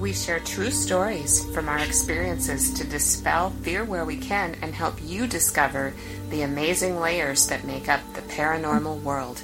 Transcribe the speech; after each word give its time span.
We 0.00 0.14
share 0.14 0.40
true 0.40 0.70
stories 0.70 1.44
from 1.52 1.68
our 1.68 1.78
experiences 1.78 2.72
to 2.72 2.86
dispel 2.86 3.50
fear 3.50 3.84
where 3.84 4.06
we 4.06 4.16
can 4.16 4.56
and 4.62 4.74
help 4.74 4.94
you 5.02 5.26
discover 5.26 5.92
the 6.30 6.40
amazing 6.40 6.98
layers 6.98 7.46
that 7.48 7.64
make 7.64 7.86
up 7.86 8.00
the 8.14 8.22
paranormal 8.22 9.02
world. 9.02 9.42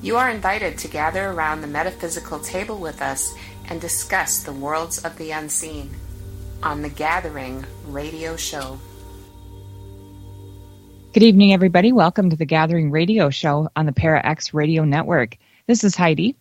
You 0.00 0.16
are 0.16 0.30
invited 0.30 0.78
to 0.78 0.88
gather 0.88 1.26
around 1.26 1.60
the 1.60 1.66
metaphysical 1.66 2.38
table 2.38 2.78
with 2.78 3.02
us 3.02 3.34
and 3.68 3.78
discuss 3.78 4.42
the 4.42 4.54
worlds 4.54 5.04
of 5.04 5.18
the 5.18 5.32
unseen 5.32 5.90
on 6.62 6.80
the 6.80 6.88
Gathering 6.88 7.66
radio 7.88 8.36
show. 8.36 8.78
Good 11.12 11.24
evening, 11.24 11.52
everybody. 11.52 11.92
Welcome 11.92 12.30
to 12.30 12.36
the 12.36 12.46
Gathering 12.46 12.90
Radio 12.90 13.28
Show 13.28 13.68
on 13.76 13.84
the 13.84 13.92
Para 13.92 14.24
X 14.24 14.54
Radio 14.54 14.86
Network. 14.86 15.36
This 15.66 15.84
is 15.84 15.94
Heidi. 15.94 16.36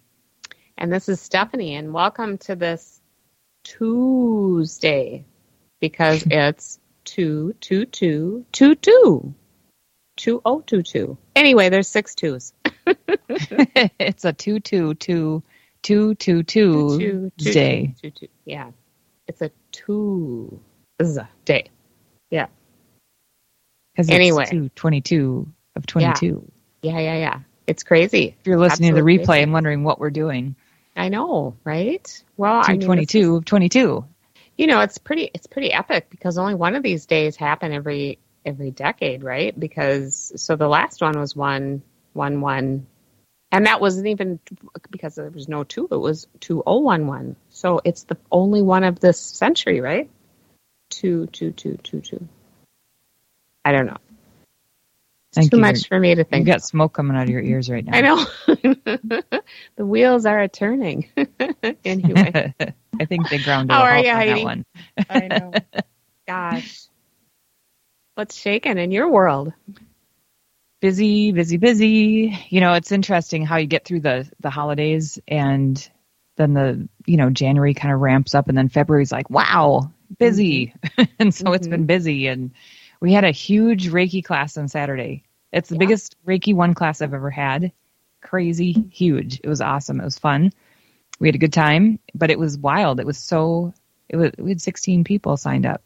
And 0.78 0.94
this 0.94 1.10
is 1.10 1.20
Stephanie, 1.20 1.76
and 1.76 1.92
welcome 1.92 2.38
to 2.38 2.56
this 2.56 2.97
Tuesday 3.68 5.26
because 5.82 6.24
it's 6.32 6.80
two 7.04 7.54
two 7.60 7.86
two 7.86 8.46
two 8.52 8.76
two 8.76 9.34
two 10.16 10.42
oh 10.46 10.62
two 10.62 10.84
two. 10.84 11.18
Anyway, 11.36 11.70
there's 11.70 11.88
six 11.88 12.16
twos. 12.16 12.54
it's 13.30 14.26
a 14.26 14.34
two 14.34 14.60
two 14.60 14.94
two 14.94 15.44
two 15.84 16.16
two 16.16 16.44
two 16.44 17.32
day. 17.38 17.94
Two, 18.02 18.12
two, 18.12 18.28
yeah, 18.46 18.72
it's 19.28 19.42
a 19.42 19.52
two 19.72 20.62
day. 21.46 21.70
Yeah. 22.32 22.48
Because 23.94 24.10
anyway, 24.10 24.46
two 24.46 24.70
twenty 24.70 25.02
two 25.02 25.52
of 25.76 25.86
twenty 25.86 26.14
two. 26.14 26.50
Yeah. 26.82 26.94
yeah, 26.94 27.00
yeah, 27.00 27.18
yeah. 27.18 27.40
It's 27.68 27.84
crazy. 27.84 28.36
If 28.40 28.48
you're 28.48 28.58
listening 28.58 28.92
Absolutely 28.92 29.18
to 29.18 29.18
the 29.18 29.24
replay, 29.24 29.26
crazy. 29.26 29.42
I'm 29.42 29.52
wondering 29.52 29.84
what 29.84 30.00
we're 30.00 30.10
doing. 30.10 30.56
I 30.98 31.10
know, 31.10 31.56
right? 31.64 32.24
Well, 32.36 32.62
I 32.66 32.74
mean, 32.74 32.82
22 32.82 33.38
of 33.38 33.46
22. 33.46 34.06
You 34.58 34.68
know, 34.68 34.82
it's 34.82 34.98
pretty 34.98 35.30
it's 35.34 35.48
pretty 35.48 35.72
epic 35.72 36.10
because 36.10 36.38
only 36.38 36.56
one 36.56 36.76
of 36.76 36.82
these 36.82 37.06
days 37.06 37.36
happen 37.36 37.72
every 37.72 38.18
every 38.44 38.72
decade, 38.72 39.24
right? 39.24 39.58
Because 39.58 40.34
so 40.36 40.56
the 40.56 40.68
last 40.68 41.02
one 41.02 41.20
was 41.20 41.36
one 41.36 41.84
one 42.14 42.42
one 42.42 42.88
and 43.52 43.66
that 43.66 43.80
wasn't 43.80 44.08
even 44.08 44.40
because 44.92 45.16
there 45.16 45.30
was 45.30 45.48
no 45.48 45.64
two, 45.64 45.88
it 45.90 45.96
was 45.98 46.28
2011. 46.42 47.36
So 47.50 47.80
it's 47.84 48.04
the 48.04 48.18
only 48.32 48.62
one 48.62 48.84
of 48.84 49.00
this 49.00 49.20
century, 49.20 49.80
right? 49.80 50.10
Two 50.90 51.28
two 51.28 51.52
two 51.52 51.78
two 51.78 52.02
two. 52.02 52.28
I 53.64 53.72
don't 53.72 53.86
know. 53.86 53.98
Thank 55.38 55.52
too 55.52 55.58
you. 55.58 55.62
much 55.62 55.88
for 55.88 56.00
me 56.00 56.16
to 56.16 56.24
think. 56.24 56.48
You 56.48 56.54
got 56.54 56.64
smoke 56.64 56.94
coming 56.94 57.16
out 57.16 57.24
of 57.24 57.30
your 57.30 57.42
ears 57.42 57.70
right 57.70 57.86
now. 57.86 57.96
I 57.96 58.02
know. 58.02 58.26
the 59.76 59.86
wheels 59.86 60.26
are 60.26 60.40
a 60.40 60.48
turning. 60.48 61.10
anyway, 61.86 62.54
I 63.00 63.06
think 63.06 63.30
they 63.30 63.38
ground. 63.38 63.72
How 63.72 63.82
are 63.82 64.00
you, 64.00 64.12
Heidi? 64.12 64.44
one. 64.44 64.66
I 65.10 65.28
know. 65.28 65.54
Gosh, 66.28 66.88
what's 68.16 68.36
shaking 68.36 68.78
in 68.78 68.92
your 68.92 69.12
world? 69.12 69.54
Busy, 70.82 71.32
busy, 71.32 71.58
busy. 71.58 72.38
You 72.50 72.62
know, 72.62 72.74
it's 72.74 72.92
interesting 72.92 73.46
how 73.46 73.58
you 73.58 73.68
get 73.68 73.86
through 73.86 74.02
the 74.02 74.30
the 74.40 74.50
holidays 74.50 75.20
and 75.28 75.90
then 76.36 76.54
the 76.54 76.88
you 77.06 77.18
know 77.18 77.30
January 77.30 77.74
kind 77.74 77.94
of 77.94 78.00
ramps 78.00 78.36
up 78.36 78.48
and 78.50 78.58
then 78.58 78.70
February's 78.70 79.12
like 79.12 79.30
wow 79.30 79.92
busy, 80.18 80.74
mm-hmm. 80.84 81.04
and 81.20 81.34
so 81.34 81.46
mm-hmm. 81.46 81.54
it's 81.54 81.68
been 81.68 81.86
busy 81.86 82.28
and 82.28 82.52
we 83.00 83.14
had 83.14 83.24
a 83.24 83.32
huge 83.32 83.90
Reiki 83.90 84.24
class 84.24 84.58
on 84.58 84.68
Saturday. 84.68 85.24
It's 85.52 85.70
the 85.70 85.76
yeah. 85.76 85.80
biggest 85.80 86.16
Reiki 86.26 86.54
one 86.54 86.74
class 86.74 87.02
I've 87.02 87.14
ever 87.14 87.30
had. 87.30 87.72
Crazy 88.22 88.74
huge. 88.92 89.40
It 89.44 89.48
was 89.48 89.62
awesome. 89.62 90.00
It 90.00 90.06
was 90.06 90.18
fun. 90.18 90.52
We 91.20 91.28
had 91.28 91.36
a 91.36 91.40
good 91.40 91.54
time, 91.54 92.00
but 92.14 92.30
it 92.30 92.40
was 92.40 92.58
wild. 92.58 93.00
It 93.00 93.06
was 93.06 93.18
so. 93.18 93.74
It 94.10 94.18
was. 94.18 94.32
We 94.38 94.52
had 94.52 94.62
16 94.62 95.04
people 95.04 95.38
signed 95.38 95.66
up. 95.66 95.82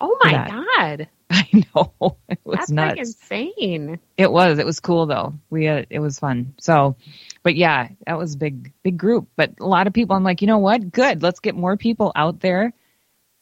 Oh 0.00 0.16
my 0.22 0.32
god! 0.32 1.08
I 1.30 1.48
know 1.52 2.16
it 2.28 2.38
was 2.44 2.58
That's 2.58 2.70
nuts. 2.70 2.90
Like 2.90 2.98
insane. 2.98 4.00
It 4.16 4.30
was. 4.30 4.58
It 4.58 4.66
was 4.66 4.80
cool 4.80 5.06
though. 5.06 5.34
We 5.50 5.64
had, 5.64 5.86
it 5.90 5.98
was 5.98 6.18
fun. 6.18 6.54
So, 6.58 6.96
but 7.42 7.54
yeah, 7.56 7.88
that 8.06 8.18
was 8.18 8.36
big, 8.36 8.72
big 8.82 8.96
group. 8.96 9.28
But 9.36 9.54
a 9.60 9.66
lot 9.66 9.86
of 9.86 9.92
people. 9.92 10.16
I'm 10.16 10.24
like, 10.24 10.40
you 10.40 10.46
know 10.46 10.58
what? 10.58 10.90
Good. 10.90 11.22
Let's 11.22 11.40
get 11.40 11.54
more 11.54 11.76
people 11.76 12.12
out 12.14 12.40
there 12.40 12.72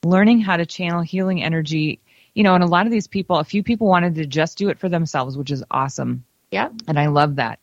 learning 0.05 0.41
how 0.41 0.57
to 0.57 0.67
channel 0.67 1.03
healing 1.03 1.43
energy 1.43 2.01
you 2.37 2.43
know, 2.43 2.55
and 2.55 2.63
a 2.63 2.67
lot 2.67 2.85
of 2.85 2.93
these 2.93 3.07
people, 3.07 3.39
a 3.39 3.45
few 3.45 3.63
people 3.63 3.87
wanted 3.87 4.17
to 4.17 4.27
just 4.27 4.59
do 4.59 4.69
it 4.69 4.79
for 4.79 4.91
themselves, 4.91 5.39
which 5.39 5.51
is 5.51 5.65
awesome. 5.71 6.23
Yeah. 6.51 6.69
And 6.87 6.99
I 6.99 7.07
love 7.07 7.37
that. 7.37 7.61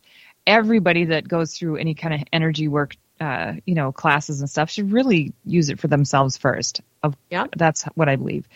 Everybody 0.47 1.05
that 1.05 1.27
goes 1.27 1.55
through 1.55 1.77
any 1.77 1.93
kind 1.93 2.15
of 2.15 2.21
energy 2.33 2.67
work, 2.67 2.97
uh, 3.21 3.53
you 3.67 3.75
know, 3.75 3.91
classes 3.91 4.39
and 4.39 4.49
stuff 4.49 4.71
should 4.71 4.91
really 4.91 5.33
use 5.45 5.69
it 5.69 5.79
for 5.79 5.87
themselves 5.87 6.37
first. 6.37 6.81
Of, 7.03 7.15
yeah. 7.29 7.45
That's 7.55 7.83
what 7.93 8.09
I 8.09 8.15
believe. 8.15 8.47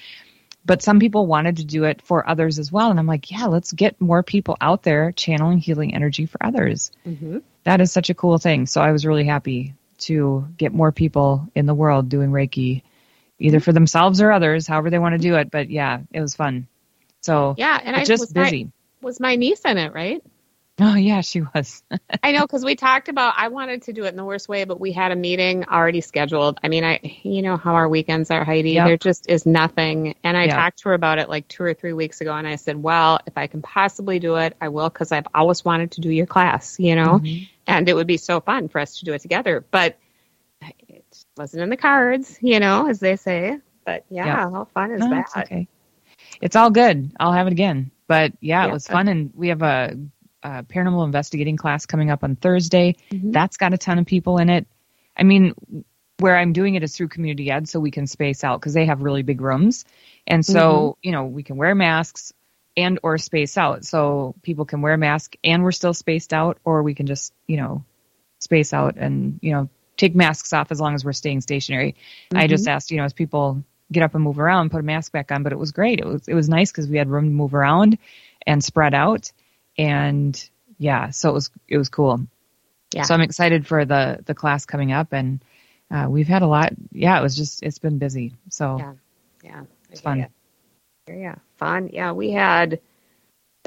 But 0.66 0.81
some 0.81 1.00
people 1.00 1.28
wanted 1.28 1.57
to 1.57 1.66
do 1.66 1.83
it 1.83 2.01
for 2.01 2.28
others 2.28 2.57
as 2.57 2.72
well. 2.72 2.89
And 2.89 2.99
I'm 2.99 3.05
like, 3.05 3.29
yeah, 3.29 3.45
let's 3.45 3.72
get 3.72 4.01
more 4.01 4.23
people 4.23 4.57
out 4.59 4.81
there 4.81 5.11
channeling 5.11 5.59
healing 5.59 5.94
energy 5.94 6.25
for 6.25 6.44
others. 6.44 6.91
Mm-hmm. 7.05 7.38
That 7.63 7.79
is 7.79 7.91
such 7.91 8.09
a 8.09 8.16
cool 8.16 8.39
thing. 8.39 8.66
So 8.66 8.81
I 8.81 8.91
was 8.91 9.05
really 9.05 9.25
happy 9.25 9.75
to 9.99 10.47
get 10.57 10.73
more 10.73 10.91
people 10.91 11.47
in 11.53 11.67
the 11.67 11.75
world 11.75 12.09
doing 12.09 12.31
Reiki 12.31 12.81
either 13.40 13.59
for 13.59 13.72
themselves 13.72 14.22
or 14.22 14.31
others, 14.31 14.68
however 14.68 14.90
they 14.90 15.00
want 15.00 15.14
to 15.14 15.20
do 15.20 15.36
it. 15.36 15.52
But 15.52 15.70
yeah, 15.70 16.02
it 16.12 16.22
was 16.22 16.36
fun. 16.36 16.68
So 17.22 17.56
yeah, 17.58 17.80
and 17.84 17.96
I 17.96 18.03
just 18.03 18.22
was 18.22 18.34
busy. 18.34 18.66
My, 18.66 18.72
was 19.02 19.20
my 19.20 19.36
niece 19.36 19.62
in 19.62 19.78
it, 19.78 19.94
right? 19.94 20.22
Oh 20.80 20.94
yeah, 20.94 21.22
she 21.22 21.42
was. 21.42 21.81
I 22.24 22.34
know 22.34 22.42
because 22.42 22.64
we 22.64 22.76
talked 22.76 23.09
about 23.09 23.34
I 23.36 23.47
wanted 23.47 23.84
to 23.84 23.94
do 23.94 24.06
it 24.06 24.09
in 24.09 24.16
the 24.16 24.24
worst 24.24 24.47
way, 24.47 24.64
but 24.64 24.80
we 24.80 24.92
had 24.92 25.12
a 25.12 25.16
meeting 25.16 25.66
already 25.66 26.02
scheduled. 26.02 26.59
I 26.64 26.68
mean, 26.68 26.84
I 26.84 27.00
you 27.24 27.42
know 27.42 27.58
how 27.58 27.74
our 27.74 27.90
weekends 27.90 28.30
are, 28.30 28.44
Heidi. 28.44 28.72
Yep. 28.74 28.88
There 28.88 28.97
just 28.97 29.28
is 29.28 29.47
nothing. 29.47 30.16
And 30.24 30.38
I 30.38 30.46
yep. 30.46 30.56
talked 30.56 30.80
to 30.80 30.90
her 30.90 30.94
about 30.94 31.18
it 31.18 31.30
like 31.30 31.47
two 31.47 31.64
or 31.64 31.74
three 31.74 31.94
weeks 31.94 32.22
ago, 32.22 32.31
and 32.34 32.47
I 32.47 32.58
said, 32.58 32.81
well, 32.81 33.20
if 33.26 33.36
I 33.38 33.47
can 33.47 33.64
possibly 33.64 34.20
do 34.20 34.36
it, 34.36 34.56
I 34.62 34.70
will 34.70 34.90
because 34.90 35.12
I've 35.12 35.28
always 35.34 35.66
wanted 35.66 35.92
to 35.94 36.02
do 36.02 36.12
your 36.12 36.28
class, 36.28 36.80
you 36.80 36.96
know, 36.96 37.20
mm-hmm. 37.20 37.46
and 37.66 37.90
it 37.90 37.96
would 37.96 38.08
be 38.08 38.18
so 38.18 38.40
fun 38.40 38.68
for 38.68 38.80
us 38.80 39.00
to 39.00 39.06
do 39.06 39.14
it 39.14 39.22
together. 39.22 39.66
But 39.72 39.97
wasn't 41.38 41.64
in 41.64 41.70
the 41.70 41.78
cards, 41.78 42.38
you 42.41 42.59
know, 42.59 42.88
as 42.88 43.00
they 43.00 43.16
say. 43.16 43.58
But 43.85 44.06
yeah, 44.09 44.26
yep. 44.26 44.35
how 44.35 44.67
fun 44.73 44.91
is 44.91 45.00
no, 45.00 45.09
that? 45.09 45.26
It's 45.28 45.38
okay. 45.38 45.67
It's 46.41 46.56
all 46.56 46.70
good. 46.70 47.14
I'll 47.20 47.32
have 47.32 47.47
it 47.47 47.53
again. 47.53 47.91
But 48.08 48.34
yeah, 48.40 48.64
yeah. 48.64 48.70
it 48.70 48.73
was 48.73 48.88
fun, 48.88 49.08
and 49.08 49.32
we 49.35 49.50
have 49.50 49.61
a, 49.61 49.97
a, 50.44 50.64
paranormal 50.64 51.06
investigating 51.06 51.58
class 51.58 51.85
coming 51.85 52.09
up 52.09 52.23
on 52.23 52.35
Thursday. 52.35 52.96
Mm-hmm. 53.11 53.32
That's 53.32 53.58
got 53.58 53.73
a 53.73 53.78
ton 53.78 54.00
of 54.00 54.06
people 54.06 54.38
in 54.38 54.50
it. 54.50 54.67
I 55.16 55.23
mean, 55.23 55.53
where 56.20 56.38
I'm 56.38 56.53
doing 56.53 56.76
it 56.76 56.84
is 56.84 56.96
through 56.96 57.09
community 57.09 57.52
ed, 57.52 57.67
so 57.67 57.79
we 57.79 57.91
can 57.91 58.08
space 58.08 58.44
out 58.44 58.59
because 58.59 58.73
they 58.73 58.85
have 58.85 59.02
really 59.02 59.23
big 59.23 59.41
rooms, 59.41 59.85
and 60.26 60.46
so 60.46 60.61
mm-hmm. 60.61 61.00
you 61.03 61.11
know 61.11 61.26
we 61.26 61.44
can 61.44 61.58
wear 61.58 61.76
masks 61.76 62.34
and 62.76 63.00
or 63.03 63.17
space 63.17 63.58
out, 63.58 63.84
so 63.85 64.35
people 64.41 64.66
can 64.66 64.82
wear 64.82 64.94
a 64.94 64.97
mask 64.97 65.35
and 65.44 65.64
we're 65.64 65.72
still 65.72 65.94
spaced 65.94 66.34
out, 66.34 66.59
or 66.64 66.84
we 66.84 66.94
can 66.94 67.08
just 67.08 67.34
you 67.46 67.58
know 67.58 67.84
space 68.40 68.73
out 68.73 68.96
and 68.97 69.40
you 69.41 69.52
know 69.52 69.70
take 69.97 70.16
masks 70.16 70.53
off 70.53 70.72
as 70.72 70.79
long 70.79 70.96
as 70.96 71.03
we're 71.03 71.14
staying 71.14 71.41
stationary. 71.41 71.94
Mm-hmm. 72.29 72.38
I 72.38 72.47
just 72.47 72.67
asked, 72.67 72.91
you 72.91 72.97
know, 72.97 73.03
as 73.03 73.14
people 73.14 73.64
get 73.91 74.03
up 74.03 74.16
and 74.16 74.23
move 74.23 74.40
around, 74.40 74.72
put 74.72 74.79
a 74.79 74.84
mask 74.84 75.11
back 75.11 75.32
on, 75.32 75.44
but 75.44 75.52
it 75.52 75.59
was 75.59 75.72
great. 75.72 75.99
It 75.99 76.05
was 76.05 76.28
it 76.28 76.34
was 76.34 76.49
nice 76.49 76.72
because 76.72 76.88
we 76.88 76.97
had 76.97 77.09
room 77.09 77.26
to 77.26 77.32
move 77.32 77.53
around 77.53 77.97
and 78.46 78.64
spread 78.64 78.94
out, 78.94 79.32
and 79.78 80.49
yeah, 80.78 81.09
so 81.09 81.29
it 81.29 81.34
was 81.34 81.52
it 81.67 81.78
was 81.78 81.90
cool. 81.90 82.26
Yeah. 82.94 83.03
So 83.03 83.14
I'm 83.14 83.22
excited 83.22 83.67
for 83.67 83.85
the 83.85 84.20
the 84.26 84.35
class 84.35 84.66
coming 84.66 84.91
up, 84.91 85.14
and 85.14 85.44
uh, 85.91 86.08
we've 86.09 86.28
had 86.28 86.41
a 86.41 86.47
lot. 86.47 86.73
Yeah, 86.91 87.20
it 87.20 87.23
was 87.23 87.35
just 87.35 87.64
it's 87.64 87.79
been 87.79 87.97
busy. 87.97 88.34
So 88.49 88.78
yeah, 88.78 88.94
yeah, 89.44 89.64
it's 89.90 90.02
fun. 90.02 90.22
It. 90.22 90.32
Yeah, 91.08 91.35
fun. 91.58 91.90
Yeah, 91.91 92.11
we 92.11 92.32
had 92.32 92.79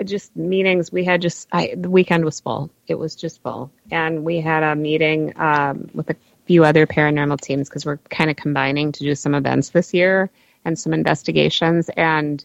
just 0.05 0.35
meetings. 0.37 0.91
We 0.93 1.05
had 1.05 1.21
just 1.21 1.49
I, 1.53 1.75
the 1.77 1.91
weekend 1.91 2.25
was 2.25 2.41
full. 2.41 2.71
It 2.87 2.95
was 2.95 3.15
just 3.15 3.43
full, 3.43 3.71
and 3.91 4.25
we 4.25 4.41
had 4.41 4.63
a 4.63 4.75
meeting 4.75 5.33
um, 5.37 5.91
with 5.95 6.11
a 6.11 6.17
few 6.47 6.65
other 6.65 6.87
paranormal 6.87 7.41
teams 7.41 7.69
because 7.69 7.87
we're 7.87 7.99
kind 8.09 8.31
of 8.31 8.37
combining 8.37 8.93
to 8.93 9.05
do 9.05 9.15
some 9.15 9.35
events 9.35 9.71
this 9.71 9.93
year 9.93 10.31
and 10.65 10.79
some 10.79 10.93
investigations. 10.93 11.91
And 11.97 12.45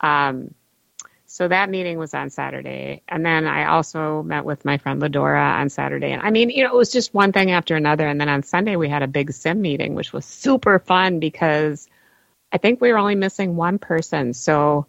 um, 0.00 0.54
so 1.26 1.48
that 1.48 1.70
meeting 1.70 1.98
was 1.98 2.14
on 2.14 2.30
Saturday, 2.30 3.02
and 3.08 3.24
then 3.24 3.46
I 3.46 3.66
also 3.66 4.22
met 4.22 4.44
with 4.44 4.64
my 4.64 4.78
friend 4.78 5.00
Ladora 5.00 5.60
on 5.60 5.70
Saturday. 5.70 6.12
And 6.12 6.22
I 6.22 6.30
mean, 6.30 6.50
you 6.50 6.62
know, 6.62 6.70
it 6.70 6.76
was 6.76 6.92
just 6.92 7.14
one 7.14 7.32
thing 7.32 7.50
after 7.50 7.74
another. 7.74 8.06
And 8.06 8.20
then 8.20 8.28
on 8.28 8.42
Sunday 8.42 8.76
we 8.76 8.88
had 8.88 9.02
a 9.02 9.08
big 9.08 9.32
SIM 9.32 9.60
meeting, 9.60 9.94
which 9.94 10.12
was 10.12 10.24
super 10.24 10.78
fun 10.78 11.20
because 11.20 11.88
I 12.52 12.58
think 12.58 12.80
we 12.80 12.92
were 12.92 12.98
only 12.98 13.14
missing 13.14 13.56
one 13.56 13.78
person. 13.78 14.34
So 14.34 14.86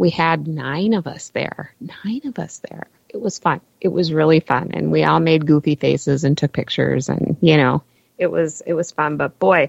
we 0.00 0.08
had 0.08 0.48
nine 0.48 0.94
of 0.94 1.06
us 1.06 1.28
there. 1.28 1.74
Nine 1.78 2.22
of 2.24 2.38
us 2.38 2.62
there. 2.70 2.86
It 3.10 3.20
was 3.20 3.38
fun. 3.38 3.60
It 3.82 3.88
was 3.88 4.14
really 4.14 4.40
fun. 4.40 4.70
And 4.72 4.90
we 4.90 5.04
all 5.04 5.20
made 5.20 5.46
goofy 5.46 5.74
faces 5.74 6.24
and 6.24 6.38
took 6.38 6.54
pictures 6.54 7.10
and, 7.10 7.36
you 7.42 7.58
know, 7.58 7.82
it 8.16 8.28
was 8.28 8.62
it 8.64 8.72
was 8.72 8.92
fun. 8.92 9.18
But 9.18 9.38
boy, 9.38 9.68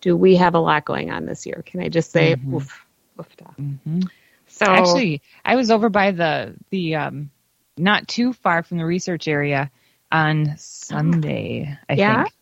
do 0.00 0.16
we 0.16 0.36
have 0.36 0.54
a 0.54 0.60
lot 0.60 0.84
going 0.84 1.10
on 1.10 1.26
this 1.26 1.44
year. 1.44 1.64
Can 1.66 1.80
I 1.80 1.88
just 1.88 2.12
say 2.12 2.36
mm-hmm. 2.36 2.54
oof, 2.54 2.86
oof 3.18 3.28
mm-hmm. 3.36 4.02
So 4.46 4.64
actually 4.64 5.22
I 5.44 5.56
was 5.56 5.72
over 5.72 5.88
by 5.88 6.12
the 6.12 6.54
the 6.70 6.94
um 6.94 7.30
not 7.76 8.06
too 8.06 8.32
far 8.32 8.62
from 8.62 8.78
the 8.78 8.86
research 8.86 9.26
area 9.26 9.72
on 10.12 10.54
Sunday, 10.56 11.76
I 11.90 11.94
yeah? 11.94 12.22
think. 12.22 12.34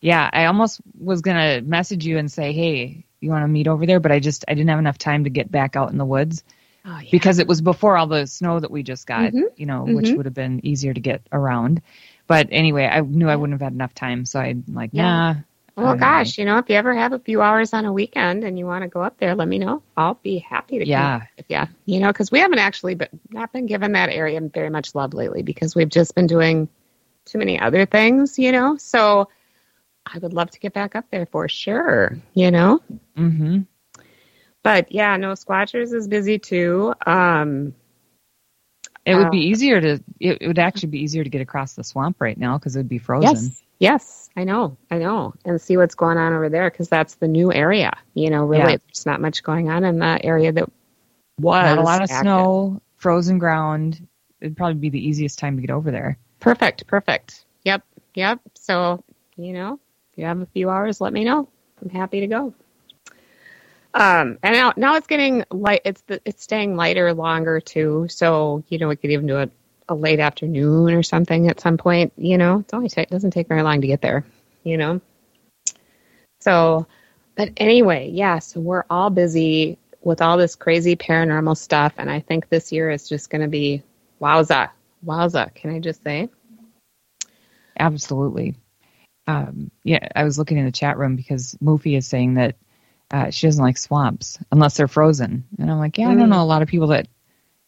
Yeah, 0.00 0.28
I 0.32 0.46
almost 0.46 0.80
was 0.98 1.20
gonna 1.20 1.60
message 1.62 2.04
you 2.04 2.18
and 2.18 2.32
say, 2.32 2.52
Hey, 2.52 3.04
you 3.20 3.30
want 3.30 3.44
to 3.44 3.48
meet 3.48 3.68
over 3.68 3.86
there, 3.86 4.00
but 4.00 4.10
I 4.10 4.18
just 4.18 4.44
I 4.48 4.54
didn't 4.54 4.70
have 4.70 4.80
enough 4.80 4.98
time 4.98 5.22
to 5.22 5.30
get 5.30 5.52
back 5.52 5.76
out 5.76 5.92
in 5.92 5.96
the 5.96 6.04
woods 6.04 6.42
oh, 6.90 6.98
yeah. 6.98 7.08
because 7.10 7.38
it 7.38 7.46
was 7.46 7.60
before 7.60 7.96
all 7.96 8.06
the 8.06 8.26
snow 8.26 8.58
that 8.58 8.70
we 8.70 8.82
just 8.82 9.06
got, 9.06 9.32
mm-hmm. 9.32 9.44
you 9.56 9.66
know, 9.66 9.84
mm-hmm. 9.84 9.94
which 9.94 10.10
would 10.10 10.26
have 10.26 10.34
been 10.34 10.64
easier 10.64 10.92
to 10.92 11.00
get 11.00 11.22
around. 11.32 11.82
But 12.26 12.48
anyway, 12.50 12.86
I 12.86 13.00
knew 13.00 13.28
I 13.28 13.36
wouldn't 13.36 13.54
have 13.54 13.64
had 13.64 13.72
enough 13.72 13.94
time, 13.94 14.24
so 14.24 14.40
I'm 14.40 14.64
like, 14.68 14.90
yeah. 14.92 15.02
nah. 15.04 15.34
Well, 15.76 15.96
gosh, 15.96 16.36
know. 16.36 16.42
you 16.42 16.46
know, 16.46 16.58
if 16.58 16.68
you 16.68 16.74
ever 16.74 16.92
have 16.92 17.12
a 17.12 17.18
few 17.18 17.40
hours 17.40 17.72
on 17.72 17.86
a 17.86 17.92
weekend 17.92 18.44
and 18.44 18.58
you 18.58 18.66
want 18.66 18.82
to 18.82 18.88
go 18.88 19.00
up 19.02 19.16
there, 19.18 19.34
let 19.34 19.48
me 19.48 19.58
know. 19.58 19.82
I'll 19.96 20.14
be 20.22 20.38
happy 20.38 20.78
to. 20.78 20.86
Yeah, 20.86 21.22
yeah. 21.48 21.68
You 21.86 22.00
know, 22.00 22.08
because 22.08 22.30
we 22.30 22.40
haven't 22.40 22.58
actually, 22.58 22.96
but 22.96 23.08
not 23.30 23.52
been 23.52 23.66
given 23.66 23.92
that 23.92 24.10
area 24.10 24.40
very 24.40 24.68
much 24.68 24.94
love 24.94 25.14
lately 25.14 25.42
because 25.42 25.74
we've 25.74 25.88
just 25.88 26.14
been 26.14 26.26
doing 26.26 26.68
too 27.24 27.38
many 27.38 27.58
other 27.58 27.86
things. 27.86 28.38
You 28.38 28.52
know, 28.52 28.76
so 28.76 29.28
I 30.06 30.18
would 30.18 30.32
love 30.32 30.50
to 30.50 30.60
get 30.60 30.72
back 30.72 30.96
up 30.96 31.06
there 31.10 31.26
for 31.26 31.48
sure, 31.48 32.16
you 32.34 32.50
know? 32.50 32.80
Mm-hmm. 33.16 33.60
But 34.62 34.92
yeah, 34.92 35.16
no, 35.16 35.32
Squatchers 35.32 35.92
is 35.94 36.06
busy 36.06 36.38
too. 36.38 36.94
Um, 37.06 37.74
it 39.06 39.14
would 39.14 39.30
be 39.30 39.38
uh, 39.38 39.50
easier 39.50 39.80
to, 39.80 40.04
it 40.20 40.46
would 40.46 40.58
actually 40.58 40.90
be 40.90 41.00
easier 41.00 41.24
to 41.24 41.30
get 41.30 41.40
across 41.40 41.74
the 41.74 41.82
swamp 41.82 42.20
right 42.20 42.36
now 42.36 42.58
because 42.58 42.76
it 42.76 42.80
would 42.80 42.88
be 42.88 42.98
frozen. 42.98 43.30
Yes, 43.30 43.62
yes, 43.78 44.30
I 44.36 44.44
know, 44.44 44.76
I 44.90 44.98
know. 44.98 45.34
And 45.44 45.60
see 45.60 45.76
what's 45.76 45.94
going 45.94 46.18
on 46.18 46.34
over 46.34 46.48
there 46.50 46.70
because 46.70 46.88
that's 46.88 47.14
the 47.14 47.28
new 47.28 47.52
area. 47.52 47.92
You 48.14 48.30
know, 48.30 48.44
really, 48.44 48.72
yeah. 48.72 48.78
there's 48.86 49.06
not 49.06 49.20
much 49.20 49.42
going 49.42 49.70
on 49.70 49.84
in 49.84 50.00
that 50.00 50.24
area 50.24 50.52
that 50.52 50.70
was. 51.38 51.64
Not 51.64 51.78
a 51.78 51.82
lot 51.82 52.02
of 52.02 52.10
active. 52.10 52.20
snow, 52.20 52.82
frozen 52.96 53.38
ground. 53.38 54.06
It'd 54.40 54.56
probably 54.56 54.74
be 54.74 54.90
the 54.90 55.06
easiest 55.06 55.38
time 55.38 55.56
to 55.56 55.62
get 55.62 55.70
over 55.70 55.90
there. 55.90 56.18
Perfect, 56.38 56.86
perfect. 56.86 57.44
Yep, 57.64 57.82
yep. 58.14 58.40
So, 58.54 59.02
you 59.36 59.52
know, 59.52 59.80
you 60.16 60.26
have 60.26 60.40
a 60.40 60.46
few 60.46 60.68
hours, 60.70 61.00
let 61.00 61.12
me 61.12 61.24
know. 61.24 61.48
I'm 61.82 61.90
happy 61.90 62.20
to 62.20 62.26
go. 62.26 62.54
Um, 63.92 64.38
and 64.42 64.54
now, 64.54 64.72
now 64.76 64.94
it's 64.96 65.06
getting 65.06 65.44
light. 65.50 65.82
It's 65.84 66.02
the, 66.02 66.20
it's 66.24 66.42
staying 66.42 66.76
lighter 66.76 67.12
longer 67.12 67.60
too. 67.60 68.06
So 68.08 68.62
you 68.68 68.78
know, 68.78 68.88
we 68.88 68.96
could 68.96 69.10
even 69.10 69.26
do 69.26 69.38
a, 69.38 69.48
a 69.88 69.94
late 69.94 70.20
afternoon 70.20 70.94
or 70.94 71.02
something 71.02 71.48
at 71.48 71.60
some 71.60 71.76
point. 71.76 72.12
You 72.16 72.38
know, 72.38 72.60
it's 72.60 72.72
only 72.72 72.88
t- 72.88 73.00
it 73.00 73.10
doesn't 73.10 73.32
take 73.32 73.48
very 73.48 73.62
long 73.62 73.80
to 73.80 73.86
get 73.86 74.00
there. 74.00 74.24
You 74.62 74.76
know. 74.76 75.00
So, 76.40 76.86
but 77.34 77.50
anyway, 77.56 78.10
yeah. 78.10 78.38
So 78.38 78.60
we're 78.60 78.84
all 78.88 79.10
busy 79.10 79.76
with 80.02 80.22
all 80.22 80.36
this 80.36 80.54
crazy 80.54 80.96
paranormal 80.96 81.56
stuff, 81.56 81.94
and 81.98 82.10
I 82.10 82.20
think 82.20 82.48
this 82.48 82.72
year 82.72 82.90
is 82.90 83.08
just 83.08 83.28
going 83.28 83.42
to 83.42 83.48
be 83.48 83.82
wowza, 84.20 84.70
wowza. 85.04 85.54
Can 85.54 85.74
I 85.74 85.80
just 85.80 86.02
say? 86.04 86.28
Absolutely 87.78 88.54
um, 89.30 89.70
yeah, 89.84 90.08
I 90.16 90.24
was 90.24 90.38
looking 90.38 90.58
in 90.58 90.64
the 90.64 90.72
chat 90.72 90.98
room 90.98 91.16
because 91.16 91.56
Moofy 91.62 91.96
is 91.96 92.06
saying 92.06 92.34
that 92.34 92.56
uh, 93.10 93.30
she 93.30 93.46
doesn't 93.46 93.62
like 93.62 93.78
swamps 93.78 94.38
unless 94.52 94.76
they're 94.76 94.88
frozen, 94.88 95.44
and 95.58 95.70
I'm 95.70 95.78
like, 95.78 95.98
yeah, 95.98 96.08
I 96.08 96.14
don't 96.14 96.26
mm. 96.26 96.30
know 96.30 96.42
a 96.42 96.44
lot 96.44 96.62
of 96.62 96.68
people 96.68 96.88
that 96.88 97.08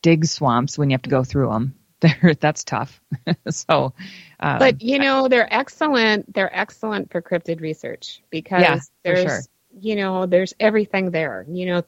dig 0.03 0.25
swamps 0.25 0.79
when 0.79 0.91
you 0.91 0.95
have 0.95 1.03
to 1.03 1.11
go 1.11 1.25
through 1.25 1.49
them. 1.49 1.75
They're, 2.03 2.35
that's 2.35 2.65
tough. 2.65 3.01
so, 3.49 3.95
um, 4.41 4.59
but 4.59 4.83
you 4.83 4.99
know, 4.99 5.29
they're 5.29 5.47
excellent. 5.55 6.35
They're 6.35 6.53
excellent 6.53 7.13
for 7.13 7.23
cryptid 7.23 7.61
research 7.61 8.21
because 8.29 8.63
yeah, 8.63 8.81
there's, 9.05 9.23
sure. 9.23 9.41
you 9.81 9.95
know, 9.95 10.27
there's 10.27 10.53
everything 10.59 11.13
there. 11.13 11.47
You 11.49 11.67
know, 11.67 11.85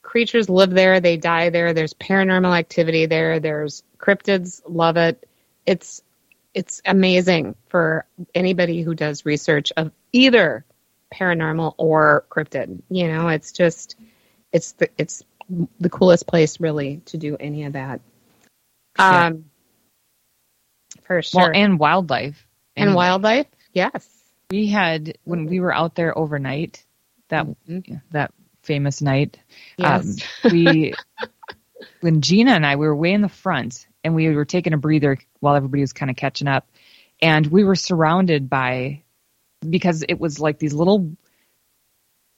creatures 0.00 0.48
live 0.48 0.70
there, 0.70 1.00
they 1.00 1.18
die 1.18 1.50
there. 1.50 1.74
There's 1.74 1.92
paranormal 1.92 2.56
activity 2.56 3.04
there. 3.04 3.38
There's 3.38 3.82
cryptids 3.98 4.62
love 4.66 4.96
it. 4.96 5.28
It's 5.66 6.02
it's 6.54 6.80
amazing 6.84 7.56
for 7.68 8.06
anybody 8.34 8.82
who 8.82 8.94
does 8.94 9.26
research 9.26 9.72
of 9.76 9.90
either 10.12 10.64
paranormal 11.12 11.74
or 11.78 12.24
cryptid. 12.30 12.82
You 12.88 13.08
know, 13.08 13.28
it's 13.28 13.52
just 13.52 13.96
it's 14.52 14.72
the 14.72 14.88
it's 14.98 15.22
the 15.80 15.90
coolest 15.90 16.26
place 16.26 16.60
really 16.60 17.02
to 17.06 17.18
do 17.18 17.36
any 17.38 17.64
of 17.64 17.74
that. 17.74 18.00
Um, 18.98 19.46
for 21.04 21.22
sure. 21.22 21.42
Well, 21.42 21.50
and 21.54 21.78
wildlife. 21.78 22.46
And, 22.76 22.88
and 22.88 22.96
wildlife, 22.96 23.46
yes. 23.72 24.08
We 24.50 24.66
had 24.66 25.18
when 25.24 25.46
we 25.46 25.60
were 25.60 25.74
out 25.74 25.94
there 25.94 26.16
overnight 26.16 26.84
that 27.28 27.46
mm-hmm. 27.46 27.96
that 28.10 28.32
famous 28.62 29.02
night. 29.02 29.38
Yes. 29.76 30.22
Um, 30.44 30.50
we 30.52 30.94
when 32.00 32.20
Gina 32.20 32.52
and 32.52 32.66
I 32.66 32.76
we 32.76 32.86
were 32.86 32.96
way 32.96 33.12
in 33.12 33.22
the 33.22 33.28
front 33.28 33.86
and 34.04 34.14
we 34.14 34.28
were 34.34 34.44
taking 34.44 34.74
a 34.74 34.78
breather 34.78 35.18
while 35.40 35.56
everybody 35.56 35.80
was 35.80 35.92
kind 35.92 36.10
of 36.10 36.16
catching 36.16 36.48
up. 36.48 36.68
And 37.22 37.46
we 37.46 37.64
were 37.64 37.76
surrounded 37.76 38.50
by, 38.50 39.02
because 39.68 40.04
it 40.08 40.18
was 40.20 40.40
like 40.40 40.58
these 40.58 40.74
little 40.74 41.16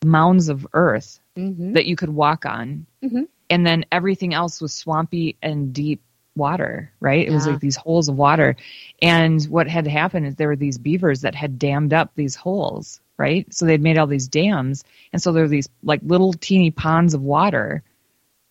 mounds 0.04 0.48
of 0.48 0.66
earth 0.72 1.20
mm-hmm. 1.36 1.72
that 1.72 1.86
you 1.86 1.96
could 1.96 2.10
walk 2.10 2.46
on. 2.46 2.86
Mm-hmm. 3.02 3.22
And 3.48 3.66
then 3.66 3.84
everything 3.92 4.34
else 4.34 4.60
was 4.60 4.72
swampy 4.72 5.36
and 5.42 5.72
deep 5.72 6.02
water, 6.34 6.92
right? 7.00 7.26
It 7.26 7.32
was 7.32 7.46
like 7.46 7.60
these 7.60 7.76
holes 7.76 8.08
of 8.08 8.16
water. 8.16 8.56
And 9.00 9.42
what 9.44 9.68
had 9.68 9.86
happened 9.86 10.26
is 10.26 10.34
there 10.34 10.48
were 10.48 10.56
these 10.56 10.78
beavers 10.78 11.22
that 11.22 11.34
had 11.34 11.58
dammed 11.58 11.94
up 11.94 12.10
these 12.14 12.34
holes, 12.34 13.00
right? 13.16 13.52
So 13.54 13.64
they'd 13.64 13.80
made 13.80 13.98
all 13.98 14.06
these 14.06 14.28
dams. 14.28 14.84
And 15.12 15.22
so 15.22 15.32
there 15.32 15.44
were 15.44 15.48
these 15.48 15.68
like 15.82 16.00
little 16.02 16.32
teeny 16.32 16.70
ponds 16.70 17.14
of 17.14 17.22
water 17.22 17.82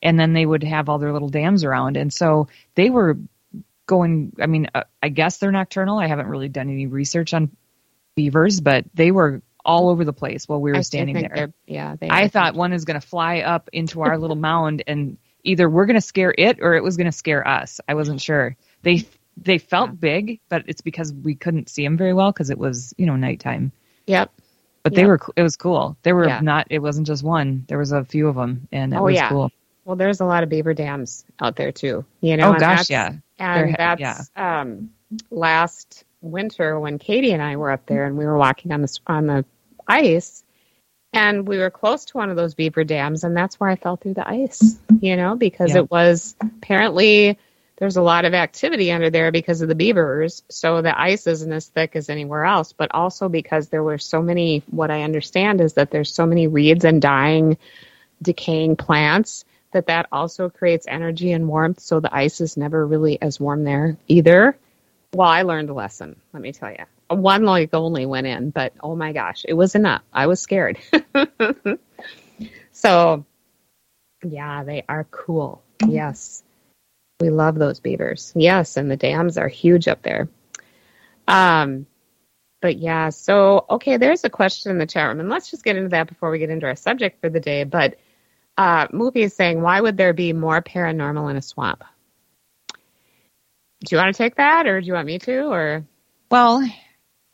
and 0.01 0.19
then 0.19 0.33
they 0.33 0.45
would 0.45 0.63
have 0.63 0.89
all 0.89 0.97
their 0.97 1.13
little 1.13 1.29
dams 1.29 1.63
around. 1.63 1.97
And 1.97 2.11
so 2.11 2.47
they 2.75 2.89
were 2.89 3.17
going, 3.85 4.33
I 4.39 4.47
mean, 4.47 4.67
uh, 4.73 4.83
I 5.01 5.09
guess 5.09 5.37
they're 5.37 5.51
nocturnal. 5.51 5.99
I 5.99 6.07
haven't 6.07 6.27
really 6.27 6.49
done 6.49 6.69
any 6.69 6.87
research 6.87 7.33
on 7.33 7.55
beavers, 8.15 8.61
but 8.61 8.85
they 8.93 9.11
were 9.11 9.41
all 9.63 9.89
over 9.89 10.05
the 10.05 10.13
place 10.13 10.47
while 10.47 10.61
we 10.61 10.71
were 10.71 10.77
I 10.77 10.81
standing 10.81 11.15
there. 11.15 11.53
Yeah, 11.65 11.95
I 12.01 12.27
thought 12.27 12.55
one 12.55 12.71
is 12.71 12.85
going 12.85 12.99
to 12.99 13.05
fly 13.05 13.39
up 13.39 13.69
into 13.73 14.01
our 14.01 14.17
little 14.17 14.35
mound 14.51 14.83
and 14.87 15.17
either 15.43 15.69
we're 15.69 15.85
going 15.85 15.95
to 15.95 16.01
scare 16.01 16.33
it 16.37 16.59
or 16.61 16.75
it 16.75 16.83
was 16.83 16.97
going 16.97 17.05
to 17.05 17.11
scare 17.11 17.47
us. 17.47 17.79
I 17.87 17.95
wasn't 17.95 18.21
sure. 18.21 18.55
They 18.83 19.05
they 19.37 19.57
felt 19.57 19.89
yeah. 19.89 19.95
big, 19.95 20.39
but 20.49 20.63
it's 20.67 20.81
because 20.81 21.13
we 21.13 21.35
couldn't 21.35 21.69
see 21.69 21.83
them 21.83 21.97
very 21.97 22.13
well 22.13 22.31
because 22.31 22.49
it 22.49 22.57
was 22.57 22.93
you 22.97 23.05
know 23.05 23.15
nighttime. 23.15 23.71
Yep. 24.07 24.31
But 24.83 24.93
yep. 24.93 24.95
they 24.95 25.05
were 25.05 25.19
it 25.35 25.43
was 25.43 25.55
cool. 25.55 25.97
There 26.03 26.15
were 26.15 26.27
yeah. 26.27 26.39
not 26.41 26.67
it 26.69 26.79
wasn't 26.79 27.07
just 27.07 27.23
one. 27.23 27.65
There 27.67 27.77
was 27.77 27.91
a 27.91 28.05
few 28.05 28.27
of 28.27 28.35
them 28.35 28.67
and 28.71 28.93
it 28.93 28.97
oh, 28.97 29.03
was 29.03 29.15
yeah. 29.15 29.29
cool. 29.29 29.51
Well, 29.83 29.95
there's 29.95 30.19
a 30.19 30.25
lot 30.25 30.43
of 30.43 30.49
beaver 30.49 30.73
dams 30.73 31.25
out 31.39 31.55
there 31.55 31.71
too. 31.71 32.05
You 32.21 32.37
know. 32.37 32.55
Oh 32.55 32.59
gosh, 32.59 32.89
yeah. 32.89 33.13
And 33.37 33.69
They're, 33.69 33.75
that's 33.77 34.01
yeah. 34.35 34.61
um, 34.61 34.91
last 35.29 36.05
winter 36.25 36.79
when 36.79 36.99
Katie 36.99 37.31
and 37.31 37.41
I 37.41 37.55
were 37.55 37.71
up 37.71 37.85
there 37.85 38.05
and 38.05 38.17
we 38.17 38.25
were 38.25 38.37
walking 38.37 38.71
on 38.71 38.81
the 38.81 38.99
on 39.07 39.27
the 39.27 39.45
ice, 39.87 40.43
and 41.13 41.47
we 41.47 41.57
were 41.57 41.69
close 41.69 42.05
to 42.05 42.17
one 42.17 42.29
of 42.29 42.35
those 42.35 42.55
beaver 42.55 42.83
dams, 42.83 43.23
and 43.23 43.35
that's 43.35 43.59
where 43.59 43.69
I 43.69 43.75
fell 43.75 43.95
through 43.95 44.15
the 44.15 44.27
ice. 44.27 44.79
You 44.99 45.15
know, 45.15 45.35
because 45.35 45.71
yeah. 45.71 45.79
it 45.79 45.91
was 45.91 46.35
apparently 46.41 47.37
there's 47.77 47.97
a 47.97 48.01
lot 48.01 48.25
of 48.25 48.33
activity 48.33 48.91
under 48.91 49.09
there 49.09 49.31
because 49.31 49.61
of 49.61 49.67
the 49.67 49.75
beavers, 49.75 50.43
so 50.49 50.81
the 50.81 50.99
ice 50.99 51.27
isn't 51.27 51.51
as 51.51 51.67
thick 51.67 51.95
as 51.95 52.09
anywhere 52.09 52.45
else. 52.45 52.73
But 52.73 52.93
also 52.93 53.29
because 53.29 53.69
there 53.69 53.83
were 53.83 53.97
so 53.97 54.21
many. 54.21 54.63
What 54.71 54.91
I 54.91 55.03
understand 55.03 55.61
is 55.61 55.73
that 55.73 55.91
there's 55.91 56.13
so 56.13 56.25
many 56.25 56.47
reeds 56.47 56.85
and 56.85 57.01
dying, 57.01 57.57
decaying 58.21 58.77
plants 58.77 59.45
that 59.75 59.87
that 59.87 60.07
also 60.09 60.49
creates 60.49 60.87
energy 60.87 61.33
and 61.33 61.49
warmth, 61.49 61.81
so 61.81 61.99
the 61.99 62.15
ice 62.15 62.39
is 62.39 62.55
never 62.55 62.87
really 62.87 63.21
as 63.21 63.41
warm 63.41 63.65
there 63.65 63.97
either. 64.07 64.57
Well, 65.15 65.29
I 65.29 65.43
learned 65.43 65.69
a 65.69 65.73
lesson, 65.73 66.19
let 66.33 66.41
me 66.41 66.51
tell 66.51 66.71
you. 66.71 66.83
one 67.07 67.45
like 67.45 67.73
only 67.73 68.05
went 68.05 68.27
in, 68.27 68.49
but 68.49 68.73
oh 68.81 68.97
my 68.97 69.13
gosh, 69.13 69.45
it 69.47 69.53
was 69.53 69.73
enough. 69.73 70.01
I 70.11 70.27
was 70.27 70.41
scared. 70.41 70.77
so, 72.73 73.25
yeah, 74.25 74.65
they 74.65 74.83
are 74.89 75.05
cool. 75.05 75.63
Yes. 75.87 76.43
We 77.21 77.29
love 77.29 77.55
those 77.55 77.79
beavers. 77.79 78.33
Yes, 78.35 78.75
and 78.75 78.91
the 78.91 78.97
dams 78.97 79.37
are 79.37 79.47
huge 79.47 79.87
up 79.87 80.01
there. 80.01 80.27
Um, 81.29 81.85
but 82.61 82.77
yeah, 82.77 83.07
so 83.07 83.65
okay, 83.69 83.95
there's 83.95 84.25
a 84.25 84.29
question 84.29 84.71
in 84.71 84.79
the 84.79 84.85
chat 84.85 85.07
room, 85.07 85.21
and 85.21 85.29
let's 85.29 85.49
just 85.49 85.63
get 85.63 85.77
into 85.77 85.89
that 85.89 86.09
before 86.09 86.29
we 86.29 86.39
get 86.39 86.49
into 86.49 86.65
our 86.65 86.75
subject 86.75 87.21
for 87.21 87.29
the 87.29 87.39
day. 87.39 87.63
But 87.63 87.95
uh, 88.57 88.87
Movie 88.91 89.23
is 89.23 89.33
saying, 89.33 89.61
why 89.61 89.79
would 89.79 89.95
there 89.95 90.11
be 90.11 90.33
more 90.33 90.61
paranormal 90.61 91.31
in 91.31 91.37
a 91.37 91.41
swamp? 91.41 91.85
Do 93.85 93.95
you 93.95 94.01
want 94.01 94.15
to 94.15 94.17
take 94.17 94.35
that, 94.35 94.67
or 94.67 94.81
do 94.81 94.87
you 94.87 94.93
want 94.93 95.07
me 95.07 95.19
to, 95.19 95.51
or? 95.51 95.85
Well, 96.29 96.67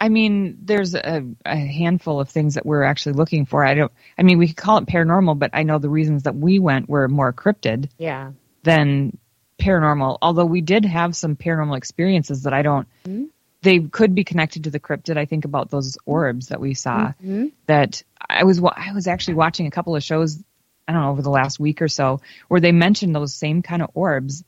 I 0.01 0.09
mean, 0.09 0.57
there's 0.63 0.95
a, 0.95 1.23
a, 1.45 1.55
handful 1.55 2.19
of 2.19 2.29
things 2.29 2.55
that 2.55 2.65
we're 2.65 2.83
actually 2.83 3.13
looking 3.13 3.45
for. 3.45 3.63
I 3.63 3.75
don't. 3.75 3.91
I 4.17 4.23
mean, 4.23 4.39
we 4.39 4.47
could 4.47 4.57
call 4.57 4.79
it 4.79 4.87
paranormal, 4.87 5.37
but 5.37 5.51
I 5.53 5.61
know 5.61 5.77
the 5.77 5.89
reasons 5.89 6.23
that 6.23 6.35
we 6.35 6.57
went 6.57 6.89
were 6.89 7.07
more 7.07 7.31
cryptid. 7.31 7.89
Yeah. 7.99 8.31
Than 8.63 9.17
paranormal. 9.59 10.17
Although 10.21 10.45
we 10.45 10.61
did 10.61 10.85
have 10.85 11.15
some 11.15 11.35
paranormal 11.35 11.77
experiences 11.77 12.43
that 12.43 12.53
I 12.53 12.63
don't. 12.63 12.87
Mm-hmm. 13.05 13.25
They 13.61 13.79
could 13.79 14.15
be 14.15 14.23
connected 14.23 14.63
to 14.63 14.71
the 14.71 14.79
cryptid. 14.79 15.17
I 15.17 15.25
think 15.25 15.45
about 15.45 15.69
those 15.69 15.99
orbs 16.03 16.47
that 16.47 16.59
we 16.59 16.73
saw. 16.73 17.09
Mm-hmm. 17.09 17.47
That 17.67 18.01
I 18.27 18.43
was. 18.43 18.59
I 18.59 18.93
was 18.93 19.07
actually 19.07 19.35
watching 19.35 19.67
a 19.67 19.71
couple 19.71 19.95
of 19.95 20.01
shows. 20.01 20.41
I 20.87 20.93
don't 20.93 21.03
know 21.03 21.11
over 21.11 21.21
the 21.21 21.29
last 21.29 21.59
week 21.59 21.81
or 21.83 21.87
so 21.87 22.21
where 22.47 22.59
they 22.59 22.71
mentioned 22.71 23.15
those 23.15 23.35
same 23.35 23.61
kind 23.61 23.83
of 23.83 23.91
orbs 23.93 24.43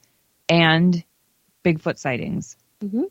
and 0.49 1.03
Bigfoot 1.63 1.97
sightings. 1.97 2.57
Mm-hmm. 2.83 3.03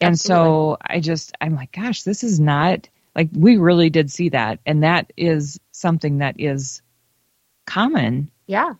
And 0.00 0.18
so 0.18 0.76
I 0.80 1.00
just, 1.00 1.34
I'm 1.40 1.54
like, 1.54 1.72
gosh, 1.72 2.02
this 2.02 2.24
is 2.24 2.38
not 2.38 2.88
like 3.14 3.30
we 3.32 3.56
really 3.56 3.90
did 3.90 4.10
see 4.10 4.30
that. 4.30 4.58
And 4.66 4.82
that 4.82 5.12
is 5.16 5.58
something 5.72 6.18
that 6.18 6.36
is 6.38 6.82
common. 7.66 8.30
Yeah. 8.46 8.74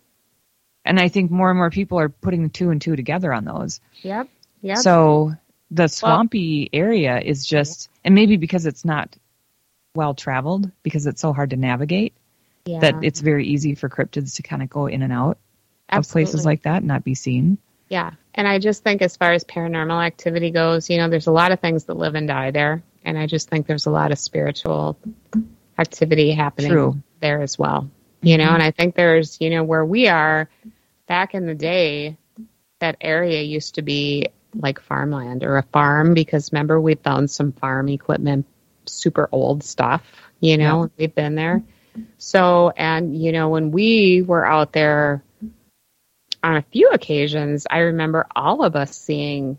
And 0.84 1.00
I 1.00 1.08
think 1.08 1.30
more 1.30 1.50
and 1.50 1.56
more 1.56 1.70
people 1.70 1.98
are 1.98 2.10
putting 2.10 2.50
two 2.50 2.70
and 2.70 2.82
two 2.82 2.96
together 2.96 3.32
on 3.32 3.44
those. 3.44 3.80
Yep. 4.02 4.28
Yep. 4.60 4.78
So 4.78 5.32
the 5.70 5.88
swampy 5.88 6.68
well, 6.72 6.80
area 6.82 7.20
is 7.20 7.46
just, 7.46 7.88
and 8.04 8.14
maybe 8.14 8.36
because 8.36 8.66
it's 8.66 8.84
not 8.84 9.16
well 9.94 10.14
traveled, 10.14 10.70
because 10.82 11.06
it's 11.06 11.20
so 11.20 11.32
hard 11.32 11.50
to 11.50 11.56
navigate, 11.56 12.12
yeah. 12.66 12.80
that 12.80 12.96
it's 13.02 13.20
very 13.20 13.46
easy 13.46 13.74
for 13.74 13.88
cryptids 13.88 14.36
to 14.36 14.42
kind 14.42 14.62
of 14.62 14.68
go 14.68 14.86
in 14.86 15.02
and 15.02 15.12
out 15.12 15.38
Absolutely. 15.88 16.22
of 16.22 16.28
places 16.28 16.44
like 16.44 16.62
that 16.64 16.78
and 16.78 16.88
not 16.88 17.04
be 17.04 17.14
seen. 17.14 17.56
Yeah. 17.88 18.10
And 18.34 18.48
I 18.48 18.58
just 18.58 18.82
think, 18.82 19.00
as 19.00 19.16
far 19.16 19.32
as 19.32 19.44
paranormal 19.44 20.04
activity 20.04 20.50
goes, 20.50 20.90
you 20.90 20.98
know, 20.98 21.08
there's 21.08 21.28
a 21.28 21.32
lot 21.32 21.52
of 21.52 21.60
things 21.60 21.84
that 21.84 21.94
live 21.94 22.14
and 22.16 22.26
die 22.26 22.50
there. 22.50 22.82
And 23.04 23.16
I 23.16 23.26
just 23.26 23.48
think 23.48 23.66
there's 23.66 23.86
a 23.86 23.90
lot 23.90 24.12
of 24.12 24.18
spiritual 24.18 24.98
activity 25.78 26.32
happening 26.32 26.72
True. 26.72 27.02
there 27.20 27.42
as 27.42 27.58
well. 27.58 27.90
You 28.22 28.38
know, 28.38 28.44
mm-hmm. 28.46 28.54
and 28.54 28.62
I 28.62 28.70
think 28.70 28.94
there's, 28.94 29.40
you 29.40 29.50
know, 29.50 29.62
where 29.62 29.84
we 29.84 30.08
are 30.08 30.48
back 31.06 31.34
in 31.34 31.46
the 31.46 31.54
day, 31.54 32.16
that 32.80 32.96
area 33.00 33.42
used 33.42 33.76
to 33.76 33.82
be 33.82 34.28
like 34.54 34.80
farmland 34.80 35.44
or 35.44 35.58
a 35.58 35.62
farm 35.62 36.14
because 36.14 36.52
remember, 36.52 36.80
we 36.80 36.94
found 36.94 37.30
some 37.30 37.52
farm 37.52 37.88
equipment, 37.88 38.46
super 38.86 39.28
old 39.30 39.62
stuff, 39.62 40.02
you 40.40 40.56
know, 40.56 40.84
yeah. 40.84 40.88
we've 40.96 41.14
been 41.14 41.34
there. 41.34 41.62
So, 42.18 42.70
and, 42.70 43.16
you 43.16 43.32
know, 43.32 43.50
when 43.50 43.70
we 43.70 44.22
were 44.22 44.44
out 44.44 44.72
there, 44.72 45.22
on 46.44 46.56
a 46.56 46.62
few 46.62 46.90
occasions, 46.90 47.66
I 47.68 47.78
remember 47.78 48.26
all 48.36 48.62
of 48.62 48.76
us 48.76 48.94
seeing 48.94 49.56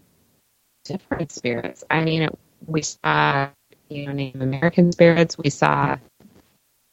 different 0.84 1.32
spirits. 1.32 1.84
I 1.90 2.04
mean, 2.04 2.22
it, 2.22 2.40
we 2.68 2.84
saw, 2.84 3.50
you 3.90 4.06
know, 4.06 4.14
Native 4.14 4.42
American 4.42 4.92
spirits. 4.92 5.36
We 5.36 5.50
saw, 5.50 5.98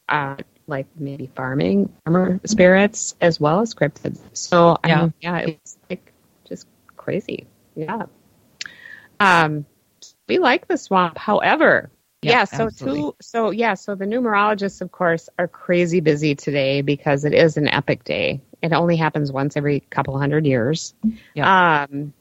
uh, 0.08 0.36
like 0.66 0.86
maybe 0.96 1.30
farming 1.36 1.92
farmer 2.04 2.40
spirits 2.46 3.14
as 3.20 3.38
well 3.38 3.60
as 3.60 3.74
cryptids. 3.74 4.18
So 4.32 4.78
yeah, 4.86 4.96
I 4.96 5.02
mean, 5.02 5.14
yeah, 5.20 5.38
it 5.38 5.60
was 5.62 5.78
like 5.90 6.12
just 6.48 6.66
crazy. 6.96 7.46
Yeah. 7.74 8.06
Um, 9.20 9.66
we 10.26 10.38
like 10.38 10.68
the 10.68 10.78
swamp. 10.78 11.18
However, 11.18 11.90
yeah, 12.22 12.32
yeah 12.32 12.44
so 12.44 12.70
two, 12.70 13.14
so 13.20 13.50
yeah, 13.50 13.74
so 13.74 13.94
the 13.94 14.06
numerologists, 14.06 14.80
of 14.80 14.90
course, 14.90 15.28
are 15.38 15.48
crazy 15.48 16.00
busy 16.00 16.34
today 16.34 16.82
because 16.82 17.24
it 17.24 17.34
is 17.34 17.56
an 17.56 17.68
epic 17.68 18.04
day 18.04 18.40
it 18.62 18.72
only 18.72 18.96
happens 18.96 19.32
once 19.32 19.56
every 19.56 19.80
couple 19.80 20.16
hundred 20.18 20.46
years. 20.46 20.94
Yeah. 21.34 21.82
Um, 21.90 22.14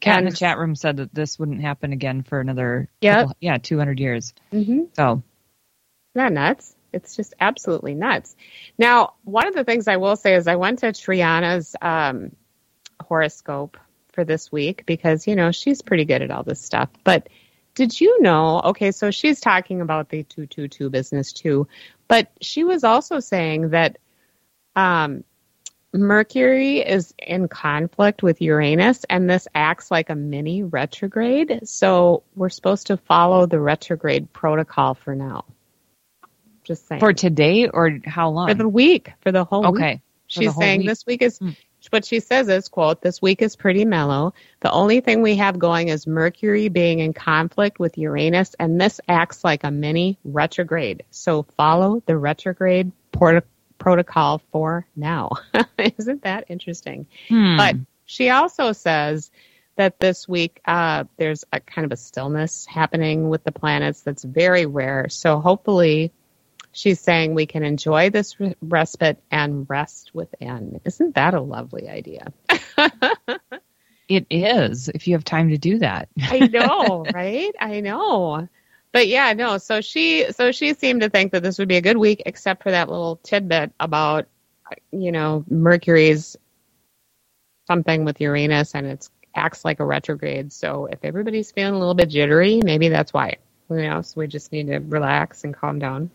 Kat 0.00 0.18
in 0.18 0.24
the 0.24 0.34
chat 0.34 0.58
room 0.58 0.74
said 0.74 0.96
that 0.96 1.14
this 1.14 1.38
wouldn't 1.38 1.60
happen 1.60 1.92
again 1.92 2.22
for 2.22 2.40
another 2.40 2.88
couple, 3.00 3.36
yeah, 3.38 3.58
200 3.58 4.00
years. 4.00 4.34
Mm-hmm. 4.52 4.84
So, 4.94 5.22
that 6.14 6.32
nuts? 6.32 6.74
It's 6.92 7.14
just 7.14 7.34
absolutely 7.38 7.94
nuts. 7.94 8.34
Now, 8.76 9.14
one 9.22 9.46
of 9.46 9.54
the 9.54 9.62
things 9.62 9.86
I 9.86 9.98
will 9.98 10.16
say 10.16 10.34
is 10.34 10.48
I 10.48 10.56
went 10.56 10.80
to 10.80 10.86
Triana's 10.86 11.76
um, 11.80 12.34
horoscope 13.00 13.76
for 14.12 14.24
this 14.24 14.50
week 14.50 14.84
because, 14.86 15.28
you 15.28 15.36
know, 15.36 15.52
she's 15.52 15.82
pretty 15.82 16.04
good 16.04 16.20
at 16.22 16.32
all 16.32 16.42
this 16.42 16.60
stuff. 16.60 16.88
But 17.04 17.28
did 17.74 18.00
you 18.00 18.22
know? 18.22 18.60
Okay, 18.64 18.92
so 18.92 19.10
she's 19.10 19.40
talking 19.40 19.80
about 19.80 20.08
the 20.08 20.22
222 20.24 20.90
business 20.90 21.32
too, 21.32 21.66
but 22.08 22.30
she 22.40 22.64
was 22.64 22.84
also 22.84 23.20
saying 23.20 23.70
that 23.70 23.98
um, 24.76 25.24
Mercury 25.92 26.78
is 26.78 27.14
in 27.18 27.48
conflict 27.48 28.22
with 28.22 28.40
Uranus, 28.40 29.04
and 29.10 29.28
this 29.28 29.46
acts 29.54 29.90
like 29.90 30.10
a 30.10 30.14
mini 30.14 30.62
retrograde. 30.62 31.68
So 31.68 32.22
we're 32.34 32.48
supposed 32.48 32.86
to 32.86 32.96
follow 32.96 33.46
the 33.46 33.60
retrograde 33.60 34.32
protocol 34.32 34.94
for 34.94 35.14
now. 35.14 35.44
Just 36.64 36.86
saying. 36.86 37.00
For 37.00 37.12
today 37.12 37.68
or 37.68 37.98
how 38.06 38.30
long? 38.30 38.48
For 38.48 38.54
the 38.54 38.68
week, 38.68 39.12
for 39.20 39.32
the 39.32 39.44
whole 39.44 39.66
okay. 39.68 39.92
week. 39.92 40.00
She's 40.28 40.54
saying 40.56 40.80
week. 40.80 40.88
this 40.88 41.04
week 41.06 41.22
is, 41.22 41.38
mm. 41.38 41.54
What 41.90 42.04
she 42.04 42.20
says 42.20 42.48
is, 42.48 42.68
quote, 42.68 43.00
this 43.00 43.20
week 43.20 43.42
is 43.42 43.56
pretty 43.56 43.84
mellow. 43.84 44.34
The 44.60 44.70
only 44.70 45.00
thing 45.00 45.22
we 45.22 45.36
have 45.36 45.58
going 45.58 45.88
is 45.88 46.06
Mercury 46.06 46.68
being 46.68 47.00
in 47.00 47.12
conflict 47.12 47.78
with 47.78 47.98
Uranus, 47.98 48.54
and 48.58 48.80
this 48.80 49.00
acts 49.08 49.42
like 49.42 49.64
a 49.64 49.70
mini 49.70 50.18
retrograde. 50.24 51.04
So 51.10 51.42
follow 51.56 52.02
the 52.06 52.16
retrograde 52.16 52.92
protocol 53.10 53.48
protocol 53.78 54.40
for 54.52 54.86
now. 54.94 55.30
Isn't 55.98 56.22
that 56.22 56.44
interesting? 56.48 57.06
Hmm. 57.28 57.56
But 57.56 57.76
she 58.06 58.30
also 58.30 58.70
says 58.70 59.30
that 59.76 59.98
this 59.98 60.28
week 60.28 60.60
uh, 60.64 61.04
there's 61.16 61.44
a 61.52 61.58
kind 61.58 61.84
of 61.84 61.92
a 61.92 61.96
stillness 61.96 62.64
happening 62.64 63.28
with 63.28 63.42
the 63.42 63.50
planets 63.50 64.02
that's 64.02 64.22
very 64.22 64.66
rare. 64.66 65.08
So 65.08 65.40
hopefully, 65.40 66.12
she's 66.72 67.00
saying 67.00 67.34
we 67.34 67.46
can 67.46 67.62
enjoy 67.62 68.10
this 68.10 68.36
respite 68.60 69.22
and 69.30 69.68
rest 69.68 70.14
within. 70.14 70.80
Isn't 70.84 71.14
that 71.14 71.34
a 71.34 71.40
lovely 71.40 71.88
idea? 71.88 72.32
it 74.08 74.26
is, 74.30 74.88
if 74.88 75.06
you 75.06 75.14
have 75.14 75.24
time 75.24 75.50
to 75.50 75.58
do 75.58 75.78
that. 75.78 76.08
I 76.20 76.48
know, 76.48 77.04
right? 77.12 77.54
I 77.60 77.80
know 77.80 78.48
but 78.92 79.08
yeah, 79.08 79.32
no. 79.32 79.58
So 79.58 79.80
she, 79.80 80.30
so 80.32 80.52
she 80.52 80.74
seemed 80.74 81.00
to 81.00 81.08
think 81.08 81.32
that 81.32 81.42
this 81.42 81.58
would 81.58 81.68
be 81.68 81.76
a 81.76 81.82
good 81.82 81.96
week, 81.96 82.22
except 82.26 82.62
for 82.62 82.70
that 82.70 82.90
little 82.90 83.16
tidbit 83.22 83.72
about, 83.80 84.26
you 84.90 85.10
know, 85.10 85.44
Mercury's 85.48 86.36
something 87.66 88.04
with 88.04 88.20
Uranus, 88.20 88.74
and 88.74 88.86
it 88.86 89.08
acts 89.34 89.64
like 89.64 89.80
a 89.80 89.84
retrograde. 89.84 90.52
So 90.52 90.86
if 90.86 90.98
everybody's 91.02 91.50
feeling 91.50 91.74
a 91.74 91.78
little 91.78 91.94
bit 91.94 92.10
jittery, 92.10 92.60
maybe 92.62 92.88
that's 92.90 93.14
why. 93.14 93.36
You 93.70 93.88
know, 93.88 94.02
so 94.02 94.20
we 94.20 94.26
just 94.26 94.52
need 94.52 94.66
to 94.66 94.78
relax 94.78 95.44
and 95.44 95.54
calm 95.54 95.78
down. 95.78 96.10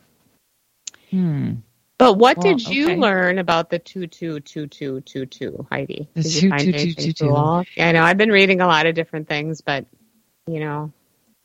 Hmm. 1.10 1.56
But 1.98 2.14
what 2.14 2.38
well, 2.38 2.54
did 2.54 2.68
you 2.68 2.86
okay. 2.86 2.96
learn 2.96 3.40
about 3.40 3.70
the 3.70 3.80
two 3.80 4.06
two 4.06 4.40
two 4.42 4.68
two 4.68 5.02
two 5.02 5.26
two, 5.26 5.66
Heidi? 5.70 6.08
The 6.14 6.24
two 6.24 6.52
two 6.52 6.72
two 6.72 6.94
two 6.94 7.14
two. 7.14 7.64
Yeah, 7.76 7.90
I 7.90 7.92
know. 7.92 8.04
I've 8.04 8.18
been 8.18 8.32
reading 8.32 8.62
a 8.62 8.68
lot 8.68 8.86
of 8.86 8.94
different 8.94 9.28
things, 9.28 9.62
but 9.62 9.86
you 10.46 10.60
know, 10.60 10.94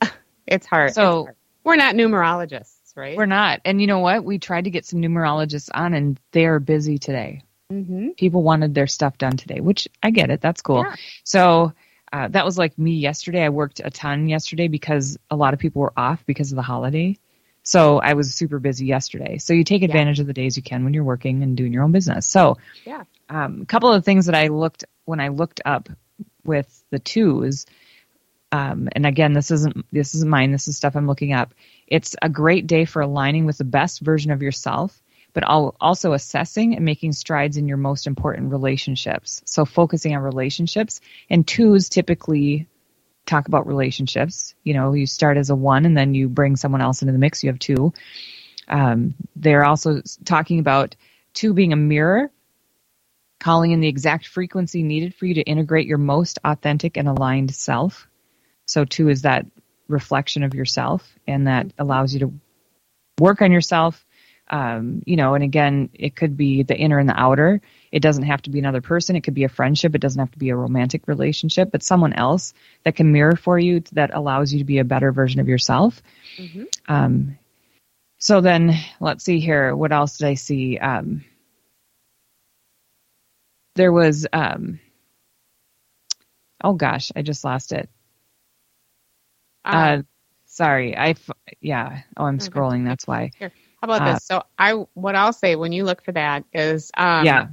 it's 0.46 0.66
hard. 0.66 0.92
So 0.92 1.20
it's 1.20 1.26
hard. 1.26 1.36
we're 1.64 1.76
not 1.76 1.94
numerologists, 1.94 2.94
right? 2.96 3.16
We're 3.16 3.24
not. 3.24 3.62
And 3.64 3.80
you 3.80 3.86
know 3.86 4.00
what? 4.00 4.24
We 4.24 4.38
tried 4.38 4.64
to 4.64 4.70
get 4.70 4.84
some 4.84 5.00
numerologists 5.00 5.70
on, 5.72 5.94
and 5.94 6.20
they're 6.32 6.60
busy 6.60 6.98
today. 6.98 7.44
Mm-hmm. 7.72 8.10
People 8.18 8.42
wanted 8.42 8.74
their 8.74 8.86
stuff 8.86 9.16
done 9.16 9.38
today, 9.38 9.60
which 9.60 9.88
I 10.02 10.10
get 10.10 10.30
it. 10.30 10.42
That's 10.42 10.60
cool. 10.60 10.84
Yeah. 10.84 10.96
So 11.24 11.72
uh, 12.12 12.28
that 12.28 12.44
was 12.44 12.58
like 12.58 12.78
me 12.78 12.92
yesterday. 12.92 13.42
I 13.42 13.48
worked 13.48 13.80
a 13.82 13.90
ton 13.90 14.28
yesterday 14.28 14.68
because 14.68 15.18
a 15.30 15.36
lot 15.36 15.54
of 15.54 15.60
people 15.60 15.80
were 15.80 15.94
off 15.96 16.24
because 16.26 16.52
of 16.52 16.56
the 16.56 16.62
holiday. 16.62 17.18
So 17.62 17.98
I 17.98 18.14
was 18.14 18.34
super 18.34 18.58
busy 18.58 18.86
yesterday. 18.86 19.38
So 19.38 19.52
you 19.52 19.64
take 19.64 19.82
advantage 19.82 20.18
yeah. 20.18 20.22
of 20.22 20.26
the 20.26 20.32
days 20.32 20.56
you 20.56 20.62
can 20.62 20.84
when 20.84 20.94
you're 20.94 21.04
working 21.04 21.42
and 21.42 21.56
doing 21.56 21.72
your 21.72 21.84
own 21.84 21.92
business. 21.92 22.26
So 22.26 22.58
yeah, 22.84 23.04
um, 23.28 23.60
a 23.62 23.66
couple 23.66 23.92
of 23.92 24.04
things 24.04 24.26
that 24.26 24.34
I 24.34 24.48
looked 24.48 24.84
when 25.04 25.20
I 25.20 25.28
looked 25.28 25.60
up 25.64 25.88
with 26.44 26.82
the 26.90 26.98
twos 26.98 27.66
um, 28.52 28.90
and 28.92 29.06
again, 29.06 29.32
this 29.32 29.50
isn't 29.50 29.86
this 29.90 30.14
isn't 30.14 30.28
mine. 30.28 30.52
This 30.52 30.68
is 30.68 30.76
stuff 30.76 30.94
I'm 30.94 31.06
looking 31.06 31.32
up. 31.32 31.54
It's 31.86 32.14
a 32.20 32.28
great 32.28 32.66
day 32.66 32.84
for 32.84 33.00
aligning 33.00 33.46
with 33.46 33.56
the 33.56 33.64
best 33.64 34.00
version 34.00 34.30
of 34.30 34.42
yourself, 34.42 35.02
but 35.32 35.42
also 35.42 36.12
assessing 36.12 36.76
and 36.76 36.84
making 36.84 37.12
strides 37.12 37.56
in 37.56 37.66
your 37.66 37.78
most 37.78 38.06
important 38.06 38.52
relationships. 38.52 39.40
So 39.46 39.64
focusing 39.64 40.14
on 40.14 40.22
relationships 40.22 41.00
and 41.30 41.48
twos 41.48 41.88
typically 41.88 42.68
talk 43.26 43.48
about 43.48 43.66
relationships. 43.66 44.54
You 44.64 44.74
know, 44.74 44.92
you 44.92 45.06
start 45.06 45.36
as 45.36 45.50
a 45.50 45.54
one 45.54 45.86
and 45.86 45.96
then 45.96 46.14
you 46.14 46.28
bring 46.28 46.56
someone 46.56 46.80
else 46.80 47.02
into 47.02 47.12
the 47.12 47.18
mix. 47.18 47.42
You 47.42 47.50
have 47.50 47.58
two. 47.58 47.92
Um, 48.68 49.14
they're 49.36 49.64
also 49.64 50.02
talking 50.24 50.58
about 50.58 50.96
two 51.34 51.54
being 51.54 51.72
a 51.72 51.76
mirror, 51.76 52.30
calling 53.40 53.72
in 53.72 53.80
the 53.80 53.88
exact 53.88 54.26
frequency 54.26 54.82
needed 54.82 55.14
for 55.14 55.26
you 55.26 55.34
to 55.34 55.42
integrate 55.42 55.86
your 55.86 55.98
most 55.98 56.38
authentic 56.44 56.96
and 56.96 57.08
aligned 57.08 57.54
self. 57.54 58.08
So 58.66 58.84
two 58.84 59.08
is 59.08 59.22
that 59.22 59.46
reflection 59.88 60.42
of 60.42 60.54
yourself 60.54 61.16
and 61.26 61.46
that 61.46 61.66
allows 61.78 62.14
you 62.14 62.20
to 62.20 62.32
work 63.18 63.42
on 63.42 63.52
yourself. 63.52 64.04
Um, 64.52 65.02
you 65.06 65.16
know, 65.16 65.32
and 65.32 65.42
again, 65.42 65.88
it 65.94 66.14
could 66.14 66.36
be 66.36 66.62
the 66.62 66.76
inner 66.76 66.98
and 66.98 67.08
the 67.08 67.18
outer. 67.18 67.62
It 67.90 68.00
doesn't 68.00 68.24
have 68.24 68.42
to 68.42 68.50
be 68.50 68.58
another 68.58 68.82
person. 68.82 69.16
It 69.16 69.22
could 69.22 69.32
be 69.32 69.44
a 69.44 69.48
friendship. 69.48 69.94
It 69.94 70.02
doesn't 70.02 70.20
have 70.20 70.30
to 70.32 70.38
be 70.38 70.50
a 70.50 70.56
romantic 70.56 71.08
relationship, 71.08 71.72
but 71.72 71.82
someone 71.82 72.12
else 72.12 72.52
that 72.84 72.94
can 72.94 73.12
mirror 73.12 73.34
for 73.34 73.58
you 73.58 73.82
that 73.92 74.14
allows 74.14 74.52
you 74.52 74.58
to 74.58 74.64
be 74.66 74.78
a 74.78 74.84
better 74.84 75.10
version 75.10 75.40
of 75.40 75.48
yourself. 75.48 76.02
Mm-hmm. 76.36 76.64
Um, 76.86 77.38
so 78.18 78.42
then 78.42 78.78
let's 79.00 79.24
see 79.24 79.40
here. 79.40 79.74
What 79.74 79.90
else 79.90 80.18
did 80.18 80.28
I 80.28 80.34
see? 80.34 80.76
Um, 80.76 81.24
there 83.74 83.90
was, 83.90 84.26
um, 84.34 84.80
oh 86.62 86.74
gosh, 86.74 87.10
I 87.16 87.22
just 87.22 87.42
lost 87.42 87.72
it. 87.72 87.88
Uh, 89.64 89.68
uh 89.68 90.02
sorry. 90.44 90.94
I, 90.94 91.14
yeah. 91.62 92.02
Oh, 92.18 92.24
I'm 92.24 92.38
scrolling. 92.38 92.84
That's 92.84 93.06
why. 93.06 93.30
Here. 93.38 93.50
How 93.82 93.86
about 93.86 94.08
uh, 94.08 94.14
this? 94.14 94.24
So 94.24 94.42
I, 94.56 94.72
what 94.94 95.16
I'll 95.16 95.32
say 95.32 95.56
when 95.56 95.72
you 95.72 95.84
look 95.84 96.04
for 96.04 96.12
that 96.12 96.44
is, 96.52 96.90
um, 96.96 97.26
yeah. 97.26 97.48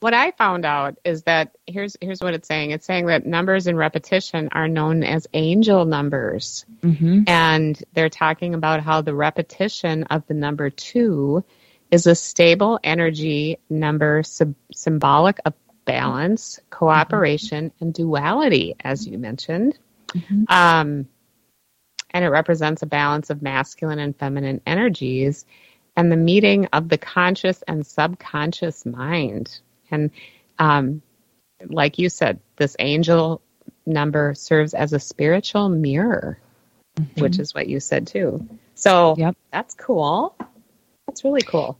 What 0.00 0.14
I 0.14 0.32
found 0.32 0.64
out 0.64 0.98
is 1.04 1.22
that 1.22 1.54
here's 1.64 1.96
here's 2.00 2.18
what 2.18 2.34
it's 2.34 2.48
saying. 2.48 2.72
It's 2.72 2.84
saying 2.84 3.06
that 3.06 3.24
numbers 3.24 3.68
in 3.68 3.76
repetition 3.76 4.48
are 4.50 4.66
known 4.66 5.04
as 5.04 5.28
angel 5.32 5.84
numbers, 5.84 6.66
mm-hmm. 6.80 7.22
and 7.28 7.80
they're 7.92 8.08
talking 8.08 8.54
about 8.54 8.80
how 8.82 9.02
the 9.02 9.14
repetition 9.14 10.02
of 10.10 10.26
the 10.26 10.34
number 10.34 10.70
two 10.70 11.44
is 11.92 12.08
a 12.08 12.16
stable 12.16 12.80
energy 12.82 13.60
number 13.70 14.24
sub- 14.24 14.56
symbolic 14.74 15.38
of 15.44 15.54
balance, 15.84 16.58
cooperation, 16.68 17.66
mm-hmm. 17.66 17.84
and 17.84 17.94
duality, 17.94 18.74
as 18.80 19.06
you 19.06 19.18
mentioned. 19.18 19.78
Mm-hmm. 20.08 20.44
Um, 20.48 21.06
and 22.10 22.24
it 22.24 22.28
represents 22.28 22.82
a 22.82 22.86
balance 22.86 23.30
of 23.30 23.42
masculine 23.42 23.98
and 23.98 24.16
feminine 24.16 24.60
energies 24.66 25.44
and 25.96 26.10
the 26.10 26.16
meeting 26.16 26.66
of 26.72 26.88
the 26.88 26.98
conscious 26.98 27.62
and 27.66 27.86
subconscious 27.86 28.86
mind. 28.86 29.60
And 29.90 30.10
um, 30.58 31.02
like 31.66 31.98
you 31.98 32.08
said, 32.08 32.40
this 32.56 32.76
angel 32.78 33.42
number 33.84 34.34
serves 34.34 34.74
as 34.74 34.92
a 34.92 35.00
spiritual 35.00 35.68
mirror, 35.68 36.38
mm-hmm. 36.96 37.20
which 37.20 37.38
is 37.38 37.54
what 37.54 37.68
you 37.68 37.80
said 37.80 38.06
too. 38.06 38.48
So 38.74 39.14
yep. 39.18 39.36
that's 39.52 39.74
cool. 39.74 40.36
That's 41.06 41.24
really 41.24 41.42
cool. 41.42 41.78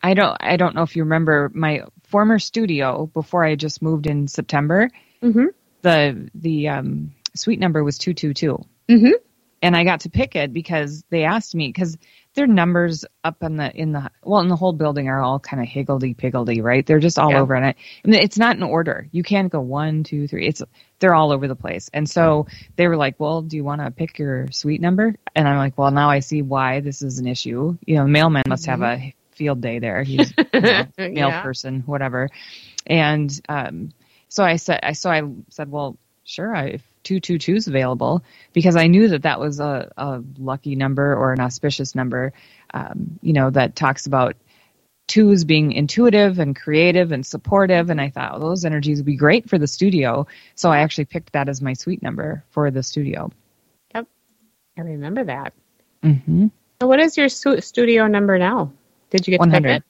I 0.00 0.14
don't 0.14 0.36
I 0.40 0.56
don't 0.56 0.76
know 0.76 0.82
if 0.82 0.94
you 0.94 1.02
remember 1.02 1.50
my 1.52 1.82
former 2.04 2.38
studio 2.38 3.06
before 3.06 3.44
I 3.44 3.56
just 3.56 3.82
moved 3.82 4.06
in 4.06 4.28
September. 4.28 4.90
Mm-hmm. 5.22 5.46
The 5.82 6.30
the 6.34 6.68
um, 6.68 7.14
suite 7.34 7.58
number 7.58 7.82
was 7.82 7.98
two 7.98 8.14
two 8.14 8.34
two. 8.34 8.64
Mm-hmm 8.88 9.16
and 9.62 9.76
I 9.76 9.84
got 9.84 10.00
to 10.00 10.10
pick 10.10 10.36
it 10.36 10.52
because 10.52 11.04
they 11.10 11.24
asked 11.24 11.54
me 11.54 11.68
because 11.68 11.96
their 12.38 12.46
numbers 12.46 13.04
up 13.24 13.42
in 13.42 13.56
the 13.56 13.68
in 13.74 13.90
the 13.90 14.08
well 14.22 14.40
in 14.40 14.48
the 14.48 14.54
whole 14.54 14.72
building 14.72 15.08
are 15.08 15.20
all 15.20 15.40
kind 15.40 15.60
of 15.60 15.68
higgledy 15.68 16.14
piggledy, 16.14 16.60
right? 16.60 16.86
They're 16.86 17.00
just 17.00 17.18
all 17.18 17.32
yeah. 17.32 17.40
over, 17.40 17.54
and 17.54 17.66
I, 17.66 17.70
I 17.70 18.08
mean, 18.08 18.20
it's 18.22 18.38
not 18.38 18.56
in 18.56 18.62
order. 18.62 19.08
You 19.10 19.24
can't 19.24 19.50
go 19.50 19.60
one, 19.60 20.04
two, 20.04 20.28
three. 20.28 20.46
It's 20.46 20.62
they're 21.00 21.16
all 21.16 21.32
over 21.32 21.48
the 21.48 21.56
place, 21.56 21.90
and 21.92 22.08
so 22.08 22.46
they 22.76 22.86
were 22.86 22.96
like, 22.96 23.18
"Well, 23.18 23.42
do 23.42 23.56
you 23.56 23.64
want 23.64 23.80
to 23.80 23.90
pick 23.90 24.20
your 24.20 24.46
suite 24.52 24.80
number?" 24.80 25.16
And 25.34 25.48
I'm 25.48 25.58
like, 25.58 25.76
"Well, 25.76 25.90
now 25.90 26.10
I 26.10 26.20
see 26.20 26.42
why 26.42 26.78
this 26.78 27.02
is 27.02 27.18
an 27.18 27.26
issue. 27.26 27.76
You 27.84 27.96
know, 27.96 28.04
the 28.04 28.10
mailman 28.10 28.44
must 28.46 28.66
mm-hmm. 28.66 28.82
have 28.82 29.00
a 29.00 29.14
field 29.32 29.60
day 29.60 29.80
there. 29.80 30.04
He's 30.04 30.32
you 30.54 30.60
know, 30.60 30.86
mail 30.98 31.28
yeah. 31.28 31.42
person, 31.42 31.82
whatever." 31.86 32.28
And 32.86 33.30
um, 33.48 33.90
so 34.28 34.44
I 34.44 34.56
said, 34.56 34.78
I 34.84 34.92
so 34.92 35.10
I 35.10 35.22
said, 35.50 35.72
"Well, 35.72 35.98
sure, 36.22 36.54
I, 36.54 36.66
if 36.66 36.87
222 37.04 37.56
is 37.56 37.68
available 37.68 38.22
because 38.52 38.76
I 38.76 38.86
knew 38.86 39.08
that 39.08 39.22
that 39.22 39.40
was 39.40 39.60
a, 39.60 39.90
a 39.96 40.22
lucky 40.38 40.76
number 40.76 41.14
or 41.14 41.32
an 41.32 41.40
auspicious 41.40 41.94
number, 41.94 42.32
um, 42.74 43.18
you 43.22 43.32
know, 43.32 43.50
that 43.50 43.76
talks 43.76 44.06
about 44.06 44.36
twos 45.06 45.44
being 45.44 45.72
intuitive 45.72 46.38
and 46.38 46.54
creative 46.54 47.12
and 47.12 47.24
supportive. 47.26 47.90
And 47.90 48.00
I 48.00 48.10
thought 48.10 48.38
well, 48.38 48.50
those 48.50 48.64
energies 48.64 48.98
would 48.98 49.06
be 49.06 49.16
great 49.16 49.48
for 49.48 49.58
the 49.58 49.66
studio. 49.66 50.26
So 50.54 50.70
I 50.70 50.80
actually 50.80 51.06
picked 51.06 51.32
that 51.32 51.48
as 51.48 51.60
my 51.60 51.72
suite 51.72 52.02
number 52.02 52.44
for 52.50 52.70
the 52.70 52.82
studio. 52.82 53.32
Yep. 53.94 54.06
I 54.76 54.80
remember 54.82 55.24
that. 55.24 55.54
Mm-hmm. 56.02 56.48
So 56.80 56.86
what 56.86 57.00
is 57.00 57.16
your 57.16 57.28
studio 57.28 58.06
number 58.06 58.38
now? 58.38 58.72
Did 59.10 59.26
you 59.26 59.32
get 59.32 59.40
100. 59.40 59.68
it? 59.68 59.84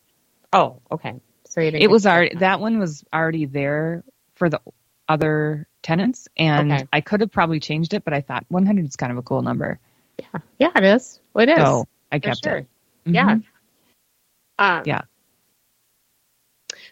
Oh, 0.53 0.81
okay. 0.91 1.21
So 1.45 1.61
you 1.61 1.71
didn't 1.71 1.83
it 1.83 1.91
was 1.91 2.07
already, 2.07 2.37
that 2.37 2.61
one 2.61 2.79
was 2.79 3.05
already 3.13 3.45
there 3.45 4.05
for 4.37 4.49
the 4.49 4.61
other 5.09 5.68
tenants, 5.83 6.29
and 6.37 6.73
okay. 6.73 6.89
I 6.93 7.01
could 7.01 7.21
have 7.21 7.31
probably 7.31 7.61
changed 7.61 7.95
it, 7.95 8.05
but 8.05 8.15
I 8.15 8.21
thought 8.21 8.45
100 8.49 8.85
is 8.85 8.97
kind 8.97 9.13
of 9.13 9.19
a 9.19 9.23
cool 9.23 9.43
number. 9.43 9.79
Yeah, 10.19 10.41
yeah, 10.59 10.71
it 10.77 10.85
is. 10.85 11.21
It 11.37 11.49
is. 11.49 11.59
So 11.59 11.87
I 12.11 12.19
kept 12.19 12.45
sure. 12.45 12.57
it. 12.59 12.67
Mm-hmm. 13.07 13.15
Yeah. 13.15 13.39
Um, 14.59 14.83
yeah. 14.85 15.03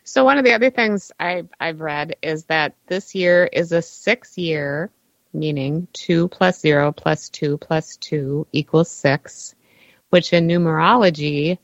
So 0.05 0.25
one 0.25 0.39
of 0.39 0.45
the 0.45 0.53
other 0.53 0.71
things 0.71 1.11
I, 1.19 1.45
I've 1.59 1.81
read 1.81 2.17
is 2.23 2.45
that 2.45 2.75
this 2.87 3.15
year 3.15 3.49
is 3.53 3.73
a 3.73 3.83
six 3.83 4.39
year, 4.39 4.91
meaning 5.33 5.89
two 5.93 6.29
plus 6.29 6.61
zero 6.61 6.93
plus 6.93 7.29
two 7.29 7.59
plus 7.59 7.97
two 7.97 8.47
equals 8.53 8.91
six, 8.91 9.55
which 10.11 10.33
in 10.33 10.47
numerology 10.47 11.59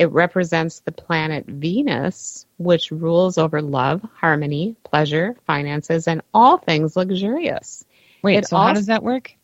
it 0.00 0.10
represents 0.12 0.80
the 0.80 0.92
planet 0.92 1.44
Venus, 1.46 2.46
which 2.56 2.90
rules 2.90 3.36
over 3.36 3.60
love, 3.60 4.00
harmony, 4.14 4.74
pleasure, 4.82 5.36
finances, 5.46 6.08
and 6.08 6.22
all 6.32 6.56
things 6.56 6.96
luxurious. 6.96 7.84
Wait, 8.22 8.38
it 8.38 8.46
so 8.48 8.56
also, 8.56 8.66
how 8.68 8.72
does 8.72 8.86
that 8.86 9.02
work? 9.02 9.34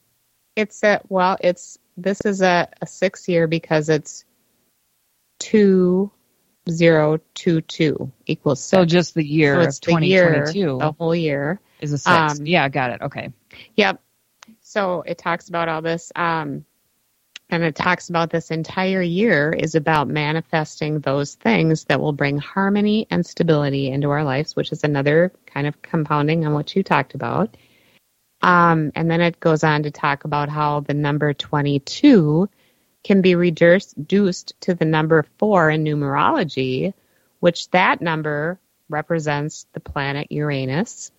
It's 0.56 0.82
a 0.82 1.02
well, 1.10 1.36
it's 1.42 1.78
this 1.98 2.22
is 2.22 2.40
a, 2.40 2.70
a 2.80 2.86
six 2.86 3.28
year 3.28 3.46
because 3.46 3.90
it's 3.90 4.24
two 5.38 6.10
zero 6.70 7.20
two 7.34 7.60
two 7.60 8.10
equals 8.24 8.60
six. 8.60 8.70
So 8.70 8.86
just 8.86 9.14
the 9.14 9.26
year 9.26 9.62
so 9.62 9.68
of 9.68 9.80
twenty 9.82 10.18
twenty 10.18 10.52
two. 10.54 10.78
The 10.78 10.92
whole 10.92 11.14
year 11.14 11.60
is 11.82 11.92
a 11.92 11.98
six. 11.98 12.40
Um, 12.40 12.46
yeah, 12.46 12.66
got 12.70 12.92
it. 12.92 13.02
Okay. 13.02 13.30
Yep. 13.76 14.00
So 14.62 15.02
it 15.02 15.18
talks 15.18 15.50
about 15.50 15.68
all 15.68 15.82
this. 15.82 16.12
Um, 16.16 16.64
and 17.48 17.62
it 17.62 17.76
talks 17.76 18.08
about 18.08 18.30
this 18.30 18.50
entire 18.50 19.02
year 19.02 19.52
is 19.52 19.74
about 19.74 20.08
manifesting 20.08 20.98
those 21.00 21.36
things 21.36 21.84
that 21.84 22.00
will 22.00 22.12
bring 22.12 22.38
harmony 22.38 23.06
and 23.10 23.24
stability 23.24 23.88
into 23.88 24.10
our 24.10 24.24
lives, 24.24 24.56
which 24.56 24.72
is 24.72 24.82
another 24.82 25.32
kind 25.46 25.66
of 25.66 25.80
compounding 25.80 26.44
on 26.44 26.54
what 26.54 26.74
you 26.74 26.82
talked 26.82 27.14
about. 27.14 27.56
Um, 28.42 28.90
and 28.94 29.10
then 29.10 29.20
it 29.20 29.38
goes 29.38 29.62
on 29.62 29.84
to 29.84 29.90
talk 29.90 30.24
about 30.24 30.48
how 30.48 30.80
the 30.80 30.94
number 30.94 31.32
22 31.32 32.48
can 33.04 33.22
be 33.22 33.36
reduced 33.36 34.60
to 34.60 34.74
the 34.74 34.84
number 34.84 35.24
four 35.38 35.70
in 35.70 35.84
numerology, 35.84 36.92
which 37.38 37.70
that 37.70 38.00
number 38.00 38.58
represents 38.88 39.66
the 39.72 39.80
planet 39.80 40.32
Uranus, 40.32 41.12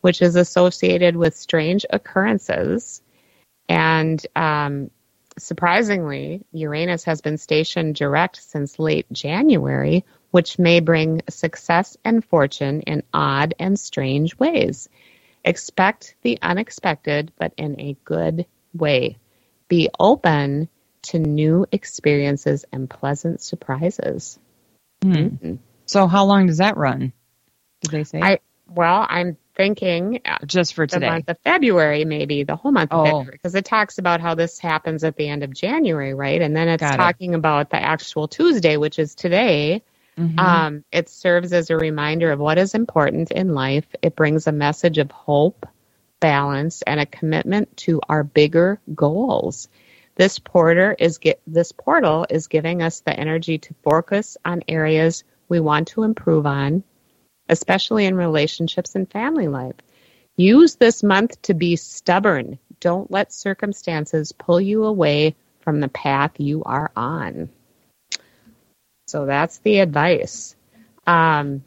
which 0.00 0.20
is 0.20 0.34
associated 0.34 1.14
with 1.14 1.36
strange 1.36 1.86
occurrences. 1.90 3.02
And 3.68 4.24
um, 4.34 4.90
surprisingly, 5.40 6.44
Uranus 6.52 7.04
has 7.04 7.20
been 7.20 7.38
stationed 7.38 7.94
direct 7.94 8.42
since 8.42 8.78
late 8.78 9.06
January, 9.12 10.04
which 10.30 10.58
may 10.58 10.80
bring 10.80 11.22
success 11.28 11.96
and 12.04 12.24
fortune 12.24 12.82
in 12.82 13.02
odd 13.12 13.54
and 13.58 13.78
strange 13.78 14.38
ways. 14.38 14.88
Expect 15.44 16.14
the 16.22 16.38
unexpected, 16.42 17.32
but 17.38 17.52
in 17.56 17.80
a 17.80 17.96
good 18.04 18.46
way. 18.74 19.18
Be 19.68 19.88
open 19.98 20.68
to 21.02 21.18
new 21.18 21.66
experiences 21.72 22.64
and 22.72 22.88
pleasant 22.88 23.40
surprises. 23.40 24.38
Hmm. 25.02 25.12
Mm-hmm. 25.12 25.54
So, 25.86 26.06
how 26.06 26.24
long 26.26 26.46
does 26.46 26.58
that 26.58 26.76
run? 26.76 27.12
Did 27.80 27.90
they 27.90 28.04
say? 28.04 28.20
I 28.22 28.38
well, 28.68 29.04
I'm 29.08 29.36
thinking 29.54 30.20
uh, 30.24 30.38
just 30.46 30.74
for 30.74 30.86
today, 30.86 31.06
the 31.06 31.12
month 31.12 31.28
of 31.28 31.38
February, 31.44 32.04
maybe 32.04 32.44
the 32.44 32.56
whole 32.56 32.72
month 32.72 32.92
of 32.92 33.00
oh. 33.00 33.04
February, 33.04 33.32
because 33.32 33.54
it 33.54 33.64
talks 33.64 33.98
about 33.98 34.20
how 34.20 34.34
this 34.34 34.58
happens 34.58 35.04
at 35.04 35.16
the 35.16 35.28
end 35.28 35.42
of 35.42 35.52
January, 35.52 36.14
right? 36.14 36.40
And 36.40 36.56
then 36.56 36.68
it's 36.68 36.80
Got 36.80 36.96
talking 36.96 37.32
it. 37.32 37.36
about 37.36 37.70
the 37.70 37.82
actual 37.82 38.28
Tuesday, 38.28 38.76
which 38.76 38.98
is 38.98 39.14
today. 39.14 39.82
Mm-hmm. 40.18 40.38
Um, 40.38 40.84
it 40.92 41.08
serves 41.08 41.52
as 41.52 41.70
a 41.70 41.76
reminder 41.76 42.32
of 42.32 42.38
what 42.38 42.58
is 42.58 42.74
important 42.74 43.30
in 43.30 43.54
life. 43.54 43.86
It 44.02 44.16
brings 44.16 44.46
a 44.46 44.52
message 44.52 44.98
of 44.98 45.10
hope, 45.10 45.66
balance, 46.20 46.82
and 46.82 47.00
a 47.00 47.06
commitment 47.06 47.76
to 47.78 48.00
our 48.08 48.22
bigger 48.22 48.80
goals. 48.94 49.68
This 50.16 50.38
porter 50.38 50.94
is 50.98 51.18
get, 51.18 51.40
this 51.46 51.72
portal 51.72 52.26
is 52.28 52.48
giving 52.48 52.82
us 52.82 53.00
the 53.00 53.18
energy 53.18 53.58
to 53.58 53.74
focus 53.82 54.36
on 54.44 54.62
areas 54.68 55.24
we 55.48 55.60
want 55.60 55.88
to 55.88 56.02
improve 56.02 56.46
on 56.46 56.82
especially 57.50 58.06
in 58.06 58.14
relationships 58.14 58.94
and 58.94 59.10
family 59.10 59.48
life. 59.48 59.74
Use 60.36 60.76
this 60.76 61.02
month 61.02 61.42
to 61.42 61.54
be 61.54 61.76
stubborn, 61.76 62.58
don't 62.80 63.10
let 63.10 63.32
circumstances 63.32 64.32
pull 64.32 64.60
you 64.60 64.84
away 64.84 65.36
from 65.60 65.80
the 65.80 65.88
path 65.88 66.32
you 66.38 66.62
are 66.64 66.90
on. 66.96 67.50
So 69.06 69.26
that's 69.26 69.58
the 69.58 69.80
advice. 69.80 70.56
Um, 71.06 71.64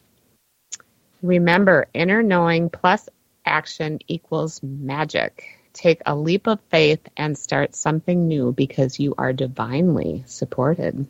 remember, 1.22 1.88
inner 1.94 2.24
knowing 2.24 2.70
plus 2.70 3.10
action 3.46 4.00
equals 4.08 4.62
magic. 4.64 5.44
Take 5.74 6.02
a 6.06 6.16
leap 6.16 6.48
of 6.48 6.60
faith 6.70 7.02
and 7.18 7.38
start 7.38 7.76
something 7.76 8.28
new 8.28 8.54
because 8.54 9.00
you 9.00 9.16
are 9.18 9.34
divinely 9.34 10.24
supported. 10.26 11.06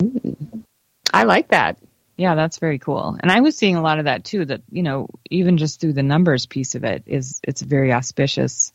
Mm. 0.00 0.64
I 1.12 1.24
like 1.24 1.48
that. 1.48 1.78
Yeah, 2.20 2.34
that's 2.34 2.58
very 2.58 2.78
cool. 2.78 3.16
And 3.18 3.32
I 3.32 3.40
was 3.40 3.56
seeing 3.56 3.76
a 3.76 3.80
lot 3.80 3.98
of 3.98 4.04
that 4.04 4.24
too, 4.24 4.44
that, 4.44 4.60
you 4.70 4.82
know, 4.82 5.08
even 5.30 5.56
just 5.56 5.80
through 5.80 5.94
the 5.94 6.02
numbers 6.02 6.44
piece 6.44 6.74
of 6.74 6.84
it 6.84 7.04
is 7.06 7.40
it's 7.42 7.62
a 7.62 7.64
very 7.64 7.94
auspicious 7.94 8.74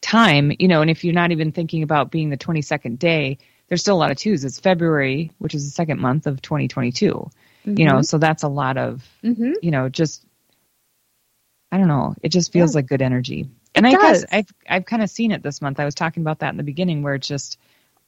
time, 0.00 0.52
you 0.56 0.68
know, 0.68 0.80
and 0.80 0.88
if 0.88 1.02
you're 1.02 1.14
not 1.14 1.32
even 1.32 1.50
thinking 1.50 1.82
about 1.82 2.12
being 2.12 2.30
the 2.30 2.36
22nd 2.36 2.96
day, 3.00 3.38
there's 3.66 3.80
still 3.80 3.96
a 3.96 3.98
lot 3.98 4.12
of 4.12 4.18
twos. 4.18 4.44
It's 4.44 4.60
February, 4.60 5.32
which 5.38 5.52
is 5.52 5.64
the 5.64 5.72
second 5.72 5.98
month 5.98 6.28
of 6.28 6.40
2022. 6.40 7.08
Mm-hmm. 7.08 7.76
You 7.76 7.86
know, 7.86 7.94
mm-hmm. 7.94 8.02
so 8.02 8.18
that's 8.18 8.44
a 8.44 8.48
lot 8.48 8.76
of, 8.76 9.04
mm-hmm. 9.24 9.54
you 9.60 9.72
know, 9.72 9.88
just 9.88 10.24
I 11.72 11.78
don't 11.78 11.88
know. 11.88 12.14
It 12.22 12.28
just 12.28 12.52
feels 12.52 12.72
yeah. 12.72 12.78
like 12.78 12.86
good 12.86 13.02
energy. 13.02 13.48
And 13.74 13.84
it 13.84 13.88
I 13.88 13.92
does. 13.94 14.20
guess 14.20 14.30
I've 14.30 14.54
I've 14.68 14.84
kind 14.84 15.02
of 15.02 15.10
seen 15.10 15.32
it 15.32 15.42
this 15.42 15.60
month. 15.60 15.80
I 15.80 15.84
was 15.84 15.96
talking 15.96 16.22
about 16.22 16.38
that 16.38 16.50
in 16.50 16.56
the 16.56 16.62
beginning 16.62 17.02
where 17.02 17.16
it's 17.16 17.26
just 17.26 17.58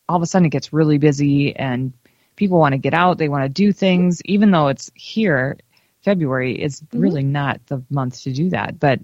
all 0.09 0.14
of 0.14 0.23
a 0.23 0.27
sudden 0.27 0.47
it 0.47 0.51
gets 0.51 0.73
really 0.73 0.99
busy 0.99 1.57
and 1.57 1.93
people 2.40 2.59
want 2.59 2.72
to 2.72 2.79
get 2.79 2.94
out, 2.94 3.18
they 3.18 3.29
want 3.29 3.44
to 3.44 3.48
do 3.50 3.70
things 3.70 4.22
even 4.24 4.50
though 4.50 4.68
it's 4.68 4.90
here 4.94 5.59
February 6.03 6.61
is 6.61 6.81
mm-hmm. 6.81 6.98
really 6.98 7.22
not 7.22 7.61
the 7.66 7.85
month 7.90 8.22
to 8.22 8.33
do 8.33 8.48
that. 8.48 8.81
But 8.81 9.00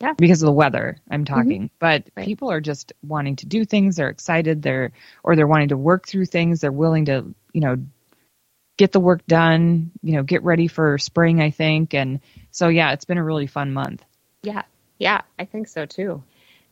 yeah. 0.00 0.14
because 0.16 0.40
of 0.42 0.46
the 0.46 0.52
weather 0.52 0.96
i'm 1.10 1.24
mm-hmm. 1.24 1.34
talking 1.34 1.62
mm-hmm. 1.62 1.74
but 1.80 2.04
right. 2.16 2.24
people 2.24 2.52
are 2.52 2.60
just 2.60 2.92
wanting 3.02 3.34
to 3.34 3.46
do 3.46 3.64
things 3.64 3.96
they're 3.96 4.10
excited 4.10 4.62
they're 4.62 4.92
or 5.24 5.34
they're 5.34 5.48
wanting 5.48 5.70
to 5.70 5.76
work 5.76 6.06
through 6.06 6.24
things 6.24 6.60
they're 6.60 6.70
willing 6.70 7.06
to 7.06 7.34
you 7.52 7.60
know 7.60 7.76
get 8.76 8.92
the 8.92 9.00
work 9.00 9.26
done 9.26 9.90
you 10.04 10.12
know 10.12 10.22
get 10.22 10.44
ready 10.44 10.68
for 10.68 10.98
spring 10.98 11.42
i 11.42 11.50
think 11.50 11.94
and 11.94 12.20
so 12.52 12.68
yeah 12.68 12.92
it's 12.92 13.06
been 13.06 13.18
a 13.18 13.24
really 13.24 13.48
fun 13.48 13.72
month 13.72 14.04
yeah 14.44 14.62
yeah 15.00 15.22
i 15.36 15.44
think 15.44 15.66
so 15.66 15.84
too 15.84 16.22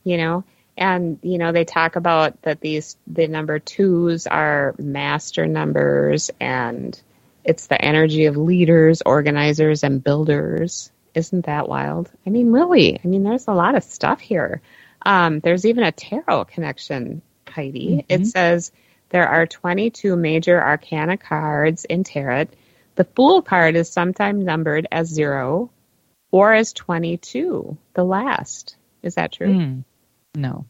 you 0.04 0.16
know 0.16 0.44
and 0.76 1.18
you 1.22 1.38
know 1.38 1.52
they 1.52 1.64
talk 1.64 1.96
about 1.96 2.40
that 2.42 2.60
these 2.60 2.96
the 3.06 3.26
number 3.26 3.58
twos 3.58 4.26
are 4.26 4.74
master 4.78 5.46
numbers 5.46 6.30
and 6.40 7.00
it's 7.44 7.68
the 7.68 7.80
energy 7.80 8.26
of 8.26 8.36
leaders 8.36 9.02
organizers 9.02 9.82
and 9.82 10.02
builders 10.02 10.90
isn't 11.16 11.46
that 11.46 11.66
wild? 11.66 12.10
I 12.26 12.30
mean, 12.30 12.52
really, 12.52 13.00
I 13.02 13.08
mean, 13.08 13.24
there's 13.24 13.48
a 13.48 13.54
lot 13.54 13.74
of 13.74 13.82
stuff 13.82 14.20
here. 14.20 14.60
Um, 15.04 15.40
there's 15.40 15.64
even 15.64 15.82
a 15.82 15.90
tarot 15.90 16.44
connection, 16.44 17.22
Heidi. 17.48 17.88
Mm-hmm. 17.88 18.22
It 18.22 18.26
says 18.26 18.70
there 19.08 19.26
are 19.26 19.46
22 19.46 20.14
major 20.14 20.62
arcana 20.62 21.16
cards 21.16 21.86
in 21.86 22.04
tarot. 22.04 22.48
The 22.96 23.04
Fool 23.04 23.40
card 23.40 23.76
is 23.76 23.90
sometimes 23.90 24.44
numbered 24.44 24.86
as 24.92 25.08
zero 25.08 25.70
or 26.30 26.52
as 26.52 26.74
22, 26.74 27.78
the 27.94 28.04
last. 28.04 28.76
Is 29.02 29.14
that 29.14 29.32
true? 29.32 29.48
Mm. 29.48 29.84
No. 30.36 30.66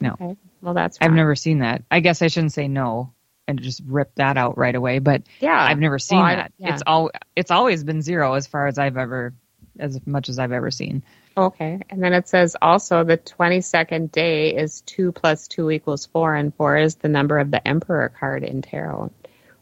No. 0.00 0.12
Okay. 0.12 0.36
Well, 0.60 0.74
that's 0.74 0.98
I've 1.00 1.12
never 1.12 1.34
seen 1.34 1.60
that. 1.60 1.82
I 1.90 2.00
guess 2.00 2.22
I 2.22 2.28
shouldn't 2.28 2.52
say 2.52 2.68
no 2.68 3.14
and 3.48 3.60
just 3.60 3.82
rip 3.86 4.14
that 4.16 4.36
out 4.36 4.58
right 4.58 4.74
away. 4.74 4.98
But 4.98 5.22
yeah, 5.40 5.58
I've 5.58 5.78
never 5.78 5.98
seen 5.98 6.18
well, 6.18 6.36
that. 6.36 6.52
Yeah. 6.58 6.74
It's 6.74 6.82
all 6.86 7.10
it's 7.34 7.50
always 7.50 7.82
been 7.82 8.02
zero 8.02 8.34
as 8.34 8.46
far 8.46 8.66
as 8.66 8.78
I've 8.78 8.96
ever 8.96 9.32
as 9.78 9.98
much 10.06 10.28
as 10.28 10.38
I've 10.38 10.52
ever 10.52 10.70
seen. 10.70 11.02
Okay, 11.36 11.80
and 11.88 12.02
then 12.02 12.12
it 12.12 12.28
says 12.28 12.56
also 12.60 13.04
the 13.04 13.16
twenty 13.16 13.60
second 13.60 14.12
day 14.12 14.54
is 14.54 14.82
two 14.82 15.12
plus 15.12 15.48
two 15.48 15.70
equals 15.70 16.06
four, 16.06 16.34
and 16.34 16.54
four 16.54 16.76
is 16.76 16.96
the 16.96 17.08
number 17.08 17.38
of 17.38 17.50
the 17.50 17.66
Emperor 17.66 18.12
card 18.20 18.44
in 18.44 18.60
tarot, 18.60 19.10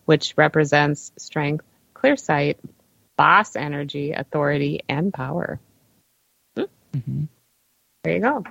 which 0.05 0.35
represents 0.37 1.12
strength, 1.16 1.64
clear 1.95 2.16
sight, 2.16 2.59
boss 3.16 3.57
energy, 3.57 4.12
authority, 4.12 4.83
and 4.88 5.14
power. 5.14 5.61
Mm-hmm. 6.57 7.25
There 8.05 8.14
you 8.14 8.21
go. 8.21 8.45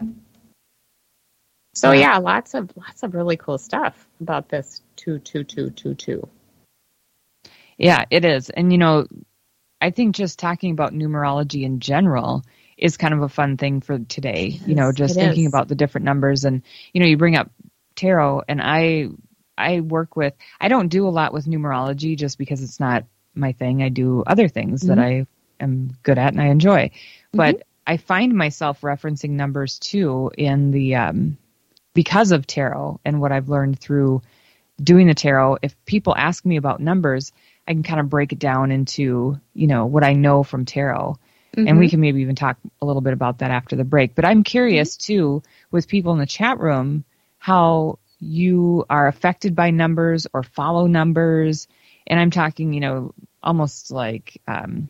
So 1.76 1.92
yeah, 1.92 2.18
lots 2.18 2.54
of 2.54 2.72
lots 2.78 3.04
of 3.04 3.14
really 3.14 3.36
cool 3.36 3.58
stuff 3.58 4.08
about 4.22 4.48
this 4.48 4.82
two 4.96 5.20
two 5.20 5.44
two 5.44 5.70
two 5.72 5.94
two. 5.94 6.28
Yeah, 7.78 8.06
it 8.10 8.24
is, 8.24 8.50
and 8.50 8.72
you 8.72 8.78
know, 8.78 9.06
I 9.82 9.92
think 9.92 10.16
just 10.16 10.40
talking 10.40 10.72
about 10.72 10.94
numerology 10.94 11.64
in 11.64 11.82
general 11.82 12.44
is 12.78 12.96
kind 12.96 13.14
of 13.14 13.22
a 13.22 13.30
fun 13.30 13.58
thing 13.58 13.82
for 13.82 14.00
today. 14.00 14.48
Yes, 14.54 14.68
you 14.68 14.76
know, 14.76 14.94
just 14.94 15.16
thinking 15.16 15.44
is. 15.44 15.50
about 15.50 15.68
the 15.68 15.76
different 15.76 16.06
numbers, 16.06 16.46
and 16.46 16.62
you 16.94 17.02
know, 17.02 17.08
you 17.08 17.18
bring 17.18 17.36
up 17.36 17.52
tarot, 17.96 18.44
and 18.48 18.62
I 18.62 19.10
I 19.58 19.82
work 19.82 20.16
with 20.16 20.34
I 20.62 20.70
don't 20.70 20.88
do 20.88 21.06
a 21.08 21.10
lot 21.10 21.34
with 21.34 21.46
numerology 21.46 22.18
just 22.18 22.38
because 22.38 22.64
it's 22.64 22.80
not 22.80 23.04
my 23.34 23.52
thing. 23.52 23.84
I 23.84 23.90
do 23.90 24.24
other 24.26 24.48
things 24.48 24.82
mm-hmm. 24.82 24.96
that 24.96 25.00
I 25.00 25.28
am 25.60 25.92
good 26.04 26.18
at 26.18 26.32
and 26.32 26.42
I 26.42 26.48
enjoy, 26.48 26.92
but 27.34 27.56
mm-hmm. 27.56 27.62
I 27.86 27.98
find 27.98 28.34
myself 28.34 28.80
referencing 28.80 29.32
numbers 29.32 29.78
too 29.78 30.32
in 30.38 30.72
the 30.72 30.96
um, 30.96 31.38
because 31.96 32.32
of 32.32 32.46
tarot 32.46 33.00
and 33.04 33.20
what 33.20 33.32
I've 33.32 33.50
learned 33.50 33.80
through 33.80 34.22
doing 34.84 35.08
the 35.08 35.16
tarot, 35.16 35.58
if 35.64 35.74
people 35.86 36.14
ask 36.16 36.46
me 36.46 36.58
about 36.58 36.80
numbers, 36.80 37.32
I 37.68 37.72
can 37.74 37.82
kind 37.82 38.00
of 38.00 38.10
break 38.10 38.34
it 38.34 38.38
down 38.38 38.72
into, 38.72 39.40
you 39.56 39.66
know, 39.66 39.88
what 39.88 40.04
I 40.04 40.14
know 40.14 40.44
from 40.44 40.66
tarot. 40.66 41.18
Mm-hmm. 41.56 41.68
And 41.68 41.80
we 41.80 41.86
mm-hmm. 41.86 41.92
can 41.92 42.00
maybe 42.02 42.22
even 42.22 42.36
talk 42.36 42.58
a 42.82 42.86
little 42.86 43.02
bit 43.02 43.14
about 43.14 43.40
that 43.40 43.50
after 43.50 43.76
the 43.76 43.86
break. 43.86 44.14
But 44.14 44.26
I'm 44.26 44.44
curious 44.44 44.96
mm-hmm. 44.98 45.14
too, 45.14 45.44
with 45.72 45.88
people 45.88 46.12
in 46.12 46.20
the 46.20 46.26
chat 46.26 46.60
room, 46.60 47.06
how 47.40 47.98
you 48.20 48.86
are 48.90 49.08
affected 49.08 49.56
by 49.56 49.72
numbers 49.72 50.28
or 50.34 50.44
follow 50.44 50.88
numbers. 50.88 51.68
And 52.06 52.20
I'm 52.20 52.32
talking, 52.32 52.74
you 52.74 52.82
know, 52.82 53.14
almost 53.42 53.90
like 53.90 54.42
um, 54.48 54.90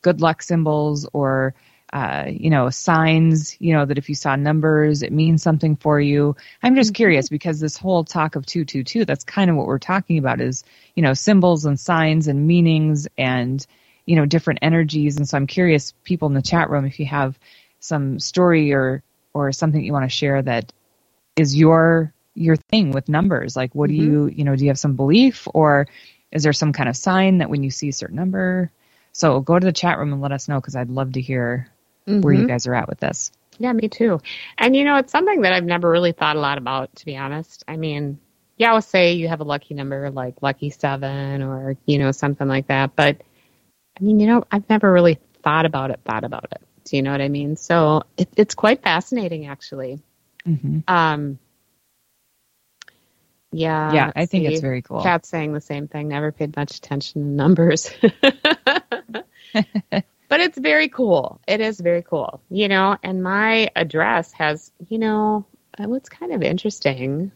good 0.00 0.22
luck 0.22 0.42
symbols 0.42 1.06
or 1.12 1.54
uh, 1.96 2.26
you 2.28 2.50
know, 2.50 2.68
signs, 2.68 3.56
you 3.58 3.72
know, 3.72 3.86
that 3.86 3.96
if 3.96 4.10
you 4.10 4.14
saw 4.14 4.36
numbers, 4.36 5.02
it 5.02 5.10
means 5.10 5.42
something 5.42 5.76
for 5.76 5.98
you. 5.98 6.36
I'm 6.62 6.74
just 6.74 6.90
mm-hmm. 6.90 6.96
curious 6.96 7.30
because 7.30 7.58
this 7.58 7.78
whole 7.78 8.04
talk 8.04 8.36
of 8.36 8.44
222, 8.44 9.06
that's 9.06 9.24
kind 9.24 9.48
of 9.48 9.56
what 9.56 9.66
we're 9.66 9.78
talking 9.78 10.18
about 10.18 10.42
is, 10.42 10.62
you 10.94 11.02
know, 11.02 11.14
symbols 11.14 11.64
and 11.64 11.80
signs 11.80 12.28
and 12.28 12.46
meanings 12.46 13.08
and, 13.16 13.66
you 14.04 14.14
know, 14.14 14.26
different 14.26 14.58
energies. 14.60 15.16
And 15.16 15.26
so 15.26 15.38
I'm 15.38 15.46
curious, 15.46 15.94
people 16.04 16.28
in 16.28 16.34
the 16.34 16.42
chat 16.42 16.68
room, 16.68 16.84
if 16.84 17.00
you 17.00 17.06
have 17.06 17.38
some 17.80 18.20
story 18.20 18.74
or, 18.74 19.02
or 19.32 19.50
something 19.52 19.82
you 19.82 19.94
want 19.94 20.04
to 20.04 20.14
share 20.14 20.42
that 20.42 20.74
is 21.34 21.56
your, 21.56 22.12
your 22.34 22.56
thing 22.56 22.90
with 22.90 23.08
numbers. 23.08 23.56
Like, 23.56 23.74
what 23.74 23.88
mm-hmm. 23.88 24.04
do 24.04 24.04
you, 24.04 24.26
you 24.26 24.44
know, 24.44 24.54
do 24.54 24.64
you 24.64 24.68
have 24.68 24.78
some 24.78 24.96
belief 24.96 25.48
or 25.54 25.88
is 26.30 26.42
there 26.42 26.52
some 26.52 26.74
kind 26.74 26.90
of 26.90 26.96
sign 26.96 27.38
that 27.38 27.48
when 27.48 27.62
you 27.62 27.70
see 27.70 27.88
a 27.88 27.94
certain 27.94 28.16
number? 28.16 28.70
So 29.12 29.40
go 29.40 29.58
to 29.58 29.64
the 29.64 29.72
chat 29.72 29.96
room 29.96 30.12
and 30.12 30.20
let 30.20 30.32
us 30.32 30.46
know 30.46 30.60
because 30.60 30.76
I'd 30.76 30.90
love 30.90 31.12
to 31.12 31.22
hear 31.22 31.70
mm-hmm. 32.06 32.20
where 32.20 32.32
you 32.32 32.40
mm-hmm. 32.40 32.48
guys 32.48 32.66
are 32.66 32.74
at 32.74 32.88
with 32.88 33.00
this. 33.00 33.32
Yeah, 33.58 33.72
me 33.72 33.88
too. 33.88 34.20
And 34.58 34.76
you 34.76 34.84
know, 34.84 34.96
it's 34.96 35.12
something 35.12 35.42
that 35.42 35.52
I've 35.52 35.64
never 35.64 35.90
really 35.90 36.12
thought 36.12 36.36
a 36.36 36.40
lot 36.40 36.58
about, 36.58 36.94
to 36.96 37.06
be 37.06 37.16
honest. 37.16 37.64
I 37.66 37.76
mean, 37.76 38.18
yeah, 38.56 38.72
I'll 38.72 38.82
say 38.82 39.14
you 39.14 39.28
have 39.28 39.40
a 39.40 39.44
lucky 39.44 39.74
number 39.74 40.10
like 40.10 40.42
lucky 40.42 40.70
seven 40.70 41.42
or, 41.42 41.76
you 41.86 41.98
know, 41.98 42.12
something 42.12 42.48
like 42.48 42.68
that. 42.68 42.96
But 42.96 43.22
I 43.98 44.04
mean, 44.04 44.20
you 44.20 44.26
know, 44.26 44.44
I've 44.50 44.68
never 44.68 44.92
really 44.92 45.18
thought 45.42 45.66
about 45.66 45.90
it, 45.90 46.00
thought 46.04 46.24
about 46.24 46.48
it. 46.52 46.60
Do 46.84 46.96
you 46.96 47.02
know 47.02 47.12
what 47.12 47.20
I 47.20 47.28
mean? 47.28 47.56
So 47.56 48.02
it, 48.16 48.28
it's 48.36 48.54
quite 48.54 48.82
fascinating, 48.82 49.46
actually. 49.46 50.00
Mm-hmm. 50.46 50.80
Um, 50.86 51.38
yeah. 53.52 53.92
Yeah, 53.92 54.12
I 54.14 54.26
think 54.26 54.46
see. 54.46 54.52
it's 54.52 54.60
very 54.60 54.82
cool. 54.82 55.02
Cat 55.02 55.26
saying 55.26 55.52
the 55.52 55.60
same 55.60 55.88
thing. 55.88 56.08
Never 56.08 56.30
paid 56.32 56.54
much 56.56 56.76
attention 56.76 57.22
to 57.22 57.28
numbers. 57.28 57.90
but 60.28 60.40
it's 60.40 60.58
very 60.58 60.88
cool. 60.88 61.40
It 61.46 61.60
is 61.60 61.80
very 61.80 62.02
cool, 62.02 62.40
you 62.50 62.68
know. 62.68 62.96
And 63.02 63.22
my 63.22 63.70
address 63.76 64.32
has, 64.32 64.72
you 64.88 64.98
know, 64.98 65.46
uh, 65.78 65.84
what's 65.84 66.08
kind 66.08 66.32
of 66.32 66.42
interesting 66.42 67.32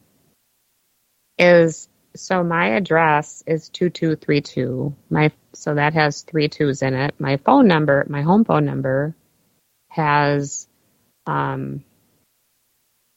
is 1.39 1.89
so 2.17 2.43
my 2.43 2.71
address 2.71 3.43
is 3.47 3.69
2232. 3.71 4.95
My 5.09 5.31
so 5.53 5.75
that 5.75 5.95
has 5.95 6.23
three 6.23 6.49
twos 6.49 6.83
in 6.83 6.95
it. 6.95 7.15
My 7.19 7.37
phone 7.39 7.69
number, 7.69 8.05
my 8.09 8.23
home 8.23 8.45
phone 8.45 8.65
number 8.65 9.15
has 9.89 10.69
um 11.27 11.85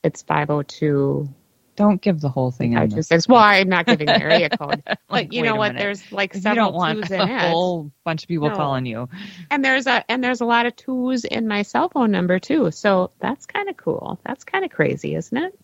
it's 0.04 0.22
502 0.24 1.30
don't 1.76 2.02
give 2.02 2.22
the 2.22 2.30
whole 2.30 2.52
thing. 2.52 2.78
I 2.78 2.88
just 2.88 3.10
says, 3.10 3.28
well, 3.28 3.42
I'm 3.42 3.70
not 3.70 3.86
giving 3.86 4.06
the 4.06 4.22
area 4.22 4.50
code. 4.50 4.84
like, 5.10 5.34
you 5.34 5.42
know 5.42 5.56
what? 5.56 5.76
There's 5.76 6.12
like 6.12 6.34
several 6.34 6.54
you 6.54 6.62
don't 6.62 6.74
want 6.74 7.12
a 7.12 7.50
whole 7.50 7.92
bunch 8.04 8.24
of 8.24 8.28
people 8.28 8.50
no. 8.50 8.56
calling 8.56 8.86
you. 8.86 9.10
And 9.50 9.64
there's 9.64 9.88
a 9.88 10.10
and 10.10 10.24
there's 10.24 10.42
a 10.42 10.46
lot 10.46 10.66
of 10.66 10.76
twos 10.76 11.26
in 11.26 11.48
my 11.48 11.64
cell 11.64 11.90
phone 11.90 12.12
number 12.12 12.40
too. 12.40 12.72
So 12.72 13.12
that's 13.20 13.46
kind 13.46 13.70
of 13.70 13.78
cool. 13.78 14.20
That's 14.26 14.44
kind 14.44 14.66
of 14.66 14.72
crazy, 14.72 15.16
isn't 15.16 15.38
it? 15.38 15.60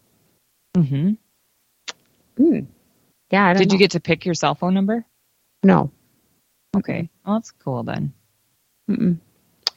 Mm-hmm. 0.76 1.12
Hmm. 2.38 2.60
Yeah. 3.30 3.54
Did 3.54 3.69
know. 3.69 3.74
you 3.74 3.80
get 3.80 3.91
to 3.91 4.00
pick 4.00 4.26
your 4.26 4.36
cell 4.36 4.56
phone 4.56 4.74
number? 4.74 5.06
No. 5.63 5.91
Okay. 6.76 7.10
Well, 7.26 7.36
that's 7.36 7.52
cool 7.52 7.84
then. 7.84 8.13
Mm-mm. 8.89 9.17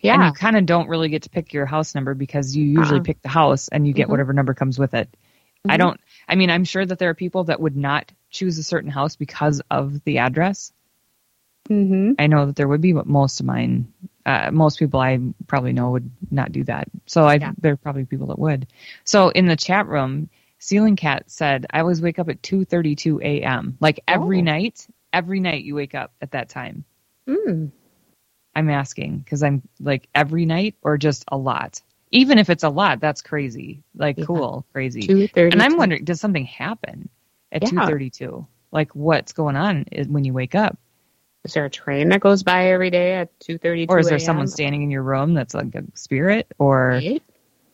Yeah. 0.01 0.15
And 0.15 0.25
you 0.25 0.33
kind 0.33 0.57
of 0.57 0.67
don't 0.67 0.89
really 0.89 1.09
get 1.09 1.23
to 1.23 1.31
pick 1.31 1.53
your 1.53 1.67
house 1.67 1.95
number 1.95 2.15
because 2.15 2.57
you 2.57 2.65
usually 2.65 2.99
uh-uh. 2.99 3.05
pick 3.05 3.23
the 3.23 3.29
house 3.29 3.69
and 3.69 3.87
you 3.87 3.93
get 3.93 4.05
mm-hmm. 4.05 4.13
whatever 4.13 4.33
number 4.33 4.55
comes 4.55 4.79
with 4.79 4.95
it. 4.95 5.09
Mm-hmm. 5.11 5.71
I 5.71 5.77
don't, 5.77 6.01
I 6.29 6.35
mean, 6.35 6.51
I'm 6.51 6.65
sure 6.65 6.85
that 6.85 6.99
there 6.99 7.11
are 7.11 7.15
people 7.15 7.45
that 7.45 7.61
would 7.61 7.77
not 7.77 8.11
choose 8.31 8.59
a 8.59 8.63
certain 8.63 8.91
house 8.91 9.17
because 9.17 9.61
of 9.71 10.03
the 10.05 10.19
address. 10.19 10.73
Mm-hmm. 11.69 12.13
I 12.19 12.27
know 12.27 12.47
that 12.47 12.57
there 12.57 12.69
would 12.69 12.81
be, 12.81 12.93
but 12.93 13.07
most 13.07 13.41
of 13.41 13.47
mine, 13.47 13.93
uh, 14.27 14.51
most 14.51 14.79
people 14.79 15.01
I 15.01 15.19
probably 15.47 15.73
know 15.73 15.91
would 15.91 16.11
not 16.31 16.53
do 16.53 16.65
that. 16.65 16.89
So 17.07 17.25
I, 17.25 17.35
yeah. 17.35 17.53
there 17.59 17.73
are 17.73 17.77
probably 17.77 18.05
people 18.05 18.29
that 18.29 18.39
would. 18.39 18.67
So 19.05 19.29
in 19.29 19.47
the 19.47 19.57
chat 19.57 19.87
room, 19.87 20.29
Ceiling 20.59 20.97
Cat 20.97 21.25
said, 21.27 21.67
I 21.71 21.81
always 21.81 22.01
wake 22.01 22.19
up 22.19 22.29
at 22.29 22.43
2.32 22.43 23.23
a.m. 23.23 23.77
Like 23.81 24.01
every 24.07 24.39
oh. 24.39 24.43
night, 24.43 24.87
every 25.13 25.41
night 25.41 25.65
you 25.65 25.75
wake 25.75 25.95
up 25.95 26.13
at 26.21 26.33
that 26.33 26.49
time. 26.49 26.85
Mm. 27.29 27.73
I'm 28.55 28.71
asking 28.71 29.19
because 29.19 29.43
I'm 29.43 29.63
like 29.81 30.09
every 30.15 30.47
night 30.47 30.77
or 30.83 30.99
just 30.99 31.25
a 31.29 31.37
lot. 31.37 31.81
Even 32.13 32.39
if 32.39 32.51
it's 32.51 32.63
a 32.63 32.69
lot, 32.69 33.01
that's 33.01 33.23
crazy. 33.23 33.83
Like 33.97 34.19
yeah. 34.19 34.27
cool, 34.27 34.67
crazy. 34.73 35.31
And 35.35 35.63
I'm 35.63 35.77
wondering, 35.77 36.05
does 36.05 36.21
something 36.21 36.45
happen 36.45 37.09
at 37.51 37.63
2:32? 37.63 38.47
Like 38.71 38.95
what's 38.95 39.33
going 39.33 39.57
on 39.57 39.87
when 40.09 40.25
you 40.25 40.33
wake 40.33 40.55
up? 40.55 40.79
Is 41.45 41.55
there 41.55 41.65
a 41.65 41.71
train 41.71 42.11
that 42.11 42.21
goes 42.21 42.45
by 42.45 42.69
every 42.69 42.91
day 42.91 43.15
at 43.15 43.37
2:32? 43.41 43.87
Or 43.89 43.99
is 43.99 44.09
there 44.09 44.19
someone 44.19 44.47
standing 44.47 44.83
in 44.83 44.91
your 44.91 45.03
room 45.03 45.35
that's 45.35 45.55
like 45.55 45.75
a 45.75 45.85
spirit? 45.95 46.47
Or 46.59 46.89
right? 46.89 47.23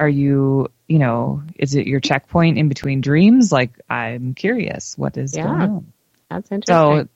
are 0.01 0.09
you, 0.09 0.68
you 0.87 0.98
know, 0.98 1.42
is 1.57 1.74
it 1.74 1.87
your 1.87 2.01
checkpoint 2.01 2.57
in 2.57 2.68
between 2.68 3.01
dreams? 3.01 3.53
Like 3.53 3.79
I'm 3.90 4.35
curious, 4.35 4.96
what 4.96 5.16
is 5.16 5.37
yeah. 5.37 5.42
going 5.42 5.61
on? 5.61 5.92
That's 6.31 6.51
interesting. 6.51 6.74
So 6.74 7.09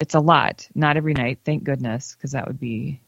it's 0.00 0.14
a 0.14 0.20
lot. 0.20 0.68
Not 0.74 0.96
every 0.96 1.14
night, 1.14 1.38
thank 1.44 1.64
goodness, 1.64 2.14
because 2.14 2.32
that 2.32 2.46
would 2.46 2.58
be 2.58 3.00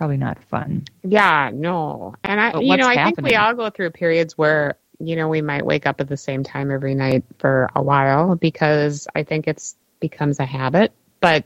probably 0.00 0.16
not 0.16 0.42
fun. 0.44 0.82
Yeah, 1.02 1.50
no. 1.52 2.14
And 2.24 2.40
I, 2.40 2.58
you 2.58 2.78
know, 2.78 2.86
I 2.86 2.94
happening? 2.94 3.16
think 3.16 3.28
we 3.28 3.34
all 3.34 3.52
go 3.52 3.68
through 3.68 3.90
periods 3.90 4.38
where 4.38 4.78
you 4.98 5.14
know 5.14 5.28
we 5.28 5.42
might 5.42 5.66
wake 5.66 5.84
up 5.84 6.00
at 6.00 6.08
the 6.08 6.16
same 6.16 6.42
time 6.42 6.70
every 6.70 6.94
night 6.94 7.22
for 7.38 7.68
a 7.76 7.82
while 7.82 8.34
because 8.34 9.06
I 9.14 9.24
think 9.24 9.46
it's 9.46 9.76
becomes 10.00 10.40
a 10.40 10.46
habit. 10.46 10.94
But 11.20 11.44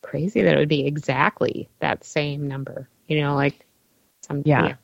crazy 0.00 0.40
that 0.40 0.54
it 0.54 0.58
would 0.58 0.70
be 0.70 0.86
exactly 0.86 1.68
that 1.80 2.02
same 2.02 2.48
number. 2.48 2.88
You 3.08 3.20
know, 3.20 3.34
like 3.34 3.66
some 4.22 4.40
yeah. 4.46 4.68
yeah. 4.68 4.74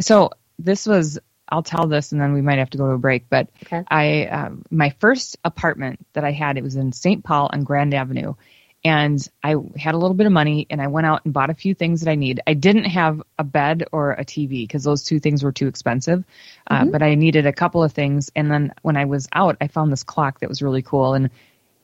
So 0.00 0.30
this 0.58 0.86
was 0.86 1.20
I'll 1.50 1.62
tell 1.62 1.86
this 1.86 2.10
and 2.10 2.20
then 2.20 2.32
we 2.32 2.42
might 2.42 2.58
have 2.58 2.70
to 2.70 2.78
go 2.78 2.88
to 2.88 2.94
a 2.94 2.98
break. 2.98 3.26
But 3.30 3.48
okay. 3.62 3.84
I, 3.88 4.26
um, 4.26 4.64
my 4.72 4.90
first 4.98 5.36
apartment 5.44 6.04
that 6.14 6.24
I 6.24 6.32
had, 6.32 6.58
it 6.58 6.64
was 6.64 6.74
in 6.74 6.90
St. 6.90 7.22
Paul 7.22 7.48
on 7.52 7.62
Grand 7.62 7.94
Avenue. 7.94 8.34
And 8.82 9.20
I 9.42 9.56
had 9.76 9.94
a 9.94 9.98
little 9.98 10.14
bit 10.14 10.26
of 10.26 10.32
money 10.32 10.66
and 10.70 10.80
I 10.80 10.86
went 10.86 11.06
out 11.06 11.24
and 11.24 11.34
bought 11.34 11.50
a 11.50 11.54
few 11.54 11.74
things 11.74 12.00
that 12.00 12.10
I 12.10 12.14
need. 12.14 12.40
I 12.46 12.54
didn't 12.54 12.84
have 12.84 13.22
a 13.38 13.44
bed 13.44 13.84
or 13.92 14.12
a 14.12 14.24
TV 14.24 14.62
because 14.62 14.84
those 14.84 15.02
two 15.04 15.20
things 15.20 15.42
were 15.42 15.52
too 15.52 15.66
expensive. 15.66 16.24
Uh, 16.66 16.78
mm-hmm. 16.78 16.88
Uh, 16.88 16.92
but 16.92 17.02
I 17.02 17.14
needed 17.14 17.46
a 17.46 17.52
couple 17.52 17.84
of 17.84 17.92
things. 17.92 18.30
And 18.34 18.50
then 18.50 18.72
when 18.80 18.96
I 18.96 19.04
was 19.04 19.28
out, 19.32 19.58
I 19.60 19.68
found 19.68 19.92
this 19.92 20.02
clock 20.02 20.40
that 20.40 20.48
was 20.48 20.62
really 20.62 20.80
cool. 20.80 21.12
And, 21.12 21.30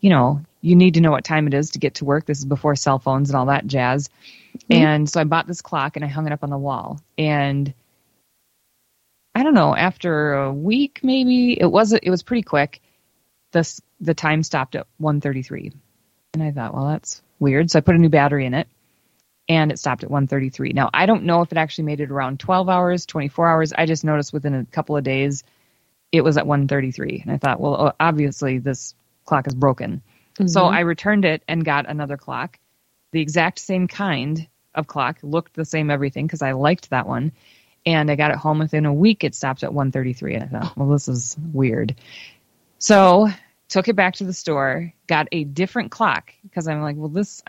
you 0.01 0.09
know, 0.09 0.41
you 0.63 0.75
need 0.75 0.95
to 0.95 1.03
know 1.03 1.11
what 1.11 1.25
time 1.25 1.47
it 1.47 1.55
is 1.55 1.71
to 1.71 1.79
get 1.79 1.97
to 1.97 2.07
work. 2.07 2.25
This 2.25 2.39
is 2.39 2.47
before 2.47 2.77
cell 2.77 2.99
phones 2.99 3.29
and 3.29 3.37
all 3.37 3.47
that 3.47 3.67
jazz. 3.67 4.09
Mm-hmm. 4.59 4.73
And 4.73 5.11
so 5.11 5.21
I 5.21 5.25
bought 5.25 5.47
this 5.47 5.61
clock 5.61 5.97
and 5.97 6.05
I 6.05 6.09
hung 6.09 6.27
it 6.27 6.33
up 6.33 6.45
on 6.45 6.51
the 6.51 6.59
wall. 6.59 7.01
And 7.19 7.75
I 9.35 9.43
don't 9.43 9.55
know, 9.55 9.77
after 9.77 10.33
a 10.33 10.53
week 10.53 11.01
maybe, 11.03 11.61
it 11.61 11.71
was 11.71 11.93
it 11.93 12.09
was 12.09 12.23
pretty 12.23 12.43
quick. 12.43 12.81
This 13.53 13.83
the 14.01 14.15
time 14.15 14.43
stopped 14.43 14.77
at 14.77 14.87
1:33. 14.99 15.75
And 16.37 16.43
I 16.43 16.51
thought, 16.51 16.75
well, 16.75 16.89
that's 16.89 17.23
weird. 17.39 17.71
So 17.71 17.79
I 17.79 17.81
put 17.81 17.95
a 17.95 17.99
new 17.99 18.11
battery 18.11 18.45
in 18.45 18.53
it 18.53 18.69
and 19.49 19.73
it 19.73 19.79
stopped 19.79 20.05
at 20.05 20.11
1:33. 20.11 20.75
Now, 20.75 20.91
I 20.93 21.07
don't 21.07 21.25
know 21.25 21.41
if 21.41 21.51
it 21.51 21.57
actually 21.57 21.85
made 21.85 22.01
it 22.01 22.11
around 22.11 22.41
12 22.41 22.69
hours, 22.69 23.07
24 23.07 23.49
hours. 23.49 23.73
I 23.73 23.87
just 23.87 24.05
noticed 24.05 24.35
within 24.35 24.55
a 24.55 24.67
couple 24.67 24.99
of 24.99 25.03
days 25.03 25.45
it 26.13 26.21
was 26.21 26.37
at 26.37 26.45
1:33 26.45 27.23
and 27.23 27.33
I 27.33 27.39
thought, 27.39 27.59
well, 27.59 27.97
obviously 27.99 28.59
this 28.59 28.95
clock 29.25 29.47
is 29.47 29.55
broken. 29.55 30.03
Mm-hmm. 30.35 30.49
So 30.49 30.67
I 30.67 30.81
returned 30.81 31.25
it 31.25 31.43
and 31.49 31.65
got 31.65 31.89
another 31.89 32.19
clock, 32.19 32.59
the 33.13 33.23
exact 33.23 33.59
same 33.59 33.89
kind 33.89 34.47
of 34.75 34.87
clock, 34.87 35.17
looked 35.23 35.55
the 35.55 35.65
same 35.65 35.91
everything 35.91 36.27
because 36.27 36.43
I 36.43 36.53
liked 36.53 36.91
that 36.91 37.09
one 37.09 37.33
and 37.87 38.11
I 38.11 38.17
got 38.17 38.31
it 38.31 38.37
home 38.37 38.59
within 38.59 38.85
a 38.85 38.93
week. 38.93 39.25
It 39.25 39.35
stopped 39.35 39.63
at 39.63 39.73
133, 39.73 40.35
and 40.35 40.45
I 40.45 40.47
thought, 40.49 40.77
well, 40.77 40.91
this 40.91 41.09
is 41.09 41.35
weird. 41.55 41.95
So 42.79 43.31
took 43.69 43.89
it 43.89 43.97
back 43.97 44.15
to 44.15 44.25
the 44.25 44.33
store, 44.33 44.93
got 45.07 45.29
a 45.33 45.45
different 45.45 45.91
clock 45.91 46.33
because 46.43 46.69
I'm 46.69 46.83
like, 46.83 46.97
well, 46.97 47.09
this, 47.09 47.43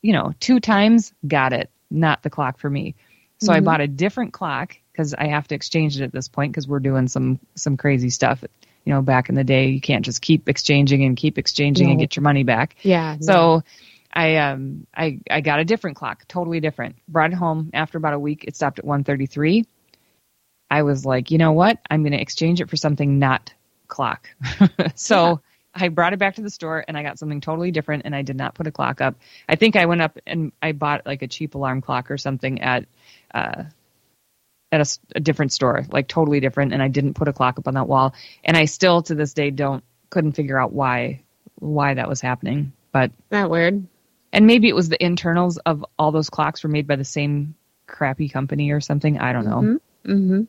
you 0.00 0.12
know, 0.12 0.32
two 0.40 0.60
times 0.60 1.12
got 1.26 1.52
it, 1.52 1.70
not 1.90 2.22
the 2.22 2.30
clock 2.30 2.58
for 2.58 2.68
me. 2.68 2.94
So 3.40 3.48
mm-hmm. 3.48 3.56
I 3.56 3.60
bought 3.60 3.80
a 3.80 3.88
different 3.88 4.32
clock 4.32 4.76
because 4.92 5.14
I 5.14 5.28
have 5.28 5.48
to 5.48 5.54
exchange 5.54 6.00
it 6.00 6.04
at 6.04 6.12
this 6.12 6.28
point 6.28 6.52
because 6.52 6.68
we're 6.68 6.80
doing 6.80 7.08
some 7.08 7.38
some 7.54 7.76
crazy 7.76 8.10
stuff. 8.10 8.44
You 8.84 8.92
know, 8.92 9.02
back 9.02 9.28
in 9.28 9.34
the 9.36 9.44
day, 9.44 9.68
you 9.68 9.80
can't 9.80 10.04
just 10.04 10.20
keep 10.20 10.48
exchanging 10.48 11.04
and 11.04 11.16
keep 11.16 11.38
exchanging 11.38 11.86
no. 11.86 11.92
and 11.92 12.00
get 12.00 12.16
your 12.16 12.22
money 12.22 12.44
back. 12.44 12.76
Yeah. 12.82 13.16
So. 13.20 13.32
No. 13.32 13.62
I 14.14 14.36
um 14.36 14.86
I 14.94 15.20
I 15.30 15.40
got 15.40 15.60
a 15.60 15.64
different 15.64 15.96
clock, 15.96 16.28
totally 16.28 16.60
different. 16.60 16.96
Brought 17.08 17.32
it 17.32 17.36
home 17.36 17.70
after 17.72 17.96
about 17.96 18.12
a 18.12 18.18
week. 18.18 18.44
It 18.46 18.54
stopped 18.54 18.78
at 18.78 18.84
133. 18.84 19.64
I 20.70 20.82
was 20.82 21.04
like, 21.04 21.30
you 21.30 21.38
know 21.38 21.52
what? 21.52 21.78
I'm 21.90 22.02
going 22.02 22.12
to 22.12 22.20
exchange 22.20 22.62
it 22.62 22.70
for 22.70 22.76
something 22.76 23.18
not 23.18 23.52
clock. 23.88 24.28
so 24.94 25.14
yeah. 25.14 25.36
I 25.74 25.88
brought 25.88 26.12
it 26.12 26.18
back 26.18 26.34
to 26.36 26.42
the 26.42 26.50
store 26.50 26.84
and 26.86 26.96
I 26.96 27.02
got 27.02 27.18
something 27.18 27.40
totally 27.40 27.70
different 27.70 28.02
and 28.04 28.14
I 28.14 28.22
did 28.22 28.36
not 28.36 28.54
put 28.54 28.66
a 28.66 28.72
clock 28.72 29.00
up. 29.00 29.16
I 29.48 29.56
think 29.56 29.76
I 29.76 29.86
went 29.86 30.02
up 30.02 30.18
and 30.26 30.52
I 30.60 30.72
bought 30.72 31.06
like 31.06 31.22
a 31.22 31.28
cheap 31.28 31.54
alarm 31.54 31.80
clock 31.80 32.10
or 32.10 32.18
something 32.18 32.60
at 32.60 32.86
uh 33.34 33.64
at 34.70 34.80
a, 34.80 34.98
a 35.16 35.20
different 35.20 35.52
store, 35.52 35.84
like 35.90 36.08
totally 36.08 36.40
different 36.40 36.72
and 36.72 36.82
I 36.82 36.88
didn't 36.88 37.14
put 37.14 37.28
a 37.28 37.32
clock 37.32 37.58
up 37.58 37.68
on 37.68 37.74
that 37.74 37.88
wall 37.88 38.14
and 38.44 38.56
I 38.56 38.66
still 38.66 39.02
to 39.02 39.14
this 39.14 39.34
day 39.34 39.50
don't 39.50 39.84
couldn't 40.10 40.32
figure 40.32 40.58
out 40.58 40.72
why 40.72 41.22
why 41.56 41.94
that 41.94 42.08
was 42.08 42.20
happening. 42.20 42.72
But 42.92 43.12
that 43.30 43.50
weird. 43.50 43.86
And 44.32 44.46
maybe 44.46 44.68
it 44.68 44.74
was 44.74 44.88
the 44.88 45.02
internals 45.02 45.58
of 45.58 45.84
all 45.98 46.10
those 46.10 46.30
clocks 46.30 46.62
were 46.62 46.70
made 46.70 46.86
by 46.86 46.96
the 46.96 47.04
same 47.04 47.54
crappy 47.86 48.28
company 48.28 48.70
or 48.70 48.80
something. 48.80 49.18
I 49.18 49.32
don't 49.32 49.44
know. 49.44 49.56
Mm-hmm. 49.56 50.12
Mm-hmm. 50.12 50.42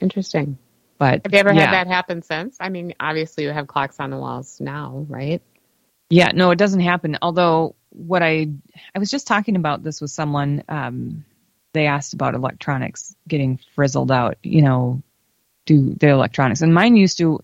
Interesting. 0.00 0.58
But 0.98 1.22
have 1.24 1.32
you 1.32 1.38
ever 1.38 1.52
yeah. 1.52 1.66
had 1.66 1.72
that 1.72 1.86
happen 1.86 2.22
since? 2.22 2.56
I 2.60 2.68
mean, 2.68 2.94
obviously 2.98 3.44
you 3.44 3.50
have 3.50 3.66
clocks 3.66 4.00
on 4.00 4.10
the 4.10 4.18
walls 4.18 4.60
now, 4.60 5.06
right? 5.08 5.40
Yeah, 6.10 6.32
no, 6.34 6.50
it 6.50 6.58
doesn't 6.58 6.80
happen. 6.80 7.18
Although 7.22 7.76
what 7.90 8.22
I 8.22 8.48
I 8.94 8.98
was 8.98 9.10
just 9.10 9.26
talking 9.26 9.56
about 9.56 9.82
this 9.82 10.00
with 10.00 10.10
someone. 10.10 10.64
Um, 10.68 11.24
they 11.74 11.86
asked 11.86 12.14
about 12.14 12.34
electronics 12.34 13.14
getting 13.28 13.60
frizzled 13.74 14.10
out. 14.10 14.38
You 14.42 14.62
know, 14.62 15.02
do 15.66 15.94
the 15.94 16.08
electronics 16.08 16.62
and 16.62 16.74
mine 16.74 16.96
used 16.96 17.18
to 17.18 17.40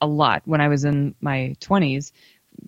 a 0.00 0.06
lot 0.06 0.42
when 0.46 0.60
I 0.60 0.68
was 0.68 0.84
in 0.84 1.14
my 1.20 1.54
twenties. 1.60 2.12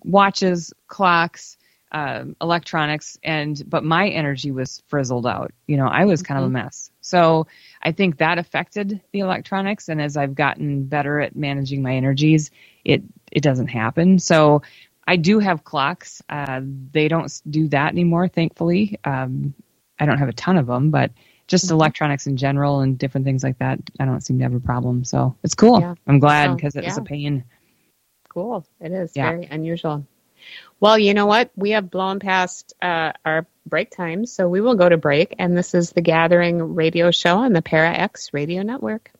Watches, 0.03 0.73
clocks, 0.87 1.57
um, 1.91 2.35
electronics 2.39 3.17
and 3.23 3.61
but 3.67 3.83
my 3.83 4.07
energy 4.07 4.51
was 4.51 4.81
frizzled 4.87 5.27
out 5.27 5.51
you 5.67 5.75
know 5.75 5.87
i 5.87 6.05
was 6.05 6.23
kind 6.23 6.37
mm-hmm. 6.37 6.45
of 6.45 6.51
a 6.51 6.55
mm-hmm. 6.55 6.65
mess 6.65 6.89
so 7.01 7.47
i 7.83 7.91
think 7.91 8.17
that 8.17 8.37
affected 8.37 9.01
the 9.11 9.19
electronics 9.19 9.89
and 9.89 10.01
as 10.01 10.17
i've 10.17 10.35
gotten 10.35 10.83
better 10.83 11.19
at 11.19 11.35
managing 11.35 11.81
my 11.81 11.95
energies 11.95 12.51
it 12.83 13.03
it 13.31 13.41
doesn't 13.41 13.67
happen 13.67 14.19
so 14.19 14.61
i 15.07 15.15
do 15.15 15.39
have 15.39 15.63
clocks 15.63 16.21
uh, 16.29 16.61
they 16.91 17.07
don't 17.07 17.41
do 17.49 17.67
that 17.67 17.91
anymore 17.91 18.27
thankfully 18.27 18.99
um, 19.03 19.53
i 19.99 20.05
don't 20.05 20.19
have 20.19 20.29
a 20.29 20.33
ton 20.33 20.57
of 20.57 20.67
them 20.67 20.91
but 20.91 21.11
just 21.47 21.65
mm-hmm. 21.65 21.75
electronics 21.75 22.27
in 22.27 22.37
general 22.37 22.79
and 22.79 22.97
different 22.97 23.25
things 23.25 23.43
like 23.43 23.57
that 23.59 23.79
i 23.99 24.05
don't 24.05 24.21
seem 24.21 24.37
to 24.37 24.43
have 24.43 24.53
a 24.53 24.59
problem 24.59 25.03
so 25.03 25.35
it's 25.43 25.55
cool 25.55 25.79
yeah. 25.79 25.95
i'm 26.07 26.19
glad 26.19 26.55
because 26.55 26.75
it 26.75 26.83
yeah. 26.83 26.89
was 26.89 26.97
a 26.97 27.03
pain 27.03 27.43
cool 28.29 28.65
it 28.79 28.91
is 28.91 29.11
yeah. 29.15 29.29
very 29.29 29.45
unusual 29.45 30.05
well, 30.79 30.97
you 30.97 31.13
know 31.13 31.25
what? 31.25 31.51
We 31.55 31.71
have 31.71 31.89
blown 31.89 32.19
past 32.19 32.73
uh, 32.81 33.13
our 33.23 33.45
break 33.65 33.91
time, 33.91 34.25
so 34.25 34.47
we 34.47 34.61
will 34.61 34.75
go 34.75 34.89
to 34.89 34.97
break. 34.97 35.35
And 35.39 35.57
this 35.57 35.73
is 35.73 35.91
the 35.91 36.01
Gathering 36.01 36.75
radio 36.75 37.11
show 37.11 37.37
on 37.37 37.53
the 37.53 37.61
Para 37.61 37.91
X 37.91 38.33
Radio 38.33 38.63
Network. 38.63 39.11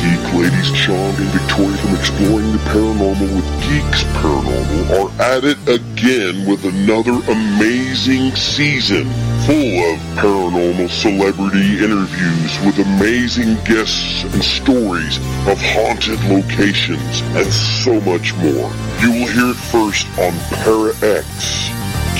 geek 0.00 0.19
ladies 0.34 0.74
Sean 0.76 1.14
and 1.16 1.30
Victoria 1.30 1.76
from 1.78 1.94
Exploring 1.94 2.52
the 2.52 2.58
Paranormal 2.70 3.34
with 3.34 3.50
Geeks 3.62 4.04
Paranormal 4.20 4.90
are 4.98 5.22
at 5.22 5.44
it 5.44 5.58
again 5.68 6.46
with 6.46 6.64
another 6.64 7.18
amazing 7.30 8.34
season 8.36 9.04
full 9.46 9.78
of 9.90 9.98
paranormal 10.20 10.88
celebrity 10.88 11.82
interviews 11.82 12.52
with 12.64 12.78
amazing 12.78 13.54
guests 13.64 14.24
and 14.24 14.44
stories 14.44 15.16
of 15.48 15.58
haunted 15.58 16.20
locations 16.30 17.22
and 17.34 17.50
so 17.52 18.00
much 18.02 18.34
more. 18.36 18.70
You 19.02 19.10
will 19.10 19.30
hear 19.34 19.50
it 19.50 19.62
first 19.72 20.06
on 20.18 20.32
Para 20.62 20.94
X. 21.02 21.70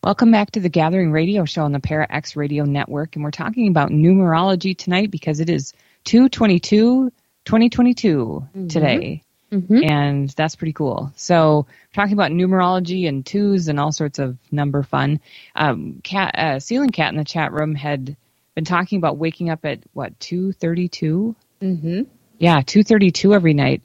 Welcome 0.04 0.30
back 0.30 0.52
to 0.52 0.60
the 0.60 0.68
Gathering 0.68 1.10
Radio 1.10 1.44
Show 1.44 1.62
on 1.62 1.72
the 1.72 1.80
Para 1.80 2.06
X 2.08 2.36
Radio 2.36 2.64
Network, 2.64 3.16
and 3.16 3.24
we're 3.24 3.32
talking 3.32 3.68
about 3.68 3.90
numerology 3.90 4.76
tonight 4.76 5.10
because 5.10 5.40
it 5.40 5.50
is 5.50 5.72
222 6.04 7.10
2022 7.44 8.16
mm-hmm. 8.16 8.66
today. 8.68 9.22
Mm-hmm. 9.52 9.84
And 9.84 10.28
that's 10.30 10.56
pretty 10.56 10.72
cool. 10.72 11.12
So, 11.14 11.66
talking 11.94 12.14
about 12.14 12.32
numerology 12.32 13.08
and 13.08 13.24
twos 13.24 13.68
and 13.68 13.78
all 13.78 13.92
sorts 13.92 14.18
of 14.18 14.36
number 14.50 14.82
fun. 14.82 15.20
Um, 15.54 16.00
cat, 16.02 16.34
uh, 16.36 16.58
Ceiling 16.58 16.90
Cat 16.90 17.12
in 17.12 17.18
the 17.18 17.24
chat 17.24 17.52
room 17.52 17.74
had 17.74 18.16
been 18.54 18.64
talking 18.64 18.98
about 18.98 19.18
waking 19.18 19.50
up 19.50 19.64
at 19.64 19.80
what 19.92 20.18
two 20.18 20.52
thirty 20.52 20.88
two. 20.88 21.36
Mm-hmm. 21.62 22.02
Yeah, 22.38 22.62
two 22.66 22.82
thirty 22.82 23.12
two 23.12 23.34
every 23.34 23.54
night, 23.54 23.82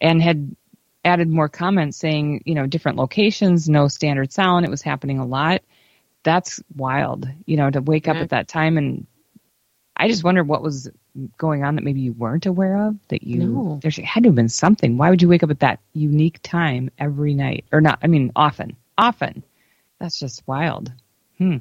and 0.00 0.22
had 0.22 0.56
added 1.04 1.28
more 1.28 1.50
comments 1.50 1.98
saying, 1.98 2.42
you 2.46 2.54
know, 2.54 2.66
different 2.66 2.96
locations, 2.96 3.68
no 3.68 3.88
standard 3.88 4.32
sound. 4.32 4.64
It 4.64 4.70
was 4.70 4.80
happening 4.80 5.18
a 5.18 5.26
lot. 5.26 5.60
That's 6.22 6.62
wild, 6.74 7.28
you 7.44 7.58
know, 7.58 7.68
to 7.68 7.82
wake 7.82 8.06
yeah. 8.06 8.12
up 8.12 8.16
at 8.18 8.30
that 8.30 8.48
time 8.48 8.78
and 8.78 9.06
I 9.96 10.08
just 10.08 10.24
wonder 10.24 10.42
what 10.42 10.62
was 10.62 10.90
going 11.38 11.64
on 11.64 11.76
that 11.76 11.84
maybe 11.84 12.00
you 12.00 12.12
weren't 12.12 12.46
aware 12.46 12.76
of 12.88 12.96
that 13.08 13.22
you 13.22 13.44
no. 13.44 13.80
there 13.82 13.90
had 13.90 14.24
to 14.24 14.28
have 14.28 14.34
been 14.34 14.48
something. 14.48 14.96
Why 14.96 15.10
would 15.10 15.22
you 15.22 15.28
wake 15.28 15.42
up 15.42 15.50
at 15.50 15.60
that 15.60 15.80
unique 15.92 16.40
time 16.42 16.90
every 16.98 17.34
night? 17.34 17.64
Or 17.72 17.80
not 17.80 17.98
i 18.02 18.06
mean 18.06 18.32
often 18.34 18.76
often. 18.98 19.44
That's 20.00 20.18
just 20.18 20.46
wild. 20.46 20.92
Hmm. 21.38 21.58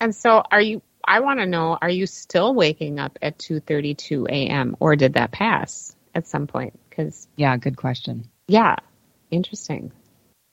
And 0.00 0.14
so 0.14 0.42
are 0.50 0.60
you 0.60 0.82
i 1.04 1.20
want 1.20 1.40
to 1.40 1.46
know 1.46 1.78
are 1.80 1.90
you 1.90 2.06
still 2.06 2.54
waking 2.54 2.98
up 2.98 3.18
at 3.22 3.38
2.32 3.38 4.28
a.m 4.28 4.76
or 4.78 4.96
did 4.96 5.14
that 5.14 5.32
pass 5.32 5.94
at 6.14 6.26
some 6.26 6.46
point? 6.46 6.78
Because 6.88 7.28
yeah 7.36 7.56
good 7.56 7.76
question. 7.76 8.28
Yeah 8.48 8.76
interesting. 9.30 9.92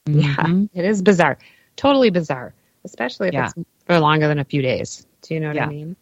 Mm-hmm. 0.07 0.19
yeah 0.19 0.81
it 0.81 0.85
is 0.85 1.01
bizarre 1.01 1.37
totally 1.75 2.09
bizarre 2.09 2.53
especially 2.85 3.27
if 3.27 3.33
yeah. 3.33 3.45
it's 3.47 3.67
for 3.85 3.99
longer 3.99 4.29
than 4.29 4.39
a 4.39 4.45
few 4.45 4.61
days. 4.61 5.05
Do 5.23 5.33
you 5.33 5.41
know 5.41 5.47
what 5.47 5.57
yeah. 5.57 5.65
i 5.65 5.69
mean 5.69 5.97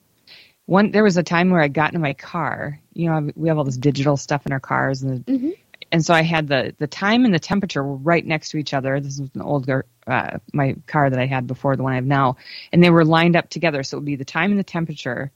one 0.65 0.91
there 0.91 1.03
was 1.03 1.17
a 1.17 1.23
time 1.23 1.49
where 1.49 1.61
I 1.61 1.67
got 1.67 1.91
into 1.91 1.99
my 1.99 2.13
car. 2.13 2.79
You 2.93 3.09
know, 3.09 3.31
we 3.35 3.49
have 3.49 3.57
all 3.57 3.63
this 3.63 3.77
digital 3.77 4.17
stuff 4.17 4.45
in 4.45 4.51
our 4.51 4.59
cars, 4.59 5.03
and 5.03 5.25
the, 5.25 5.31
mm-hmm. 5.31 5.49
and 5.91 6.03
so 6.03 6.13
I 6.13 6.23
had 6.23 6.47
the 6.47 6.75
the 6.77 6.87
time 6.87 7.25
and 7.25 7.33
the 7.33 7.39
temperature 7.39 7.83
were 7.83 7.95
right 7.95 8.25
next 8.25 8.49
to 8.49 8.57
each 8.57 8.73
other. 8.73 8.99
This 8.99 9.19
was 9.19 9.29
an 9.35 9.41
older 9.41 9.85
uh, 10.07 10.39
my 10.53 10.75
car 10.87 11.09
that 11.09 11.19
I 11.19 11.25
had 11.25 11.47
before 11.47 11.75
the 11.75 11.83
one 11.83 11.93
I 11.93 11.97
have 11.97 12.05
now, 12.05 12.37
and 12.71 12.83
they 12.83 12.89
were 12.89 13.05
lined 13.05 13.35
up 13.35 13.49
together. 13.49 13.83
So 13.83 13.97
it 13.97 13.99
would 13.99 14.05
be 14.05 14.15
the 14.15 14.25
time 14.25 14.51
and 14.51 14.59
the 14.59 14.63
temperature, 14.63 15.31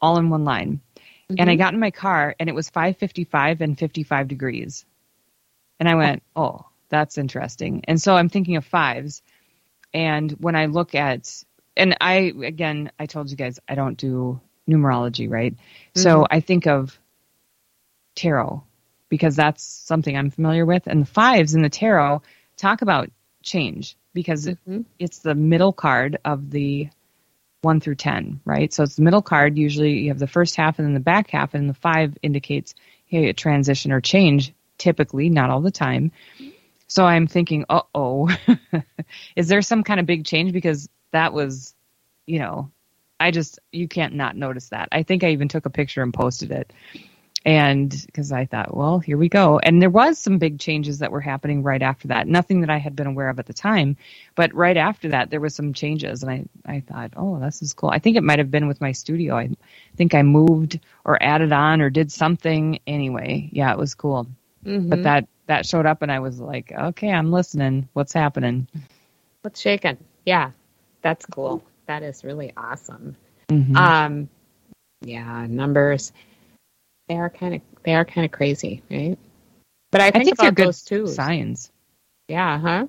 all 0.00 0.18
in 0.18 0.30
one 0.30 0.44
line. 0.44 0.80
Mm-hmm. 1.30 1.34
And 1.38 1.50
I 1.50 1.56
got 1.56 1.74
in 1.74 1.80
my 1.80 1.90
car, 1.90 2.36
and 2.38 2.48
it 2.48 2.54
was 2.54 2.70
5:55 2.70 3.60
and 3.60 3.78
55 3.78 4.28
degrees, 4.28 4.84
and 5.80 5.88
I 5.88 5.96
went, 5.96 6.22
oh, 6.36 6.66
that's 6.90 7.18
interesting. 7.18 7.84
And 7.88 8.00
so 8.00 8.14
I'm 8.14 8.28
thinking 8.28 8.54
of 8.54 8.64
fives, 8.64 9.22
and 9.92 10.30
when 10.32 10.54
I 10.54 10.66
look 10.66 10.94
at 10.94 11.44
and 11.76 11.96
I 12.00 12.32
again, 12.44 12.92
I 12.98 13.06
told 13.06 13.30
you 13.30 13.36
guys 13.36 13.58
I 13.68 13.74
don't 13.74 13.98
do 13.98 14.40
numerology, 14.68 15.30
right? 15.30 15.54
Mm-hmm. 15.54 16.00
So 16.00 16.26
I 16.30 16.40
think 16.40 16.66
of 16.66 16.98
tarot 18.14 18.62
because 19.08 19.36
that's 19.36 19.62
something 19.62 20.16
I'm 20.16 20.30
familiar 20.30 20.66
with, 20.66 20.86
and 20.86 21.02
the 21.02 21.06
fives 21.06 21.54
in 21.54 21.62
the 21.62 21.68
tarot 21.68 22.22
talk 22.56 22.82
about 22.82 23.10
change 23.42 23.96
because 24.12 24.46
mm-hmm. 24.46 24.82
it's 24.98 25.18
the 25.18 25.34
middle 25.34 25.72
card 25.72 26.18
of 26.24 26.50
the 26.50 26.88
one 27.60 27.80
through 27.80 27.96
ten, 27.96 28.40
right? 28.44 28.72
So 28.72 28.82
it's 28.82 28.96
the 28.96 29.02
middle 29.02 29.22
card. 29.22 29.56
Usually 29.56 30.00
you 30.00 30.08
have 30.08 30.18
the 30.18 30.26
first 30.26 30.56
half 30.56 30.78
and 30.78 30.86
then 30.86 30.94
the 30.94 31.00
back 31.00 31.30
half, 31.30 31.54
and 31.54 31.68
the 31.68 31.74
five 31.74 32.16
indicates 32.22 32.74
hey, 33.06 33.28
a 33.28 33.32
transition 33.32 33.92
or 33.92 34.00
change. 34.00 34.52
Typically, 34.76 35.30
not 35.30 35.50
all 35.50 35.60
the 35.60 35.70
time. 35.70 36.10
So 36.88 37.04
I'm 37.04 37.26
thinking, 37.26 37.64
uh 37.68 37.82
oh, 37.94 38.28
is 39.36 39.48
there 39.48 39.62
some 39.62 39.84
kind 39.84 40.00
of 40.00 40.06
big 40.06 40.24
change? 40.24 40.52
Because 40.52 40.88
that 41.12 41.32
was, 41.32 41.74
you 42.26 42.40
know, 42.40 42.70
I 43.24 43.30
just, 43.30 43.58
you 43.72 43.88
can't 43.88 44.12
not 44.12 44.36
notice 44.36 44.68
that. 44.68 44.90
I 44.92 45.02
think 45.02 45.24
I 45.24 45.30
even 45.30 45.48
took 45.48 45.64
a 45.64 45.70
picture 45.70 46.02
and 46.02 46.12
posted 46.12 46.52
it. 46.52 46.70
And 47.46 47.90
because 48.06 48.32
I 48.32 48.44
thought, 48.44 48.76
well, 48.76 48.98
here 48.98 49.16
we 49.16 49.30
go. 49.30 49.58
And 49.58 49.80
there 49.80 49.88
was 49.88 50.18
some 50.18 50.36
big 50.36 50.58
changes 50.58 50.98
that 50.98 51.10
were 51.10 51.22
happening 51.22 51.62
right 51.62 51.80
after 51.80 52.08
that. 52.08 52.28
Nothing 52.28 52.60
that 52.60 52.68
I 52.68 52.76
had 52.76 52.94
been 52.94 53.06
aware 53.06 53.30
of 53.30 53.38
at 53.38 53.46
the 53.46 53.54
time, 53.54 53.96
but 54.34 54.52
right 54.54 54.76
after 54.76 55.08
that, 55.08 55.30
there 55.30 55.40
was 55.40 55.54
some 55.54 55.72
changes. 55.72 56.22
And 56.22 56.30
I, 56.32 56.44
I 56.66 56.80
thought, 56.80 57.14
oh, 57.16 57.38
this 57.40 57.62
is 57.62 57.72
cool. 57.72 57.88
I 57.88 57.98
think 57.98 58.18
it 58.18 58.22
might 58.22 58.40
have 58.40 58.50
been 58.50 58.68
with 58.68 58.82
my 58.82 58.92
studio. 58.92 59.36
I 59.38 59.48
think 59.96 60.14
I 60.14 60.22
moved 60.22 60.80
or 61.06 61.22
added 61.22 61.52
on 61.52 61.80
or 61.80 61.88
did 61.88 62.12
something 62.12 62.78
anyway. 62.86 63.48
Yeah, 63.52 63.72
it 63.72 63.78
was 63.78 63.94
cool. 63.94 64.26
Mm-hmm. 64.66 64.90
But 64.90 65.02
that, 65.04 65.28
that 65.46 65.64
showed 65.64 65.86
up 65.86 66.02
and 66.02 66.12
I 66.12 66.18
was 66.20 66.40
like, 66.40 66.72
okay, 66.72 67.10
I'm 67.10 67.32
listening. 67.32 67.88
What's 67.94 68.12
happening? 68.12 68.68
What's 69.40 69.60
shaking? 69.60 69.96
Yeah. 70.26 70.50
That's 71.00 71.24
cool. 71.26 71.62
That 71.86 72.02
is 72.02 72.24
really 72.24 72.52
awesome. 72.56 73.16
Mm-hmm. 73.48 73.76
Um, 73.76 74.28
yeah, 75.02 75.46
numbers. 75.48 76.12
They 77.08 77.16
are 77.16 77.30
kind 77.30 77.56
of 77.56 77.60
they 77.84 77.94
are 77.94 78.04
kind 78.04 78.24
of 78.24 78.32
crazy, 78.32 78.82
right? 78.90 79.18
But 79.92 80.00
I 80.00 80.10
think, 80.10 80.22
I 80.22 80.24
think 80.24 80.38
about 80.38 80.56
those 80.56 80.82
too. 80.82 81.06
Signs. 81.06 81.70
Yeah, 82.28 82.58
huh? 82.58 82.86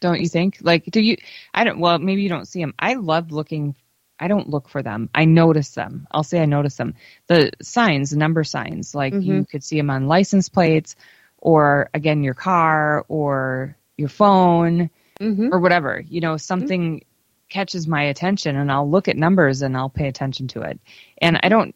Don't 0.00 0.20
you 0.20 0.28
think? 0.28 0.58
Like, 0.60 0.84
do 0.86 1.00
you? 1.00 1.16
I 1.52 1.64
don't. 1.64 1.78
Well, 1.78 1.98
maybe 1.98 2.22
you 2.22 2.28
don't 2.28 2.48
see 2.48 2.60
them. 2.60 2.74
I 2.78 2.94
love 2.94 3.32
looking. 3.32 3.76
I 4.18 4.28
don't 4.28 4.48
look 4.48 4.68
for 4.68 4.82
them. 4.82 5.10
I 5.14 5.26
notice 5.26 5.70
them. 5.70 6.06
I'll 6.10 6.24
say 6.24 6.40
I 6.40 6.46
notice 6.46 6.76
them. 6.76 6.94
The 7.26 7.52
signs, 7.60 8.10
the 8.10 8.16
number 8.16 8.44
signs, 8.44 8.94
like 8.94 9.12
mm-hmm. 9.12 9.22
you 9.22 9.44
could 9.44 9.62
see 9.62 9.76
them 9.76 9.90
on 9.90 10.08
license 10.08 10.48
plates, 10.48 10.96
or 11.38 11.90
again 11.92 12.24
your 12.24 12.34
car, 12.34 13.04
or 13.08 13.76
your 13.98 14.08
phone 14.08 14.90
mm-hmm. 15.20 15.48
or 15.52 15.60
whatever. 15.60 16.00
You 16.00 16.20
know, 16.20 16.36
something 16.36 16.96
mm-hmm. 16.96 17.08
Catches 17.48 17.86
my 17.86 18.04
attention 18.04 18.56
and 18.56 18.70
I'll 18.70 18.88
look 18.88 19.08
at 19.08 19.16
numbers 19.16 19.62
and 19.62 19.76
I'll 19.76 19.88
pay 19.88 20.08
attention 20.08 20.48
to 20.48 20.62
it. 20.62 20.80
And 21.18 21.38
I 21.42 21.48
don't 21.48 21.74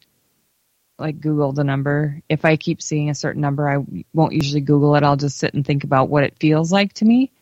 like 0.98 1.20
Google 1.20 1.52
the 1.52 1.64
number. 1.64 2.20
If 2.28 2.44
I 2.44 2.56
keep 2.56 2.82
seeing 2.82 3.10
a 3.10 3.14
certain 3.14 3.40
number, 3.40 3.68
I 3.68 3.84
won't 4.12 4.34
usually 4.34 4.60
Google 4.60 4.96
it. 4.96 5.02
I'll 5.02 5.16
just 5.16 5.38
sit 5.38 5.54
and 5.54 5.64
think 5.64 5.84
about 5.84 6.08
what 6.08 6.24
it 6.24 6.38
feels 6.38 6.70
like 6.72 6.92
to 6.94 7.04
me 7.04 7.32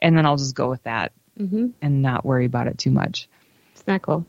and 0.00 0.16
then 0.16 0.26
I'll 0.26 0.36
just 0.36 0.54
go 0.54 0.68
with 0.68 0.82
that 0.84 1.12
mm-hmm. 1.38 1.68
and 1.82 2.02
not 2.02 2.24
worry 2.24 2.46
about 2.46 2.66
it 2.66 2.78
too 2.78 2.90
much. 2.90 3.28
It's 3.72 3.86
not 3.86 4.02
cool. 4.02 4.26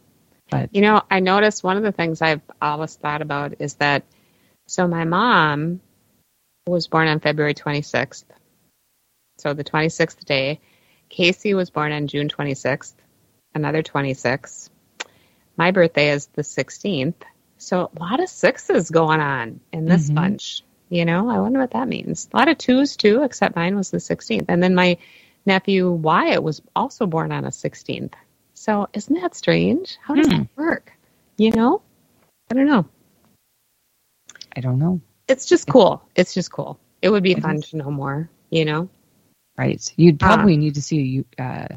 But 0.50 0.74
you 0.74 0.82
know, 0.82 1.02
I 1.10 1.20
noticed 1.20 1.64
one 1.64 1.78
of 1.78 1.84
the 1.84 1.92
things 1.92 2.22
I've 2.22 2.42
always 2.62 2.96
thought 2.96 3.22
about 3.22 3.56
is 3.60 3.76
that 3.76 4.04
so 4.68 4.88
my 4.88 5.06
mom 5.06 5.82
was 6.68 6.88
born 6.88 7.08
on 7.08 7.20
February 7.20 7.54
26th. 7.54 8.26
So 9.38 9.54
the 9.54 9.64
26th 9.64 10.26
day, 10.26 10.60
Casey 11.08 11.54
was 11.54 11.70
born 11.70 11.92
on 11.92 12.08
June 12.08 12.30
26th, 12.30 12.94
another 13.54 13.84
26. 13.84 14.70
My 15.58 15.72
birthday 15.72 16.12
is 16.12 16.28
the 16.28 16.42
16th. 16.42 17.22
So 17.58 17.92
a 17.96 18.00
lot 18.00 18.22
of 18.22 18.30
sixes 18.30 18.90
going 18.90 19.20
on 19.20 19.60
in 19.74 19.86
this 19.86 20.06
mm-hmm. 20.06 20.16
bunch. 20.16 20.64
You 20.90 21.06
know, 21.06 21.30
I 21.30 21.40
wonder 21.40 21.60
what 21.60 21.72
that 21.72 21.88
means. 21.88 22.30
A 22.34 22.38
lot 22.38 22.48
of 22.48 22.58
twos 22.58 22.96
too, 22.98 23.24
except 23.24 23.56
mine 23.56 23.76
was 23.76 23.92
the 23.92 23.98
16th. 23.98 24.46
And 24.48 24.64
then 24.64 24.74
my 24.74 24.98
nephew 25.46 25.92
Wyatt 25.92 26.42
was 26.42 26.62
also 26.76 27.06
born 27.06 27.32
on 27.32 27.46
a 27.46 27.50
16th. 27.50 28.14
So 28.54 28.88
isn't 28.94 29.22
that 29.22 29.36
strange? 29.36 29.98
How 30.02 30.16
does 30.16 30.28
hmm. 30.28 30.40
that 30.40 30.48
work? 30.56 30.94
You 31.38 31.52
know? 31.52 31.82
I 32.52 32.56
don't 32.56 32.68
know. 32.68 32.86
I 34.56 34.62
don't 34.62 34.80
know. 34.80 35.02
It's 35.28 35.46
just 35.46 35.68
cool. 35.68 36.04
It's 36.16 36.34
just 36.34 36.52
cool. 36.52 36.80
It 37.02 37.10
would 37.10 37.24
be 37.24 37.36
fun 37.36 37.62
to 37.62 37.78
know 37.78 37.92
more, 37.92 38.30
you 38.50 38.66
know? 38.66 38.90
Right. 39.58 39.82
You'd 39.96 40.20
probably 40.20 40.56
uh, 40.56 40.58
need 40.58 40.76
to 40.76 40.82
see 40.82 41.24
uh, 41.38 41.68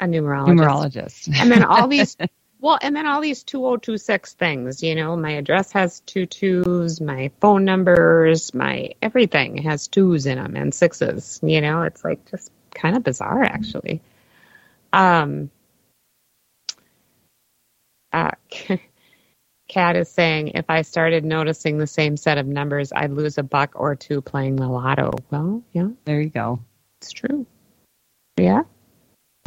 a 0.00 0.06
numerologist. 0.06 1.28
numerologist. 1.28 1.40
and 1.40 1.50
then 1.50 1.64
all 1.64 1.88
these, 1.88 2.16
well, 2.60 2.78
and 2.80 2.94
then 2.94 3.06
all 3.06 3.20
these 3.20 3.42
2026 3.44 4.34
things, 4.34 4.82
you 4.82 4.94
know, 4.94 5.16
my 5.16 5.32
address 5.32 5.72
has 5.72 6.00
two 6.00 6.26
twos, 6.26 7.00
my 7.00 7.30
phone 7.40 7.64
numbers, 7.64 8.54
my 8.54 8.94
everything 9.02 9.58
has 9.62 9.88
twos 9.88 10.26
in 10.26 10.38
them 10.38 10.56
and 10.56 10.74
sixes, 10.74 11.40
you 11.42 11.60
know, 11.60 11.82
it's 11.82 12.04
like 12.04 12.30
just 12.30 12.50
kind 12.74 12.96
of 12.96 13.02
bizarre 13.02 13.42
actually. 13.42 14.00
Um, 14.92 15.50
uh, 18.12 18.32
Kat 19.68 19.96
is 19.96 20.08
saying 20.08 20.52
if 20.54 20.64
I 20.70 20.82
started 20.82 21.24
noticing 21.24 21.76
the 21.76 21.86
same 21.86 22.16
set 22.16 22.38
of 22.38 22.46
numbers, 22.46 22.90
I'd 22.90 23.10
lose 23.10 23.36
a 23.36 23.42
buck 23.42 23.72
or 23.74 23.94
two 23.94 24.22
playing 24.22 24.56
the 24.56 24.66
lotto. 24.66 25.12
Well, 25.30 25.62
yeah. 25.72 25.88
There 26.04 26.20
you 26.20 26.30
go. 26.30 26.60
It's 27.00 27.12
true. 27.12 27.46
Yeah. 28.38 28.62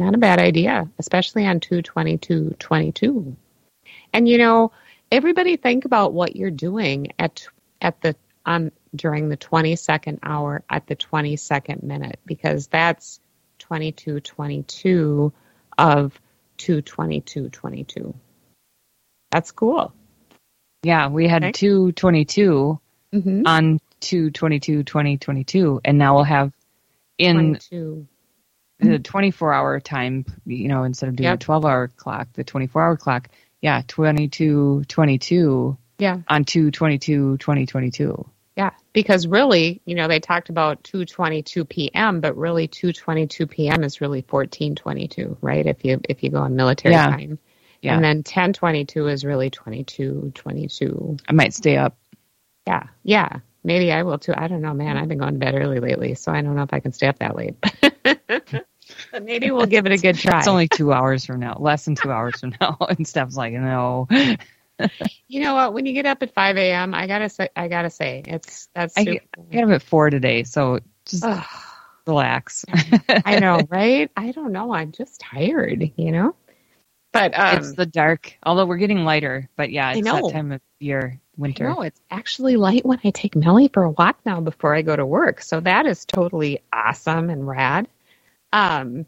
Not 0.02 0.14
a 0.14 0.18
bad 0.18 0.40
idea, 0.40 0.88
especially 0.98 1.46
on 1.46 1.60
22222. 1.60 3.36
And 4.12 4.28
you 4.28 4.38
know, 4.38 4.72
everybody 5.12 5.56
think 5.56 5.84
about 5.84 6.12
what 6.12 6.34
you're 6.34 6.50
doing 6.50 7.12
at 7.18 7.46
at 7.80 8.00
the 8.00 8.16
on 8.44 8.72
during 8.94 9.28
the 9.28 9.36
22nd 9.36 10.18
hour 10.22 10.64
at 10.68 10.86
the 10.86 10.96
22nd 10.96 11.84
minute 11.84 12.18
because 12.26 12.66
that's 12.66 13.20
2222 13.60 15.32
of 15.78 16.20
22222. 16.58 18.14
That's 19.30 19.52
cool. 19.52 19.94
Yeah, 20.82 21.08
we 21.08 21.28
had 21.28 21.44
okay. 21.44 21.52
222 21.52 22.80
mm-hmm. 23.14 23.42
on 23.46 23.78
222 24.00 24.82
2022 24.82 25.80
and 25.84 25.96
now 25.96 26.16
we'll 26.16 26.24
have 26.24 26.52
in 27.18 27.36
22. 27.36 28.08
The 28.82 28.94
mm-hmm. 28.96 29.02
24 29.02 29.52
hour 29.52 29.80
time, 29.80 30.24
you 30.46 30.68
know, 30.68 30.84
instead 30.84 31.08
of 31.08 31.16
doing 31.16 31.28
yep. 31.28 31.36
a 31.36 31.44
12 31.44 31.64
hour 31.64 31.88
clock, 31.88 32.28
the 32.34 32.44
24 32.44 32.82
hour 32.82 32.96
clock, 32.96 33.28
yeah, 33.60 33.82
22 33.86 34.84
22 34.88 35.76
yeah. 35.98 36.18
on 36.28 36.44
222 36.44 37.38
2022. 37.38 38.28
Yeah, 38.56 38.70
because 38.92 39.26
really, 39.26 39.80
you 39.86 39.94
know, 39.94 40.08
they 40.08 40.20
talked 40.20 40.50
about 40.50 40.82
2:22 40.82 41.66
p.m., 41.66 42.20
but 42.20 42.36
really 42.36 42.68
2:22 42.68 43.48
p.m. 43.48 43.82
is 43.82 44.02
really 44.02 44.22
14:22, 44.22 45.38
right? 45.40 45.64
If 45.64 45.84
you 45.84 46.00
if 46.06 46.22
you 46.22 46.30
go 46.30 46.38
on 46.38 46.54
military 46.54 46.94
yeah. 46.94 47.06
time. 47.06 47.38
Yeah. 47.80 47.94
And 47.94 48.04
then 48.04 48.22
10:22 48.22 49.10
is 49.10 49.24
really 49.24 49.50
22:22. 49.50 51.20
I 51.28 51.32
might 51.32 51.54
stay 51.54 51.76
up. 51.78 51.96
Yeah. 52.66 52.84
Yeah. 53.02 53.40
Maybe 53.64 53.90
I 53.90 54.02
will 54.02 54.18
too. 54.18 54.34
I 54.36 54.48
don't 54.48 54.60
know, 54.60 54.74
man. 54.74 54.96
I've 54.96 55.08
been 55.08 55.18
going 55.18 55.34
to 55.34 55.38
bed 55.38 55.54
early 55.54 55.80
lately, 55.80 56.14
so 56.14 56.32
I 56.32 56.42
don't 56.42 56.54
know 56.54 56.62
if 56.62 56.72
I 56.72 56.80
can 56.80 56.92
stay 56.92 57.06
up 57.06 57.18
that 57.20 57.36
late. 57.36 57.54
but 59.12 59.24
maybe 59.24 59.50
we'll 59.50 59.66
give 59.66 59.86
it 59.86 59.92
a 59.92 59.98
good 59.98 60.18
try. 60.18 60.38
It's 60.38 60.48
only 60.48 60.68
two 60.68 60.92
hours 60.92 61.24
from 61.24 61.38
now, 61.38 61.56
less 61.60 61.84
than 61.84 61.94
two 61.94 62.10
hours 62.10 62.40
from 62.40 62.54
now, 62.60 62.76
and 62.88 63.06
Steph's 63.06 63.36
like, 63.36 63.52
no 63.52 64.08
you 65.28 65.40
know 65.40 65.54
what? 65.54 65.74
When 65.74 65.86
you 65.86 65.92
get 65.92 66.06
up 66.06 66.22
at 66.22 66.34
five 66.34 66.56
a.m., 66.56 66.94
I 66.94 67.06
gotta 67.06 67.28
say, 67.28 67.48
I 67.54 67.68
gotta 67.68 67.90
say, 67.90 68.22
it's 68.26 68.68
that's. 68.74 68.96
I, 68.96 69.04
get, 69.04 69.22
I 69.38 69.52
get 69.52 69.64
up 69.64 69.70
at 69.70 69.82
four 69.82 70.10
today, 70.10 70.42
so 70.44 70.80
just 71.06 71.24
relax. 72.06 72.64
I 73.24 73.38
know, 73.38 73.60
right? 73.68 74.10
I 74.16 74.32
don't 74.32 74.52
know. 74.52 74.72
I'm 74.72 74.92
just 74.92 75.20
tired, 75.20 75.92
you 75.96 76.12
know. 76.12 76.34
But 77.12 77.38
um, 77.38 77.58
it's 77.58 77.74
the 77.74 77.86
dark. 77.86 78.36
Although 78.42 78.66
we're 78.66 78.78
getting 78.78 79.04
lighter, 79.04 79.48
but 79.56 79.70
yeah, 79.70 79.92
it's 79.92 80.04
that 80.04 80.32
time 80.32 80.52
of 80.52 80.60
year, 80.80 81.20
winter. 81.36 81.68
No, 81.68 81.82
it's 81.82 82.00
actually 82.10 82.56
light 82.56 82.86
when 82.86 82.98
I 83.04 83.10
take 83.10 83.36
Melly 83.36 83.68
for 83.68 83.84
a 83.84 83.90
walk 83.90 84.18
now 84.24 84.40
before 84.40 84.74
I 84.74 84.82
go 84.82 84.96
to 84.96 85.04
work. 85.04 85.42
So 85.42 85.60
that 85.60 85.86
is 85.86 86.04
totally 86.06 86.62
awesome 86.72 87.28
and 87.28 87.46
rad. 87.46 87.86
Um, 88.52 89.06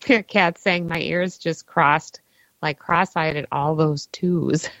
Cat 0.00 0.58
saying 0.58 0.86
my 0.86 1.00
ears 1.00 1.38
just 1.38 1.66
crossed 1.66 2.20
like 2.62 2.78
cross-eyed 2.78 3.36
at 3.36 3.46
all 3.52 3.74
those 3.76 4.06
twos. 4.06 4.68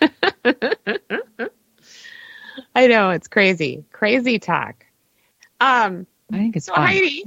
I 2.74 2.86
know 2.86 3.10
it's 3.10 3.28
crazy, 3.28 3.84
crazy 3.92 4.38
talk. 4.38 4.86
Um, 5.60 6.06
I 6.32 6.36
think 6.38 6.56
it's 6.56 6.66
so 6.66 6.74
Heidi. 6.74 7.24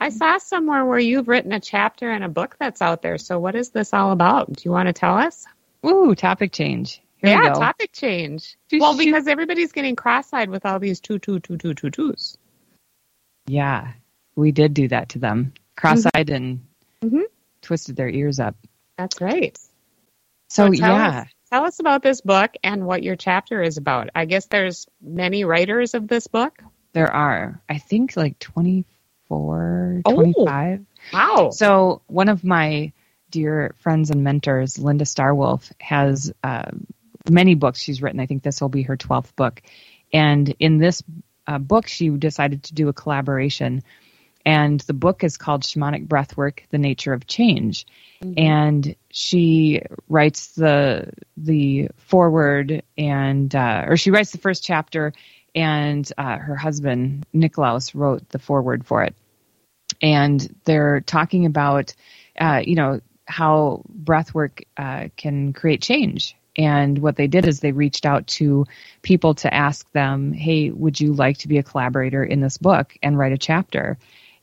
I 0.00 0.08
saw 0.08 0.38
somewhere 0.38 0.84
where 0.84 0.98
you've 0.98 1.28
written 1.28 1.52
a 1.52 1.60
chapter 1.60 2.12
in 2.12 2.22
a 2.22 2.28
book 2.28 2.56
that's 2.58 2.82
out 2.82 3.02
there. 3.02 3.18
So 3.18 3.38
what 3.38 3.54
is 3.54 3.70
this 3.70 3.92
all 3.94 4.10
about? 4.10 4.52
Do 4.52 4.62
you 4.64 4.70
want 4.70 4.88
to 4.88 4.92
tell 4.92 5.16
us? 5.16 5.46
Ooh, 5.86 6.14
topic 6.14 6.52
change. 6.52 7.00
Here 7.18 7.42
yeah, 7.42 7.54
topic 7.54 7.92
change. 7.92 8.56
well, 8.72 8.96
because 8.96 9.26
everybody's 9.28 9.72
getting 9.72 9.96
cross-eyed 9.96 10.50
with 10.50 10.66
all 10.66 10.78
these 10.78 11.00
two, 11.00 11.18
two, 11.18 11.40
two, 11.40 11.56
two, 11.56 11.74
two, 11.74 11.90
twos. 11.90 12.36
Yeah, 13.46 13.92
we 14.36 14.52
did 14.52 14.74
do 14.74 14.88
that 14.88 15.10
to 15.10 15.18
them. 15.18 15.54
Cross-eyed 15.76 16.28
mm-hmm. 16.28 16.34
and 16.34 16.66
mm-hmm. 17.02 17.22
twisted 17.62 17.96
their 17.96 18.08
ears 18.08 18.40
up. 18.40 18.56
That's 18.96 19.20
right. 19.20 19.56
So, 20.48 20.66
so 20.66 20.72
tell 20.72 20.96
yeah. 20.96 21.20
Us, 21.20 21.28
tell 21.50 21.64
us 21.64 21.80
about 21.80 22.02
this 22.02 22.20
book 22.20 22.52
and 22.62 22.86
what 22.86 23.02
your 23.02 23.16
chapter 23.16 23.62
is 23.62 23.76
about. 23.76 24.10
I 24.14 24.24
guess 24.24 24.46
there's 24.46 24.86
many 25.02 25.44
writers 25.44 25.94
of 25.94 26.06
this 26.06 26.26
book. 26.26 26.62
There 26.92 27.10
are. 27.10 27.60
I 27.68 27.78
think 27.78 28.16
like 28.16 28.38
24, 28.38 30.02
oh, 30.04 30.14
25. 30.14 30.86
Wow. 31.12 31.50
So 31.50 32.02
one 32.06 32.28
of 32.28 32.44
my 32.44 32.92
dear 33.30 33.74
friends 33.78 34.10
and 34.10 34.22
mentors, 34.22 34.78
Linda 34.78 35.04
Star 35.04 35.34
Wolf, 35.34 35.72
has 35.80 36.32
uh, 36.44 36.70
many 37.28 37.56
books 37.56 37.80
she's 37.80 38.00
written. 38.00 38.20
I 38.20 38.26
think 38.26 38.44
this 38.44 38.60
will 38.60 38.68
be 38.68 38.82
her 38.82 38.96
12th 38.96 39.34
book. 39.34 39.60
And 40.12 40.54
in 40.60 40.78
this 40.78 41.02
uh, 41.46 41.58
book, 41.58 41.88
she 41.88 42.10
decided 42.10 42.62
to 42.64 42.74
do 42.74 42.88
a 42.88 42.92
collaboration 42.92 43.82
and 44.44 44.80
the 44.80 44.92
book 44.92 45.24
is 45.24 45.36
called 45.36 45.62
Shamanic 45.62 46.06
Breathwork: 46.06 46.60
The 46.70 46.78
Nature 46.78 47.12
of 47.12 47.26
Change. 47.26 47.86
Mm-hmm. 48.22 48.38
And 48.38 48.96
she 49.10 49.82
writes 50.08 50.48
the 50.52 51.12
the 51.36 51.88
foreword, 51.96 52.82
and 52.98 53.54
uh, 53.54 53.84
or 53.88 53.96
she 53.96 54.10
writes 54.10 54.32
the 54.32 54.38
first 54.38 54.64
chapter, 54.64 55.12
and 55.54 56.10
uh, 56.18 56.38
her 56.38 56.56
husband 56.56 57.26
Niklaus 57.34 57.94
wrote 57.94 58.28
the 58.28 58.38
foreword 58.38 58.86
for 58.86 59.04
it. 59.04 59.14
And 60.02 60.54
they're 60.64 61.00
talking 61.00 61.46
about, 61.46 61.94
uh, 62.38 62.62
you 62.64 62.74
know, 62.74 63.00
how 63.26 63.82
breathwork 63.90 64.64
uh, 64.76 65.08
can 65.16 65.52
create 65.52 65.80
change. 65.80 66.36
And 66.56 66.98
what 66.98 67.16
they 67.16 67.26
did 67.26 67.48
is 67.48 67.60
they 67.60 67.72
reached 67.72 68.06
out 68.06 68.26
to 68.28 68.66
people 69.02 69.34
to 69.36 69.52
ask 69.52 69.90
them, 69.92 70.32
"Hey, 70.32 70.70
would 70.70 71.00
you 71.00 71.14
like 71.14 71.38
to 71.38 71.48
be 71.48 71.58
a 71.58 71.62
collaborator 71.62 72.22
in 72.22 72.40
this 72.40 72.58
book 72.58 72.94
and 73.02 73.18
write 73.18 73.32
a 73.32 73.38
chapter?" 73.38 73.96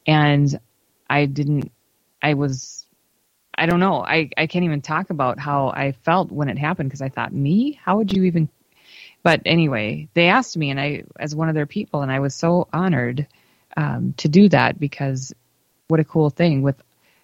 And 0.06 0.60
I 1.10 1.26
didn't. 1.26 1.72
I 2.22 2.34
was. 2.36 2.86
I 3.54 3.66
don't 3.66 3.80
know. 3.80 4.04
I 4.04 4.30
I 4.38 4.48
can't 4.48 4.66
even 4.66 4.82
talk 4.82 5.10
about 5.10 5.40
how 5.40 5.70
I 5.70 5.92
felt 6.04 6.32
when 6.32 6.50
it 6.50 6.58
happened 6.58 6.90
because 6.90 7.02
I 7.02 7.10
thought, 7.10 7.34
me? 7.34 7.80
How 7.84 7.98
would 7.98 8.12
you 8.14 8.24
even? 8.24 8.50
But 9.24 9.42
anyway, 9.46 10.08
they 10.14 10.30
asked 10.30 10.58
me, 10.58 10.72
and 10.72 10.80
I, 10.80 11.04
as 11.20 11.36
one 11.36 11.48
of 11.48 11.54
their 11.54 11.68
people, 11.68 12.02
and 12.02 12.12
I 12.12 12.20
was 12.20 12.34
so 12.34 12.68
honored 12.74 13.28
um, 13.78 14.14
to 14.18 14.28
do 14.28 14.50
that 14.50 14.80
because 14.80 15.34
what 15.88 16.00
a 16.00 16.06
cool 16.06 16.30
thing 16.30 16.62
with 16.64 16.82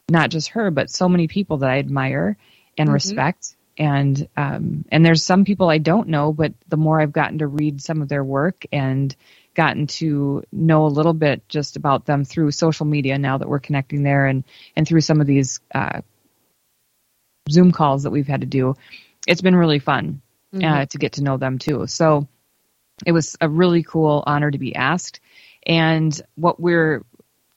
not 0.09 0.29
just 0.29 0.49
her, 0.49 0.71
but 0.71 0.89
so 0.89 1.09
many 1.09 1.27
people 1.27 1.57
that 1.57 1.69
I 1.69 1.79
admire 1.79 2.37
and 2.77 2.87
mm-hmm. 2.87 2.93
respect. 2.93 3.55
And 3.79 4.27
um, 4.35 4.85
and 4.91 5.05
there's 5.05 5.23
some 5.23 5.45
people 5.45 5.69
I 5.69 5.77
don't 5.77 6.07
know, 6.09 6.33
but 6.33 6.53
the 6.67 6.77
more 6.77 6.99
I've 6.99 7.11
gotten 7.11 7.39
to 7.39 7.47
read 7.47 7.81
some 7.81 8.01
of 8.01 8.09
their 8.09 8.23
work 8.23 8.65
and 8.71 9.15
gotten 9.57 9.87
to 9.87 10.43
know 10.51 10.85
a 10.85 10.87
little 10.87 11.15
bit 11.15 11.49
just 11.49 11.75
about 11.75 12.05
them 12.05 12.23
through 12.23 12.51
social 12.51 12.85
media 12.85 13.17
now 13.17 13.39
that 13.39 13.49
we're 13.49 13.59
connecting 13.59 14.03
there 14.03 14.27
and, 14.27 14.43
and 14.75 14.87
through 14.87 15.01
some 15.01 15.19
of 15.19 15.25
these 15.25 15.59
uh, 15.73 16.01
Zoom 17.49 17.71
calls 17.71 18.03
that 18.03 18.11
we've 18.11 18.27
had 18.27 18.41
to 18.41 18.47
do. 18.47 18.75
It's 19.27 19.41
been 19.41 19.55
really 19.55 19.79
fun 19.79 20.21
uh, 20.53 20.57
mm-hmm. 20.57 20.65
uh, 20.65 20.85
to 20.85 20.97
get 20.99 21.13
to 21.13 21.23
know 21.23 21.37
them 21.37 21.57
too. 21.57 21.87
So 21.87 22.27
it 23.03 23.11
was 23.11 23.35
a 23.41 23.49
really 23.49 23.81
cool 23.81 24.23
honor 24.27 24.51
to 24.51 24.59
be 24.59 24.75
asked. 24.75 25.21
And 25.65 26.19
what 26.35 26.59
we're 26.59 27.03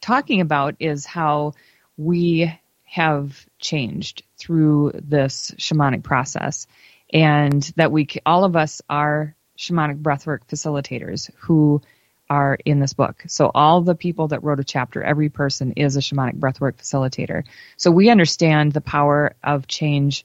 talking 0.01 0.41
about 0.41 0.77
is 0.81 1.05
how 1.05 1.53
we 1.99 2.59
have 2.85 3.47
changed 3.59 4.23
through 4.39 4.93
this 4.95 5.53
shamanic 5.59 6.03
process 6.03 6.67
and 7.13 7.63
that 7.77 7.93
we 7.93 8.09
all 8.25 8.45
of 8.45 8.57
us 8.57 8.81
are 8.89 9.37
shamanic 9.61 10.01
breathwork 10.03 10.41
facilitators 10.51 11.31
who 11.37 11.83
are 12.31 12.57
in 12.65 12.79
this 12.81 12.93
book. 12.93 13.25
So 13.27 13.51
all 13.55 13.83
the 13.83 13.95
people 13.95 14.29
that 14.29 14.43
wrote 14.45 14.61
a 14.61 14.65
chapter, 14.65 15.03
every 15.03 15.29
person 15.29 15.73
is 15.73 15.97
a 15.97 16.01
shamanic 16.01 16.39
breathwork 16.39 16.77
facilitator. 16.77 17.45
So 17.77 17.91
we 17.91 18.09
understand 18.09 18.73
the 18.73 18.81
power 18.81 19.35
of 19.43 19.67
change 19.67 20.25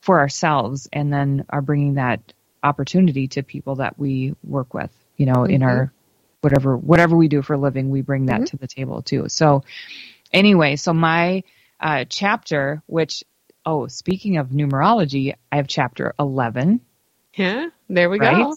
for 0.00 0.20
ourselves 0.20 0.88
and 0.92 1.12
then 1.12 1.44
are 1.48 1.62
bringing 1.62 1.94
that 1.94 2.20
opportunity 2.62 3.28
to 3.28 3.42
people 3.42 3.76
that 3.76 3.98
we 3.98 4.34
work 4.44 4.74
with, 4.74 4.94
you 5.16 5.26
know, 5.26 5.40
mm-hmm. 5.40 5.54
in 5.54 5.62
our 5.62 5.92
whatever 6.42 6.76
whatever 6.76 7.16
we 7.16 7.28
do 7.28 7.42
for 7.42 7.54
a 7.54 7.58
living, 7.58 7.90
we 7.90 8.02
bring 8.02 8.26
that 8.26 8.36
mm-hmm. 8.36 8.44
to 8.44 8.56
the 8.58 8.68
table 8.68 9.02
too. 9.02 9.28
So 9.28 9.64
anyway, 10.32 10.76
so 10.76 10.92
my 10.92 11.42
uh, 11.80 12.04
chapter, 12.08 12.82
which 12.86 13.24
oh, 13.64 13.86
speaking 13.86 14.36
of 14.36 14.48
numerology, 14.48 15.34
I 15.50 15.56
have 15.56 15.66
chapter 15.66 16.14
eleven. 16.18 16.80
Yeah, 17.34 17.68
there 17.88 18.10
we 18.10 18.18
right? 18.18 18.36
go. 18.36 18.56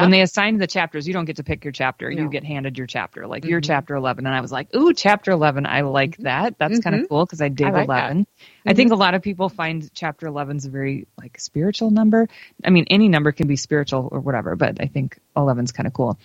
When 0.00 0.10
they 0.10 0.22
assign 0.22 0.56
the 0.56 0.66
chapters, 0.66 1.06
you 1.06 1.12
don't 1.12 1.26
get 1.26 1.36
to 1.36 1.44
pick 1.44 1.64
your 1.64 1.72
chapter. 1.72 2.10
No. 2.10 2.22
You 2.22 2.28
get 2.30 2.44
handed 2.44 2.78
your 2.78 2.86
chapter, 2.86 3.26
like 3.26 3.42
mm-hmm. 3.42 3.50
your 3.50 3.60
chapter 3.60 3.94
11. 3.94 4.26
And 4.26 4.34
I 4.34 4.40
was 4.40 4.50
like, 4.50 4.74
ooh, 4.74 4.94
chapter 4.94 5.32
11. 5.32 5.66
I 5.66 5.82
like 5.82 6.12
mm-hmm. 6.12 6.22
that. 6.24 6.58
That's 6.58 6.74
mm-hmm. 6.74 6.88
kind 6.88 7.02
of 7.02 7.08
cool 7.08 7.26
because 7.26 7.40
I 7.40 7.48
dig 7.48 7.66
I 7.66 7.70
like 7.70 7.84
11. 7.84 8.26
I 8.64 8.74
think 8.74 8.88
mm-hmm. 8.88 8.94
a 8.94 8.96
lot 8.96 9.14
of 9.14 9.22
people 9.22 9.48
find 9.48 9.92
chapter 9.92 10.26
11 10.26 10.56
is 10.58 10.64
a 10.66 10.70
very 10.70 11.06
like 11.18 11.38
spiritual 11.38 11.90
number. 11.90 12.28
I 12.64 12.70
mean, 12.70 12.86
any 12.90 13.08
number 13.08 13.32
can 13.32 13.48
be 13.48 13.56
spiritual 13.56 14.08
or 14.10 14.20
whatever, 14.20 14.56
but 14.56 14.80
I 14.80 14.86
think 14.86 15.18
11 15.36 15.64
is 15.64 15.72
kind 15.72 15.86
of 15.86 15.92
cool. 15.92 16.18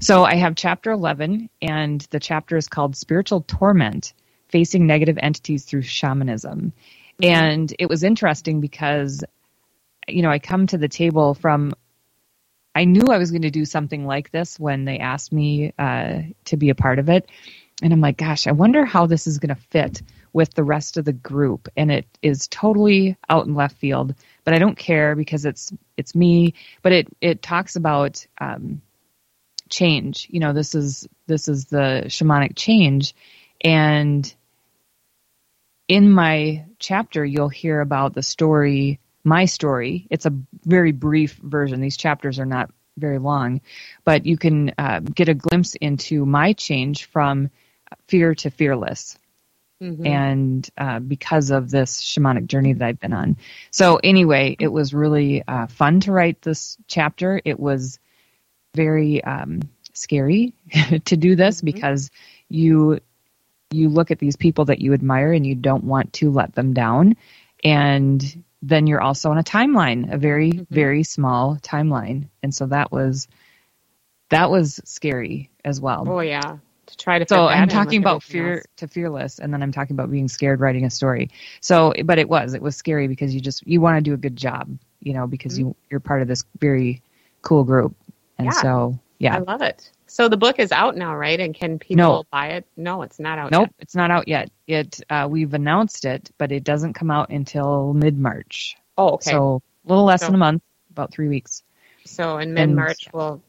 So 0.00 0.24
I 0.24 0.36
have 0.36 0.54
chapter 0.54 0.90
11 0.90 1.48
and 1.62 2.00
the 2.10 2.20
chapter 2.20 2.56
is 2.56 2.68
called 2.68 2.96
Spiritual 2.96 3.42
Torment 3.42 4.12
Facing 4.48 4.86
Negative 4.86 5.18
Entities 5.20 5.64
Through 5.64 5.82
Shamanism. 5.82 6.72
Mm-hmm. 7.22 7.24
And 7.24 7.74
it 7.78 7.88
was 7.88 8.02
interesting 8.02 8.60
because 8.60 9.24
you 10.08 10.22
know, 10.22 10.30
I 10.30 10.38
come 10.38 10.66
to 10.68 10.78
the 10.78 10.88
table 10.88 11.34
from 11.34 11.72
I 12.74 12.84
knew 12.84 13.08
I 13.08 13.18
was 13.18 13.30
going 13.30 13.42
to 13.42 13.50
do 13.50 13.64
something 13.64 14.06
like 14.06 14.30
this 14.30 14.58
when 14.58 14.84
they 14.84 14.98
asked 14.98 15.32
me 15.32 15.72
uh, 15.78 16.22
to 16.46 16.56
be 16.56 16.70
a 16.70 16.74
part 16.74 16.98
of 16.98 17.08
it. 17.08 17.28
And 17.82 17.92
I'm 17.92 18.00
like, 18.00 18.16
gosh, 18.16 18.46
I 18.46 18.52
wonder 18.52 18.84
how 18.84 19.06
this 19.06 19.26
is 19.26 19.38
going 19.38 19.54
to 19.54 19.60
fit 19.70 20.02
with 20.32 20.54
the 20.54 20.62
rest 20.62 20.96
of 20.96 21.04
the 21.04 21.12
group. 21.12 21.68
And 21.76 21.90
it 21.90 22.06
is 22.22 22.46
totally 22.48 23.16
out 23.28 23.46
in 23.46 23.54
left 23.54 23.76
field, 23.78 24.14
but 24.44 24.54
I 24.54 24.58
don't 24.58 24.76
care 24.76 25.16
because 25.16 25.44
it's 25.44 25.72
it's 25.96 26.14
me. 26.14 26.54
But 26.82 26.92
it 26.92 27.08
it 27.20 27.42
talks 27.42 27.76
about 27.76 28.26
um, 28.40 28.82
change. 29.68 30.28
You 30.30 30.40
know, 30.40 30.52
this 30.52 30.74
is 30.74 31.08
this 31.26 31.48
is 31.48 31.66
the 31.66 32.04
shamanic 32.06 32.54
change, 32.56 33.14
and 33.62 34.32
in 35.88 36.12
my 36.12 36.66
chapter, 36.78 37.24
you'll 37.24 37.48
hear 37.48 37.80
about 37.80 38.14
the 38.14 38.22
story 38.22 38.99
my 39.24 39.44
story. 39.44 40.06
It's 40.10 40.26
a 40.26 40.34
very 40.64 40.92
brief 40.92 41.34
version. 41.34 41.80
These 41.80 41.96
chapters 41.96 42.38
are 42.38 42.46
not 42.46 42.70
very 42.96 43.18
long, 43.18 43.60
but 44.04 44.26
you 44.26 44.36
can 44.36 44.72
uh, 44.78 45.00
get 45.00 45.28
a 45.28 45.34
glimpse 45.34 45.74
into 45.74 46.26
my 46.26 46.52
change 46.52 47.06
from 47.06 47.50
fear 48.08 48.34
to 48.36 48.50
fearless. 48.50 49.16
Mm-hmm. 49.82 50.06
And 50.06 50.70
uh, 50.76 50.98
because 50.98 51.50
of 51.50 51.70
this 51.70 52.02
shamanic 52.02 52.46
journey 52.46 52.74
that 52.74 52.86
I've 52.86 53.00
been 53.00 53.14
on. 53.14 53.38
So, 53.70 53.96
anyway, 53.96 54.54
it 54.58 54.68
was 54.68 54.92
really 54.92 55.42
uh, 55.48 55.68
fun 55.68 56.00
to 56.00 56.12
write 56.12 56.42
this 56.42 56.76
chapter. 56.86 57.40
It 57.42 57.58
was 57.58 57.98
very 58.74 59.24
um, 59.24 59.60
scary 59.94 60.52
to 61.06 61.16
do 61.16 61.34
this 61.34 61.58
mm-hmm. 61.58 61.66
because 61.66 62.10
you 62.48 63.00
you 63.70 63.88
look 63.88 64.10
at 64.10 64.18
these 64.18 64.36
people 64.36 64.66
that 64.66 64.80
you 64.80 64.92
admire 64.92 65.32
and 65.32 65.46
you 65.46 65.54
don't 65.54 65.84
want 65.84 66.12
to 66.12 66.30
let 66.30 66.54
them 66.54 66.74
down 66.74 67.16
and 67.62 68.42
then 68.62 68.86
you're 68.86 69.00
also 69.00 69.30
on 69.30 69.38
a 69.38 69.42
timeline, 69.42 70.12
a 70.12 70.18
very, 70.18 70.52
mm-hmm. 70.52 70.74
very 70.74 71.02
small 71.02 71.56
timeline. 71.56 72.28
And 72.42 72.54
so 72.54 72.66
that 72.66 72.92
was 72.92 73.28
that 74.28 74.50
was 74.50 74.80
scary 74.84 75.50
as 75.64 75.80
well. 75.80 76.04
Oh 76.08 76.20
yeah. 76.20 76.58
To 76.86 76.96
try 76.96 77.18
to 77.18 77.26
So 77.28 77.46
I'm 77.46 77.68
talking 77.68 78.00
about 78.00 78.22
fear 78.22 78.54
else. 78.54 78.66
to 78.78 78.88
fearless 78.88 79.38
and 79.38 79.52
then 79.52 79.62
I'm 79.62 79.72
talking 79.72 79.94
about 79.94 80.10
being 80.10 80.28
scared 80.28 80.60
writing 80.60 80.84
a 80.84 80.90
story. 80.90 81.30
So 81.60 81.92
but 82.04 82.18
it 82.18 82.28
was. 82.28 82.54
It 82.54 82.62
was 82.62 82.76
scary 82.76 83.08
because 83.08 83.34
you 83.34 83.40
just 83.40 83.66
you 83.66 83.80
want 83.80 83.96
to 83.96 84.02
do 84.02 84.14
a 84.14 84.18
good 84.18 84.36
job, 84.36 84.76
you 85.00 85.14
know, 85.14 85.26
because 85.26 85.54
mm-hmm. 85.54 85.68
you 85.68 85.76
you're 85.90 86.00
part 86.00 86.22
of 86.22 86.28
this 86.28 86.44
very 86.58 87.02
cool 87.42 87.64
group. 87.64 87.94
And 88.38 88.46
yeah. 88.46 88.52
so 88.52 88.98
yeah. 89.18 89.36
I 89.36 89.38
love 89.38 89.62
it. 89.62 89.90
So 90.10 90.28
the 90.28 90.36
book 90.36 90.58
is 90.58 90.72
out 90.72 90.96
now, 90.96 91.14
right? 91.14 91.38
And 91.38 91.54
can 91.54 91.78
people 91.78 91.96
no. 91.96 92.24
buy 92.32 92.48
it? 92.48 92.66
No, 92.76 93.02
it's 93.02 93.20
not 93.20 93.38
out 93.38 93.52
nope, 93.52 93.68
yet. 93.68 93.74
it's 93.78 93.94
not 93.94 94.10
out 94.10 94.26
yet. 94.26 94.50
It 94.66 95.00
uh, 95.08 95.28
we've 95.30 95.54
announced 95.54 96.04
it, 96.04 96.30
but 96.36 96.50
it 96.50 96.64
doesn't 96.64 96.94
come 96.94 97.12
out 97.12 97.30
until 97.30 97.94
mid 97.94 98.18
March. 98.18 98.76
Oh, 98.98 99.10
okay. 99.10 99.30
So 99.30 99.62
a 99.84 99.88
little 99.88 100.04
less 100.04 100.20
so, 100.20 100.26
than 100.26 100.34
a 100.34 100.38
month, 100.38 100.62
about 100.90 101.12
three 101.12 101.28
weeks. 101.28 101.62
So 102.06 102.38
in 102.38 102.54
mid 102.54 102.70
March, 102.70 103.06
we'll 103.14 103.40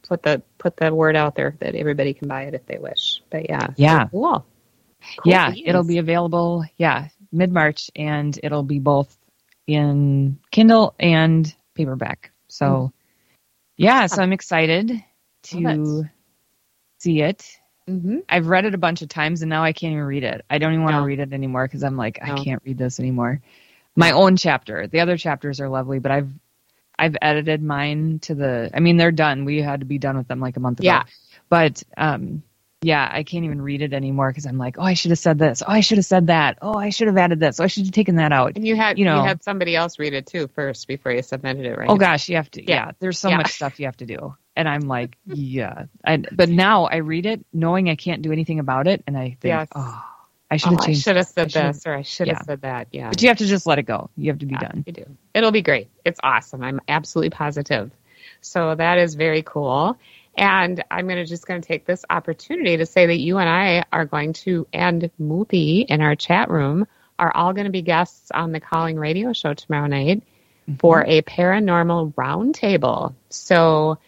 put 0.00 0.22
the 0.22 0.40
put 0.56 0.78
the 0.78 0.94
word 0.94 1.14
out 1.14 1.34
there 1.34 1.56
that 1.60 1.74
everybody 1.74 2.14
can 2.14 2.26
buy 2.26 2.44
it 2.44 2.54
if 2.54 2.64
they 2.64 2.78
wish. 2.78 3.22
But 3.28 3.50
yeah, 3.50 3.68
yeah, 3.76 4.08
cool. 4.08 4.46
cool 5.18 5.30
yeah, 5.30 5.50
beans. 5.50 5.64
it'll 5.66 5.84
be 5.84 5.98
available. 5.98 6.64
Yeah, 6.78 7.08
mid 7.32 7.52
March, 7.52 7.90
and 7.94 8.38
it'll 8.42 8.62
be 8.62 8.78
both 8.78 9.14
in 9.66 10.38
Kindle 10.50 10.94
and 10.98 11.54
paperback. 11.74 12.32
So. 12.48 12.64
Mm. 12.64 12.92
Yeah, 13.78 14.06
so 14.06 14.22
I'm 14.22 14.34
excited 14.34 15.02
to 15.44 16.04
see 16.98 17.22
it. 17.22 17.58
Mm-hmm. 17.88 18.18
I've 18.28 18.46
read 18.46 18.64
it 18.64 18.74
a 18.74 18.78
bunch 18.78 19.02
of 19.02 19.08
times 19.08 19.42
and 19.42 19.50
now 19.50 19.64
I 19.64 19.72
can't 19.72 19.92
even 19.92 20.04
read 20.04 20.24
it. 20.24 20.44
I 20.48 20.58
don't 20.58 20.72
even 20.72 20.84
want 20.84 20.94
no. 20.94 21.00
to 21.00 21.06
read 21.06 21.18
it 21.18 21.32
anymore 21.32 21.66
because 21.66 21.82
I'm 21.82 21.96
like, 21.96 22.20
no. 22.24 22.32
I 22.32 22.44
can't 22.44 22.62
read 22.64 22.78
this 22.78 23.00
anymore. 23.00 23.40
My 23.96 24.12
own 24.12 24.36
chapter. 24.36 24.86
The 24.86 25.00
other 25.00 25.16
chapters 25.16 25.60
are 25.60 25.68
lovely, 25.68 25.98
but 25.98 26.12
I've 26.12 26.30
I've 26.98 27.16
edited 27.20 27.62
mine 27.62 28.20
to 28.20 28.34
the. 28.34 28.70
I 28.72 28.80
mean, 28.80 28.96
they're 28.96 29.10
done. 29.12 29.44
We 29.44 29.60
had 29.60 29.80
to 29.80 29.86
be 29.86 29.98
done 29.98 30.16
with 30.16 30.28
them 30.28 30.40
like 30.40 30.56
a 30.56 30.60
month 30.60 30.80
ago. 30.80 30.86
Yeah. 30.86 31.04
But 31.48 31.82
um, 31.96 32.42
yeah, 32.82 33.08
I 33.10 33.22
can't 33.22 33.44
even 33.44 33.62
read 33.62 33.80
it 33.80 33.92
anymore 33.92 34.30
because 34.30 34.44
I'm 34.44 34.58
like, 34.58 34.76
oh, 34.78 34.82
I 34.82 34.94
should 34.94 35.12
have 35.12 35.18
said 35.18 35.38
this. 35.38 35.62
Oh, 35.62 35.70
I 35.70 35.80
should 35.80 35.98
have 35.98 36.04
said 36.04 36.26
that. 36.26 36.58
Oh, 36.60 36.74
I 36.74 36.90
should 36.90 37.06
have 37.06 37.16
added 37.16 37.38
this. 37.38 37.60
Oh, 37.60 37.64
I 37.64 37.68
should 37.68 37.84
have 37.84 37.92
taken 37.92 38.16
that 38.16 38.32
out. 38.32 38.56
And 38.56 38.66
you 38.66 38.76
had 38.76 38.98
you 38.98 39.04
know 39.04 39.22
you 39.22 39.28
had 39.28 39.42
somebody 39.42 39.76
else 39.76 39.98
read 39.98 40.14
it 40.14 40.26
too 40.26 40.48
first 40.48 40.88
before 40.88 41.12
you 41.12 41.22
submitted 41.22 41.64
it, 41.64 41.78
right? 41.78 41.88
Oh 41.88 41.96
gosh, 41.96 42.28
you 42.28 42.36
have 42.36 42.50
to. 42.52 42.62
Yeah, 42.62 42.86
yeah 42.86 42.90
there's 42.98 43.18
so 43.18 43.28
yeah. 43.28 43.36
much 43.36 43.52
stuff 43.52 43.78
you 43.78 43.86
have 43.86 43.96
to 43.98 44.06
do, 44.06 44.36
and 44.56 44.68
I'm 44.68 44.82
like, 44.82 45.16
yeah. 45.26 45.84
I, 46.04 46.18
but 46.32 46.48
now 46.48 46.84
I 46.84 46.96
read 46.96 47.26
it 47.26 47.44
knowing 47.52 47.88
I 47.88 47.94
can't 47.94 48.22
do 48.22 48.32
anything 48.32 48.58
about 48.58 48.88
it, 48.88 49.04
and 49.06 49.16
I 49.16 49.36
think, 49.40 49.44
yes. 49.44 49.68
oh, 49.76 50.04
I 50.50 50.56
should 50.56 50.72
have 50.72 50.80
oh, 50.80 50.84
changed. 50.86 51.00
I 51.00 51.02
should 51.02 51.16
have 51.16 51.26
said 51.28 51.50
this, 51.50 51.86
or 51.86 51.94
I 51.94 52.02
should 52.02 52.28
have 52.28 52.38
yeah. 52.38 52.44
said 52.44 52.60
that. 52.62 52.88
Yeah. 52.90 53.08
But 53.10 53.22
you 53.22 53.28
have 53.28 53.38
to 53.38 53.46
just 53.46 53.66
let 53.66 53.78
it 53.78 53.84
go. 53.84 54.10
You 54.16 54.30
have 54.30 54.40
to 54.40 54.46
be 54.46 54.56
done. 54.56 54.84
You 54.86 54.92
do. 54.92 55.16
It'll 55.34 55.52
be 55.52 55.62
great. 55.62 55.88
It's 56.04 56.20
awesome. 56.22 56.62
I'm 56.62 56.80
absolutely 56.88 57.30
positive. 57.30 57.90
So 58.42 58.74
that 58.74 58.98
is 58.98 59.14
very 59.14 59.42
cool. 59.42 59.96
And 60.36 60.82
I'm 60.90 61.06
going 61.06 61.18
to 61.18 61.26
just 61.26 61.46
going 61.46 61.60
to 61.60 61.66
take 61.66 61.84
this 61.84 62.04
opportunity 62.08 62.78
to 62.78 62.86
say 62.86 63.06
that 63.06 63.18
you 63.18 63.38
and 63.38 63.48
I 63.48 63.84
are 63.92 64.06
going 64.06 64.32
to, 64.34 64.66
and 64.72 65.10
Moopy 65.20 65.84
in 65.86 66.00
our 66.00 66.16
chat 66.16 66.50
room, 66.50 66.86
are 67.18 67.34
all 67.34 67.52
going 67.52 67.66
to 67.66 67.70
be 67.70 67.82
guests 67.82 68.30
on 68.32 68.52
the 68.52 68.60
Calling 68.60 68.98
Radio 68.98 69.32
Show 69.32 69.54
tomorrow 69.54 69.86
night 69.86 70.22
mm-hmm. 70.68 70.76
for 70.76 71.04
a 71.06 71.22
paranormal 71.22 72.14
roundtable. 72.14 73.14
So, 73.28 73.98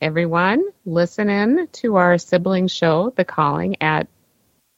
everyone, 0.00 0.64
listen 0.84 1.30
in 1.30 1.68
to 1.72 1.96
our 1.96 2.18
sibling 2.18 2.68
show, 2.68 3.12
The 3.16 3.24
Calling, 3.24 3.76
at 3.80 4.08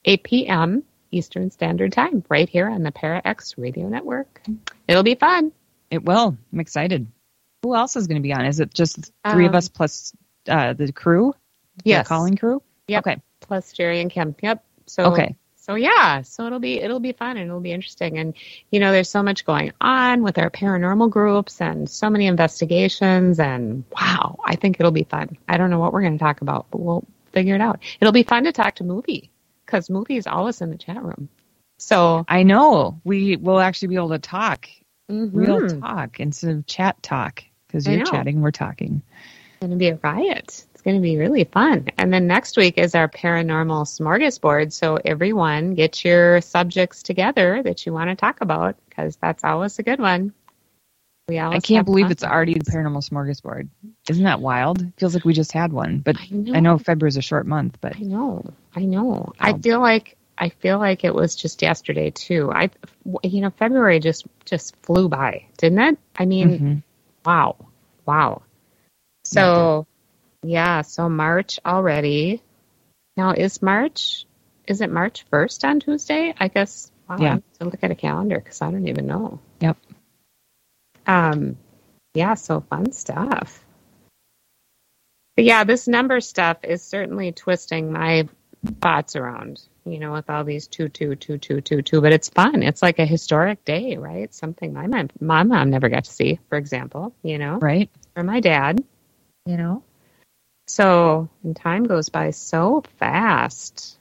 8 0.05 0.23
p.m. 0.23 0.83
Eastern 1.11 1.51
Standard 1.51 1.91
Time, 1.91 2.23
right 2.29 2.47
here 2.47 2.69
on 2.69 2.83
the 2.83 2.91
Para 2.91 3.21
X 3.23 3.57
Radio 3.57 3.89
Network. 3.89 4.41
It'll 4.87 5.03
be 5.03 5.15
fun. 5.15 5.51
It 5.91 6.03
will. 6.03 6.37
I'm 6.51 6.59
excited. 6.59 7.07
Who 7.63 7.75
else 7.75 7.95
is 7.95 8.07
going 8.07 8.21
to 8.21 8.23
be 8.23 8.33
on? 8.33 8.45
Is 8.45 8.59
it 8.59 8.73
just 8.73 9.11
three 9.29 9.45
um, 9.45 9.49
of 9.49 9.55
us 9.55 9.67
plus 9.67 10.13
uh, 10.47 10.73
the 10.73 10.91
crew? 10.91 11.33
Yes. 11.83 12.05
The 12.05 12.09
calling 12.09 12.35
crew? 12.35 12.61
Yep. 12.87 13.07
Okay. 13.07 13.21
Plus 13.41 13.71
Jerry 13.71 14.01
and 14.01 14.11
Kim. 14.11 14.35
Yep. 14.41 14.63
So 14.85 15.03
okay. 15.05 15.35
So 15.67 15.75
yeah, 15.75 16.21
so 16.21 16.47
it'll 16.47 16.59
be 16.59 16.79
it'll 16.79 17.01
be 17.01 17.11
fun 17.11 17.35
and 17.35 17.47
it'll 17.47 17.59
be 17.59 17.73
interesting. 17.73 18.17
And 18.17 18.35
you 18.71 18.79
know, 18.79 18.93
there's 18.93 19.09
so 19.09 19.21
much 19.21 19.45
going 19.45 19.73
on 19.81 20.23
with 20.23 20.37
our 20.37 20.49
paranormal 20.49 21.09
groups 21.09 21.59
and 21.59 21.89
so 21.89 22.09
many 22.09 22.25
investigations 22.25 23.37
and 23.37 23.83
wow, 23.91 24.39
I 24.45 24.55
think 24.55 24.79
it'll 24.79 24.93
be 24.93 25.03
fun. 25.03 25.37
I 25.49 25.57
don't 25.57 25.69
know 25.69 25.79
what 25.79 25.91
we're 25.91 26.03
going 26.03 26.17
to 26.17 26.23
talk 26.23 26.39
about, 26.39 26.67
but 26.71 26.79
we'll 26.79 27.03
figure 27.33 27.53
it 27.53 27.59
out. 27.59 27.81
It'll 27.99 28.13
be 28.13 28.23
fun 28.23 28.45
to 28.45 28.53
talk 28.53 28.75
to 28.75 28.85
Movie 28.85 29.29
because 29.65 29.89
Movie 29.89 30.15
is 30.15 30.25
always 30.25 30.61
in 30.61 30.69
the 30.69 30.77
chat 30.77 31.03
room. 31.03 31.27
So 31.77 32.23
I 32.29 32.43
know 32.43 33.01
we 33.03 33.35
will 33.35 33.59
actually 33.59 33.89
be 33.89 33.95
able 33.95 34.09
to 34.09 34.19
talk, 34.19 34.69
mm-hmm. 35.11 35.37
real 35.37 35.67
talk 35.81 36.21
instead 36.21 36.55
of 36.55 36.65
chat 36.65 37.03
talk 37.03 37.43
because 37.67 37.85
you're 37.85 38.05
chatting, 38.05 38.39
we're 38.39 38.51
talking 38.51 39.01
going 39.59 39.71
to 39.71 39.77
be 39.77 39.89
a 39.89 39.99
riot. 40.03 40.65
It's 40.73 40.81
going 40.83 40.95
to 40.95 41.01
be 41.01 41.17
really 41.17 41.43
fun. 41.43 41.87
And 41.97 42.13
then 42.13 42.27
next 42.27 42.57
week 42.57 42.77
is 42.77 42.95
our 42.95 43.07
paranormal 43.07 43.85
smorgasbord. 43.85 44.71
So 44.71 44.97
everyone 45.03 45.75
get 45.75 46.03
your 46.03 46.41
subjects 46.41 47.03
together 47.03 47.61
that 47.63 47.85
you 47.85 47.93
want 47.93 48.09
to 48.09 48.15
talk 48.15 48.41
about 48.41 48.75
because 48.89 49.15
that's 49.17 49.43
always 49.43 49.77
a 49.79 49.83
good 49.83 49.99
one. 49.99 50.33
We 51.27 51.39
all 51.39 51.53
I 51.53 51.59
can't 51.59 51.85
believe 51.85 52.09
it's 52.09 52.23
already 52.23 52.53
the 52.53 52.61
paranormal 52.61 53.07
smorgasbord. 53.07 53.67
Isn't 54.09 54.23
that 54.23 54.39
wild? 54.39 54.81
Feels 54.95 55.13
like 55.13 55.25
we 55.25 55.33
just 55.33 55.51
had 55.51 55.73
one. 55.73 55.99
But 55.99 56.15
I 56.17 56.27
know, 56.31 56.53
I 56.53 56.59
know 56.61 56.77
February's 56.77 57.17
a 57.17 57.21
short 57.21 57.45
month, 57.45 57.79
but 57.81 57.97
I 57.97 57.99
know. 57.99 58.53
I 58.73 58.85
know. 58.85 59.03
Wow. 59.03 59.33
I 59.37 59.57
feel 59.57 59.81
like 59.81 60.15
I 60.37 60.49
feel 60.49 60.79
like 60.79 61.03
it 61.03 61.13
was 61.13 61.35
just 61.35 61.61
yesterday 61.61 62.11
too. 62.11 62.49
I 62.49 62.69
you 63.23 63.41
know 63.41 63.49
February 63.49 63.99
just 63.99 64.25
just 64.45 64.75
flew 64.83 65.09
by, 65.09 65.45
didn't 65.57 65.79
it? 65.79 65.97
I 66.15 66.25
mean, 66.25 66.49
mm-hmm. 66.49 66.75
wow. 67.25 67.57
Wow. 68.05 68.43
So, 69.27 69.87
yeah, 70.41 70.81
so 70.83 71.09
March 71.09 71.59
already. 71.65 72.41
Now, 73.17 73.31
is 73.31 73.61
March, 73.61 74.25
is 74.67 74.81
it 74.81 74.91
March 74.91 75.25
1st 75.31 75.63
on 75.67 75.79
Tuesday? 75.81 76.33
I 76.39 76.47
guess, 76.47 76.91
wow, 77.09 77.17
yeah. 77.19 77.37
to 77.59 77.65
look 77.65 77.83
at 77.83 77.91
a 77.91 77.95
calendar 77.95 78.39
because 78.39 78.61
I 78.61 78.71
don't 78.71 78.87
even 78.87 79.07
know. 79.07 79.39
Yep. 79.59 79.77
Um, 81.05 81.57
yeah, 82.13 82.35
so 82.35 82.61
fun 82.61 82.91
stuff. 82.93 83.63
But 85.35 85.45
yeah, 85.45 85.65
this 85.65 85.87
number 85.87 86.21
stuff 86.21 86.57
is 86.63 86.81
certainly 86.81 87.31
twisting 87.33 87.91
my 87.91 88.29
thoughts 88.81 89.15
around, 89.15 89.61
you 89.85 89.99
know, 89.99 90.13
with 90.13 90.29
all 90.29 90.43
these 90.43 90.67
two, 90.67 90.87
two, 90.89 91.15
two, 91.15 91.37
two, 91.37 91.61
two, 91.61 91.81
two. 91.81 92.01
But 92.01 92.13
it's 92.13 92.29
fun. 92.29 92.63
It's 92.63 92.81
like 92.81 92.99
a 92.99 93.05
historic 93.05 93.65
day, 93.65 93.97
right? 93.97 94.33
Something 94.33 94.73
my 94.73 94.87
mom, 94.87 95.09
my 95.19 95.43
mom 95.43 95.69
never 95.69 95.89
got 95.89 96.05
to 96.05 96.11
see, 96.11 96.39
for 96.49 96.57
example, 96.57 97.13
you 97.23 97.37
know, 97.37 97.57
right? 97.57 97.89
Or 98.15 98.23
my 98.23 98.39
dad. 98.39 98.83
You 99.47 99.57
know? 99.57 99.83
So, 100.67 101.29
and 101.43 101.55
time 101.55 101.85
goes 101.85 102.09
by 102.09 102.31
so 102.31 102.83
fast. 102.99 103.97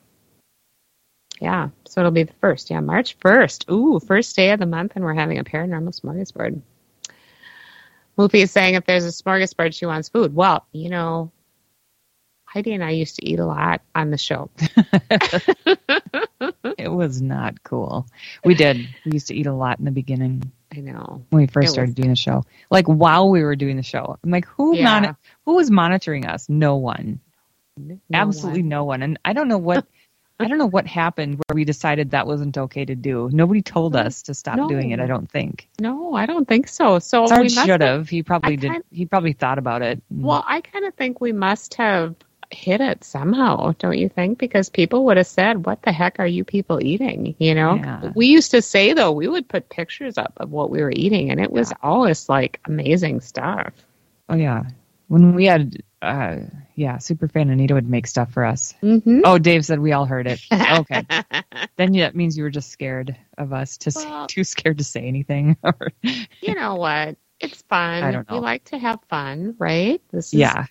Yeah, 1.41 1.69
so 1.87 2.01
it'll 2.01 2.11
be 2.11 2.25
the 2.25 2.33
first. 2.41 2.71
Yeah, 2.71 2.81
March 2.81 3.19
1st. 3.21 3.71
Ooh, 3.71 4.01
first 4.01 4.35
day 4.35 4.51
of 4.51 4.59
the 4.59 4.67
month, 4.67 4.93
and 4.95 5.05
we're 5.05 5.15
having 5.15 5.39
a 5.39 5.45
paranormal 5.45 5.99
smorgasbord. 6.01 6.61
Luffy 8.17 8.41
is 8.41 8.51
saying 8.51 8.75
if 8.75 8.87
there's 8.87 9.05
a 9.05 9.09
smorgasbord, 9.09 9.75
she 9.75 9.87
wants 9.87 10.09
food. 10.09 10.35
Well, 10.35 10.67
you 10.73 10.89
know, 10.89 11.31
Heidi 12.47 12.73
and 12.73 12.83
I 12.83 12.91
used 12.91 13.17
to 13.17 13.29
eat 13.29 13.39
a 13.39 13.45
lot 13.45 13.83
on 13.95 14.11
the 14.11 14.17
show. 14.17 14.51
it 16.79 16.91
was 16.91 17.21
not 17.21 17.63
cool. 17.63 18.07
We 18.45 18.55
did. 18.55 18.89
We 19.05 19.13
used 19.13 19.27
to 19.29 19.35
eat 19.35 19.47
a 19.47 19.53
lot 19.53 19.79
in 19.79 19.85
the 19.85 19.91
beginning. 19.91 20.51
I 20.75 20.81
know. 20.81 21.23
When 21.29 21.43
we 21.43 21.47
first 21.49 21.69
it 21.69 21.73
started 21.73 21.91
was... 21.91 21.97
doing 21.97 22.09
the 22.09 22.17
show. 22.17 22.45
Like 22.71 22.87
while 22.87 23.29
we 23.29 23.43
were 23.43 23.57
doing 23.57 23.77
the 23.77 23.83
show. 23.83 24.19
I'm 24.25 24.31
like, 24.31 24.47
who 24.47 24.75
yeah. 24.75 25.15
Who 25.47 25.55
was 25.55 25.71
monitoring 25.71 26.27
us? 26.27 26.49
No 26.49 26.77
one. 26.77 27.21
No 27.79 27.99
Absolutely 28.13 28.63
one. 28.63 28.69
no 28.69 28.85
one. 28.85 29.03
And 29.03 29.19
I 29.25 29.33
don't 29.33 29.49
know 29.49 29.59
what 29.59 29.87
I 30.39 30.49
don't 30.49 30.59
know 30.59 30.67
what 30.67 30.87
happened 30.87 31.37
where 31.37 31.55
we 31.55 31.65
decided 31.65 32.11
that 32.11 32.27
wasn't 32.27 32.59
okay 32.59 32.85
to 32.85 32.95
do. 32.95 33.31
Nobody 33.33 33.63
told 33.63 33.97
us 33.97 34.23
to 34.23 34.35
stop 34.35 34.57
no. 34.57 34.69
doing 34.69 34.91
it. 34.91 35.01
I 35.01 35.07
don't 35.07 35.31
think. 35.31 35.67
No, 35.81 36.15
I 36.15 36.27
don't 36.27 36.47
think 36.47 36.69
so. 36.69 36.99
So 36.99 37.27
Sarge 37.27 37.53
should 37.53 37.81
have. 37.81 38.09
He 38.11 38.23
probably 38.23 38.57
did. 38.57 38.83
He 38.91 39.07
probably 39.07 39.33
thought 39.33 39.59
about 39.59 39.81
it. 39.81 40.03
Well, 40.11 40.45
I 40.47 40.61
kind 40.61 40.85
of 40.85 40.95
think 40.95 41.23
we 41.23 41.33
must 41.33 41.75
have 41.75 42.15
hit 42.51 42.81
it 42.81 43.03
somehow, 43.03 43.73
don't 43.79 43.97
you 43.97 44.09
think? 44.09 44.39
Because 44.39 44.69
people 44.69 45.07
would 45.07 45.17
have 45.17 45.27
said, 45.27 45.65
"What 45.65 45.83
the 45.83 45.93
heck 45.93 46.19
are 46.19 46.27
you 46.27 46.45
people 46.45 46.85
eating?" 46.85 47.35
You 47.39 47.55
know. 47.55 47.77
Yeah. 47.77 48.13
We 48.15 48.27
used 48.27 48.51
to 48.51 48.61
say 48.61 48.93
though, 48.93 49.13
we 49.13 49.29
would 49.29 49.49
put 49.49 49.71
pictures 49.71 50.19
up 50.19 50.35
of 50.37 50.53
what 50.53 50.71
we 50.71 50.83
were 50.83 50.93
eating, 50.95 51.31
and 51.31 51.41
it 51.41 51.51
was 51.51 51.71
yeah. 51.71 51.79
always 51.83 52.29
like 52.29 52.61
amazing 52.67 53.23
stuff. 53.23 53.73
Oh 54.29 54.37
yeah, 54.37 54.65
when 55.09 55.35
we 55.35 55.47
had, 55.47 55.83
uh, 56.03 56.37
yeah, 56.75 56.97
Superfan 56.97 57.51
Anita 57.51 57.75
would 57.75 57.89
make 57.89 58.07
stuff 58.07 58.33
for 58.33 58.45
us. 58.45 58.75
Mm-hmm. 58.83 59.21
Oh, 59.25 59.39
Dave 59.39 59.65
said 59.65 59.81
we 59.81 59.93
all 59.93 60.07
heard 60.07 60.27
it. 60.27 60.41
Okay, 60.53 61.07
then 61.77 61.95
yeah, 61.95 62.07
that 62.07 62.17
means 62.17 62.37
you 62.37 62.43
were 62.43 62.51
just 62.51 62.71
scared 62.71 63.17
of 63.39 63.53
us, 63.53 63.79
to 63.79 63.93
well, 63.95 64.27
too 64.27 64.45
scared 64.45 64.79
to 64.79 64.85
say 64.85 65.07
anything. 65.07 65.57
you 66.03 66.55
know 66.55 66.75
what? 66.75 67.17
It's 67.41 67.63
fun. 67.63 68.03
I 68.03 68.11
don't 68.11 68.29
know. 68.29 68.37
We 68.37 68.43
like 68.43 68.65
to 68.65 68.79
have 68.79 68.99
fun, 69.09 69.55
right? 69.59 70.03
This 70.11 70.29
is 70.29 70.35
yeah 70.35 70.67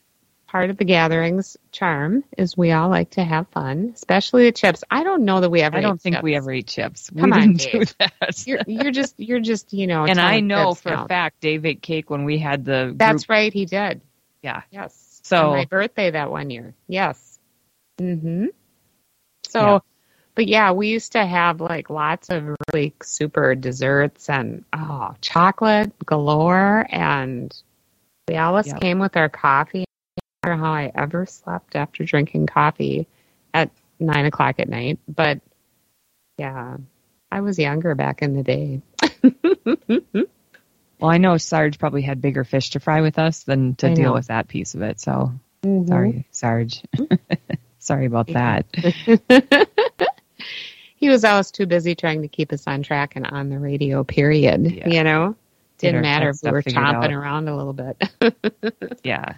part 0.56 0.70
of 0.70 0.78
the 0.78 0.86
gatherings 0.86 1.58
charm 1.74 2.24
is 2.38 2.56
we 2.56 2.72
all 2.72 2.88
like 2.88 3.10
to 3.10 3.22
have 3.22 3.46
fun, 3.50 3.92
especially 3.94 4.46
the 4.46 4.54
chips. 4.54 4.86
I 4.90 5.04
don't 5.04 5.26
know 5.26 5.42
that 5.42 5.50
we 5.50 5.60
ever. 5.60 5.76
I 5.76 5.82
don't 5.82 6.02
think 6.02 6.16
chips. 6.16 6.24
we 6.24 6.34
ever 6.34 6.50
eat 6.54 6.68
chips. 6.68 7.10
Come 7.10 7.32
we 7.32 7.42
on, 7.42 7.54
Dave. 7.56 7.72
do 7.72 7.86
that. 8.00 8.48
You're, 8.48 8.60
you're, 8.66 8.92
just, 8.92 9.20
you're 9.20 9.42
just, 9.42 9.74
you 9.74 9.86
know. 9.86 10.06
And 10.06 10.18
I 10.18 10.40
know 10.40 10.74
for 10.74 10.94
a 10.94 11.08
fact 11.10 11.42
Dave 11.42 11.66
ate 11.66 11.82
cake 11.82 12.10
when 12.10 12.24
we 12.24 12.38
had 12.38 12.64
the. 12.64 12.86
Group. 12.86 12.98
That's 13.00 13.28
right, 13.28 13.52
he 13.52 13.66
did. 13.66 14.00
Yeah. 14.46 14.62
Yes. 14.70 15.22
So 15.24 15.50
On 15.50 15.58
my 15.58 15.66
birthday 15.66 16.12
that 16.12 16.30
one 16.30 16.52
year. 16.52 16.76
Yes. 16.88 17.40
Mm-hmm. 18.00 18.46
So, 19.48 19.60
yeah. 19.60 19.80
but 20.36 20.48
yeah, 20.48 20.72
we 20.72 20.90
used 20.90 21.14
to 21.14 21.26
have 21.26 21.62
like 21.62 21.90
lots 21.90 22.30
of 22.30 22.56
really 22.72 22.94
super 23.02 23.56
desserts 23.56 24.30
and 24.30 24.64
oh, 24.72 25.16
chocolate 25.22 25.94
galore, 26.06 26.86
and 26.90 27.52
we 28.28 28.38
always 28.38 28.68
yep. 28.68 28.82
came 28.82 29.00
with 29.00 29.18
our 29.18 29.30
coffee 29.30 29.86
I 30.44 30.50
don't 30.50 30.60
know 30.60 30.66
how 30.66 30.74
I 30.74 30.92
ever 30.94 31.26
slept 31.26 31.76
after 31.76 32.04
drinking 32.04 32.46
coffee 32.46 33.08
at 33.56 33.72
nine 34.00 34.28
o'clock 34.28 34.60
at 34.60 34.70
night. 34.70 35.00
But 35.08 35.42
yeah, 36.38 36.78
I 37.32 37.42
was 37.42 37.58
younger 37.58 37.96
back 37.96 38.22
in 38.22 38.36
the 38.36 38.44
day. 38.44 38.84
well, 41.00 41.12
I 41.12 41.18
know 41.18 41.38
Sarge 41.38 41.78
probably 41.80 42.02
had 42.02 42.22
bigger 42.22 42.44
fish 42.44 42.72
to 42.72 42.80
fry 42.80 43.02
with 43.02 43.20
us 43.20 43.44
than 43.44 43.76
to 43.76 43.90
I 43.90 43.94
deal 43.94 44.06
know. 44.06 44.14
with 44.14 44.28
that 44.28 44.48
piece 44.48 44.76
of 44.76 44.82
it. 44.82 45.00
So 45.00 45.32
mm-hmm. 45.64 45.88
sorry, 45.88 46.28
Sarge. 46.32 46.84
sorry 47.80 48.06
about 48.06 48.28
that. 48.28 48.66
he 50.96 51.10
was 51.10 51.24
always 51.24 51.52
too 51.52 51.66
busy 51.66 51.96
trying 51.96 52.22
to 52.22 52.28
keep 52.28 52.54
us 52.54 52.66
on 52.68 52.84
track 52.84 53.16
and 53.16 53.28
on 53.28 53.50
the 53.50 53.60
radio, 53.60 54.04
period. 54.04 54.72
Yeah. 54.72 54.88
You 54.88 55.04
know? 55.04 55.36
Didn't 55.78 56.02
matter 56.02 56.30
if 56.30 56.38
we 56.42 56.52
were 56.52 56.64
chomping 56.64 57.06
out. 57.06 57.12
around 57.12 57.50
a 57.50 57.56
little 57.56 57.74
bit. 57.74 58.02
yeah. 59.04 59.36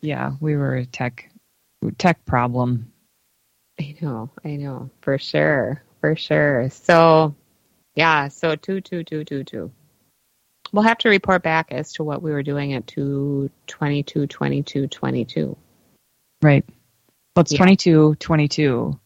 Yeah, 0.00 0.32
we 0.40 0.56
were 0.56 0.74
a 0.74 0.84
tech 0.84 1.30
tech 1.96 2.24
problem. 2.24 2.92
I 3.80 3.96
know, 4.00 4.30
I 4.44 4.56
know, 4.56 4.90
for 5.00 5.16
sure, 5.18 5.82
for 6.00 6.16
sure. 6.16 6.70
So, 6.70 7.34
yeah, 7.94 8.28
so 8.28 8.56
two, 8.56 8.80
two, 8.80 9.04
two, 9.04 9.24
two, 9.24 9.44
two. 9.44 9.70
We'll 10.72 10.84
have 10.84 10.98
to 10.98 11.08
report 11.08 11.42
back 11.42 11.70
as 11.70 11.92
to 11.94 12.04
what 12.04 12.22
we 12.22 12.32
were 12.32 12.42
doing 12.42 12.72
at 12.72 12.86
two 12.86 13.50
twenty 13.66 14.02
two 14.02 14.26
twenty 14.26 14.62
two 14.62 14.88
twenty 14.88 15.24
two. 15.24 15.56
Right. 16.40 16.64
Well, 17.36 17.42
it's 17.42 17.52
yeah. 17.52 17.58
22, 17.58 18.16
22. 18.16 19.00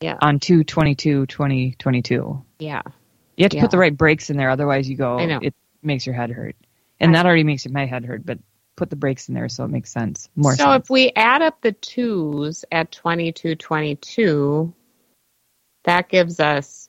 Yeah. 0.00 0.18
On 0.20 0.38
2 0.38 0.64
22 0.64 1.26
20 1.26 1.74
22. 1.78 2.44
Yeah. 2.58 2.82
You 3.36 3.44
have 3.44 3.50
to 3.50 3.56
yeah. 3.56 3.62
put 3.62 3.70
the 3.70 3.78
right 3.78 3.96
breaks 3.96 4.30
in 4.30 4.36
there, 4.36 4.50
otherwise 4.50 4.88
you 4.88 4.96
go. 4.96 5.18
It 5.18 5.54
makes 5.82 6.06
your 6.06 6.14
head 6.14 6.30
hurt, 6.30 6.56
and 6.98 7.10
I, 7.10 7.18
that 7.18 7.26
already 7.26 7.44
makes 7.44 7.66
my 7.68 7.86
head 7.86 8.04
hurt. 8.04 8.24
But 8.24 8.38
put 8.76 8.90
the 8.90 8.96
breaks 8.96 9.28
in 9.28 9.34
there 9.34 9.48
so 9.48 9.64
it 9.64 9.68
makes 9.68 9.90
sense. 9.90 10.28
More 10.36 10.54
so 10.54 10.64
sense. 10.64 10.84
if 10.84 10.90
we 10.90 11.12
add 11.14 11.42
up 11.42 11.60
the 11.60 11.72
twos 11.72 12.64
at 12.70 12.92
22, 12.92 13.56
22, 13.56 14.74
that 15.84 16.08
gives 16.08 16.40
us 16.40 16.88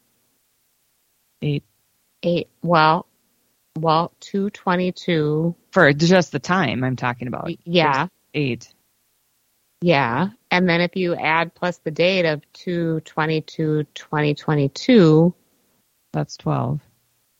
eight. 1.41 1.63
Eight. 2.23 2.49
Well, 2.61 3.07
well, 3.81 4.13
222. 4.19 5.55
For 5.71 5.93
just 5.93 6.31
the 6.31 6.39
time 6.39 6.83
I'm 6.83 6.95
talking 6.95 7.27
about. 7.27 7.49
Yeah. 7.65 8.07
eight. 8.33 8.73
Yeah. 9.81 10.29
And 10.49 10.67
then 10.67 10.81
if 10.81 10.95
you 10.95 11.15
add 11.15 11.53
plus 11.53 11.77
the 11.79 11.91
date 11.91 12.25
of 12.25 12.41
222, 12.53 13.85
2022. 13.93 15.33
That's 16.13 16.37
12. 16.37 16.79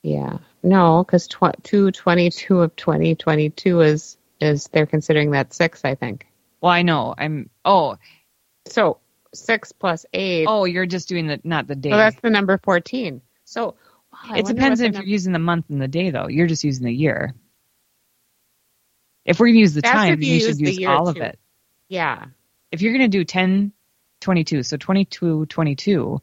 Yeah. 0.04 0.38
No, 0.64 1.04
because 1.04 1.28
tw- 1.28 1.64
222 1.64 2.62
of 2.62 2.76
2022 2.76 3.82
is 3.82 4.18
is 4.40 4.68
they're 4.68 4.86
considering 4.86 5.32
that 5.32 5.54
six, 5.54 5.84
I 5.84 5.96
think. 5.96 6.28
Well, 6.62 6.72
I 6.72 6.84
know. 6.84 7.14
I'm. 7.18 7.50
Oh, 7.66 7.98
so 8.68 9.00
six 9.34 9.72
plus 9.72 10.06
eight. 10.14 10.46
Oh, 10.48 10.66
you're 10.66 10.86
just 10.86 11.10
doing 11.10 11.28
the 11.28 11.40
not 11.44 11.68
the 11.68 11.76
date. 11.76 11.92
So 11.92 11.98
that's 11.98 12.20
the 12.22 12.30
number 12.30 12.60
fourteen. 12.64 13.22
So 13.46 13.76
it 14.36 14.46
depends 14.46 14.82
if 14.82 14.94
you're 14.94 15.04
using 15.04 15.34
the 15.34 15.40
month 15.40 15.66
and 15.70 15.82
the 15.82 15.88
day, 15.88 16.10
though. 16.10 16.28
You're 16.28 16.48
just 16.48 16.64
using 16.64 16.86
the 16.86 16.94
year. 16.94 17.34
If 19.26 19.40
we're 19.40 19.48
going 19.48 19.56
to 19.56 19.60
use 19.60 19.74
the 19.74 19.82
that's 19.82 19.94
time, 19.94 20.22
you, 20.22 20.34
you 20.34 20.40
should 20.40 20.60
use 20.60 20.86
all 20.86 21.06
too. 21.06 21.20
of 21.20 21.26
it. 21.26 21.40
Yeah. 21.90 22.26
If 22.72 22.82
you're 22.82 22.94
going 22.94 23.10
to 23.10 23.18
do 23.18 23.24
10, 23.24 23.72
22, 24.22 24.64
so 24.64 24.78
22, 24.78 25.46
22, 25.48 26.22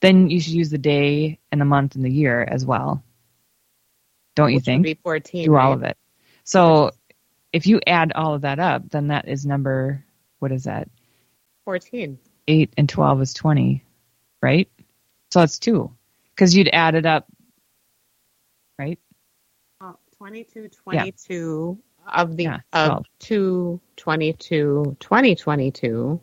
then 0.00 0.28
you 0.30 0.40
should 0.40 0.52
use 0.52 0.70
the 0.70 0.78
day 0.78 1.38
and 1.50 1.60
the 1.60 1.64
month 1.64 1.94
and 1.94 2.04
the 2.04 2.10
year 2.10 2.42
as 2.42 2.64
well. 2.64 3.02
Don't 4.34 4.46
Which 4.46 4.54
you 4.54 4.60
think? 4.60 4.82
be 4.82 4.94
14. 4.94 5.44
Do 5.44 5.52
right? 5.52 5.64
all 5.64 5.72
of 5.72 5.82
it. 5.84 5.96
So 6.42 6.90
if 7.52 7.66
you 7.66 7.80
add 7.86 8.12
all 8.12 8.34
of 8.34 8.42
that 8.42 8.58
up, 8.58 8.90
then 8.90 9.08
that 9.08 9.28
is 9.28 9.46
number, 9.46 10.04
what 10.40 10.52
is 10.52 10.64
that? 10.64 10.88
14. 11.64 12.18
8 12.48 12.74
and 12.76 12.88
12 12.88 13.22
is 13.22 13.34
20, 13.34 13.84
right? 14.42 14.68
So 15.30 15.40
that's 15.40 15.58
two. 15.58 15.94
Because 16.34 16.54
you'd 16.56 16.70
add 16.72 16.94
it 16.94 17.06
up, 17.06 17.26
right? 18.78 18.98
Oh, 19.80 19.96
22, 20.18 20.68
22 20.68 21.78
yeah. 21.78 22.22
of 22.22 22.36
the 22.36 22.44
yeah, 22.44 22.58
of 22.72 23.04
2, 23.20 23.80
22, 23.96 24.96
2022. 24.98 26.20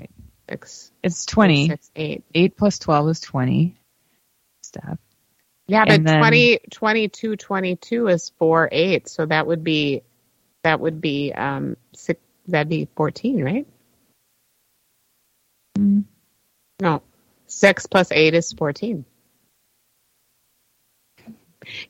Right. 0.00 0.10
Six, 0.48 0.92
it's 1.02 1.26
20. 1.26 1.68
Six, 1.68 1.90
8. 1.94 2.24
8 2.34 2.56
plus 2.56 2.78
12 2.78 3.08
is 3.10 3.20
20. 3.20 3.76
Step. 4.62 4.98
Yeah, 5.68 5.84
but 5.84 6.04
then, 6.04 6.18
20, 6.18 6.58
22, 6.70 7.36
22 7.36 8.08
is 8.08 8.32
4, 8.38 8.68
8. 8.72 9.08
So 9.08 9.26
that 9.26 9.46
would 9.46 9.62
be 9.62 10.02
that 10.62 10.80
would 10.80 11.00
be 11.00 11.32
um 11.32 11.76
six, 11.94 12.20
that'd 12.48 12.68
be 12.68 12.88
14 12.96 13.44
right 13.44 13.66
mm. 15.78 16.04
no 16.80 17.02
six 17.46 17.86
plus 17.86 18.10
eight 18.12 18.34
is 18.34 18.52
14 18.52 19.04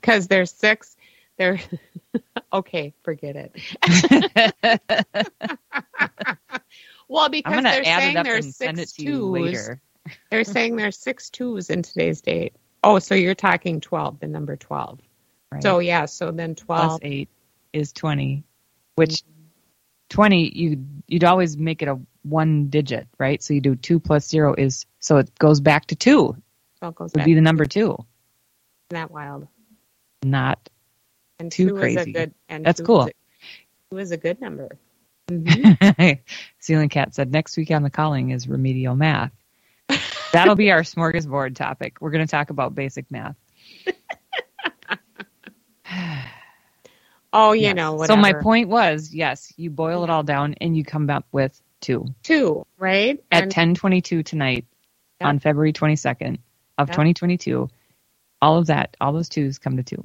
because 0.00 0.28
there's 0.28 0.50
six 0.52 0.96
there 1.38 1.60
okay 2.52 2.94
forget 3.02 3.36
it 3.36 3.56
well 7.08 7.28
because 7.28 7.62
they're 7.62 7.84
saying 7.84 8.22
there's 8.22 8.56
six 8.56 8.92
twos 8.92 9.70
they're 10.30 10.44
saying 10.44 10.76
there's 10.76 10.98
six 10.98 11.30
twos 11.30 11.70
in 11.70 11.82
today's 11.82 12.20
date 12.20 12.54
oh 12.82 12.98
so 12.98 13.14
you're 13.14 13.34
talking 13.34 13.80
12 13.80 14.20
the 14.20 14.26
number 14.26 14.56
12 14.56 15.00
right. 15.50 15.62
so 15.62 15.78
yeah 15.78 16.04
so 16.04 16.30
then 16.30 16.54
12 16.54 16.88
plus 16.88 16.98
8 17.02 17.28
is 17.72 17.92
20 17.92 18.44
which 18.94 19.22
mm-hmm. 19.22 19.28
20 20.10 20.58
you 20.58 20.84
you'd 21.08 21.24
always 21.24 21.56
make 21.56 21.80
it 21.80 21.88
a 21.88 21.98
one 22.22 22.68
digit, 22.68 23.08
right? 23.18 23.42
So 23.42 23.54
you 23.54 23.60
do 23.60 23.76
2 23.76 24.00
plus 24.00 24.28
0 24.28 24.54
is 24.54 24.86
so 24.98 25.18
it 25.18 25.36
goes 25.38 25.60
back 25.60 25.86
to 25.86 25.96
2. 25.96 26.36
So 26.80 26.88
it 26.88 26.94
goes 26.94 27.12
would 27.14 27.24
be 27.24 27.34
the 27.34 27.40
number 27.40 27.64
2. 27.64 27.80
Isn't 27.80 28.06
that 28.90 29.10
wild? 29.10 29.46
Not 30.22 30.68
and 31.38 31.50
too 31.50 31.68
two 31.68 31.76
crazy. 31.76 32.12
Good, 32.12 32.34
and 32.48 32.64
That's 32.64 32.80
cool. 32.80 33.08
Two 33.90 33.98
is 33.98 34.12
a 34.12 34.16
good 34.16 34.40
number. 34.40 34.78
Mm-hmm. 35.30 36.20
Ceiling 36.58 36.88
Cat 36.88 37.14
said 37.14 37.32
next 37.32 37.56
week 37.56 37.70
on 37.70 37.82
the 37.82 37.90
calling 37.90 38.30
is 38.30 38.48
remedial 38.48 38.94
math. 38.94 39.32
That'll 40.32 40.56
be 40.56 40.72
our 40.72 40.82
smorgasbord 40.82 41.54
topic. 41.54 41.98
We're 42.00 42.10
going 42.10 42.26
to 42.26 42.30
talk 42.30 42.50
about 42.50 42.74
basic 42.74 43.10
math. 43.10 43.36
oh, 47.32 47.52
you 47.52 47.62
yes. 47.62 47.76
know, 47.76 47.94
whatever. 47.94 48.18
So 48.18 48.20
my 48.20 48.34
point 48.34 48.68
was, 48.68 49.14
yes, 49.14 49.52
you 49.56 49.70
boil 49.70 50.04
it 50.04 50.10
all 50.10 50.22
down 50.22 50.54
and 50.60 50.76
you 50.76 50.84
come 50.84 51.08
up 51.08 51.26
with 51.32 51.58
two. 51.80 52.06
Two, 52.22 52.66
right? 52.78 53.22
At 53.30 53.50
10:22 53.50 54.24
tonight 54.24 54.66
yep. 55.20 55.28
on 55.28 55.38
February 55.38 55.72
22nd 55.72 56.38
of 56.78 56.88
yep. 56.88 56.96
2022. 56.96 57.68
All 58.42 58.58
of 58.58 58.66
that, 58.66 58.96
all 59.00 59.12
those 59.12 59.28
twos 59.28 59.58
come 59.58 59.76
to 59.76 59.84
two. 59.84 60.04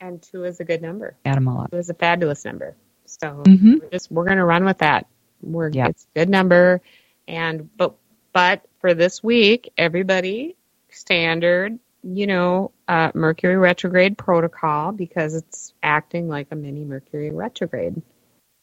And 0.00 0.22
two 0.22 0.44
is 0.44 0.60
a 0.60 0.64
good 0.64 0.80
number. 0.80 1.16
Add 1.26 1.36
them 1.36 1.48
all 1.48 1.62
up. 1.62 1.72
Two 1.72 1.76
is 1.76 1.90
a 1.90 1.94
fabulous 1.94 2.44
number. 2.44 2.76
So 3.04 3.42
mm-hmm. 3.44 3.74
we're 3.82 3.90
just 3.90 4.10
we're 4.10 4.24
gonna 4.24 4.46
run 4.46 4.64
with 4.64 4.78
that. 4.78 5.06
We're 5.42 5.68
yep. 5.70 5.90
it's 5.90 6.06
a 6.14 6.20
good 6.20 6.28
number. 6.30 6.80
And 7.26 7.68
but 7.76 7.96
but 8.32 8.64
for 8.80 8.94
this 8.94 9.22
week, 9.22 9.72
everybody 9.76 10.56
standard, 10.90 11.78
you 12.02 12.26
know, 12.26 12.70
uh, 12.88 13.10
Mercury 13.14 13.56
retrograde 13.56 14.16
protocol 14.16 14.92
because 14.92 15.34
it's 15.34 15.74
acting 15.82 16.28
like 16.28 16.48
a 16.50 16.56
mini 16.56 16.84
Mercury 16.84 17.30
retrograde. 17.30 18.00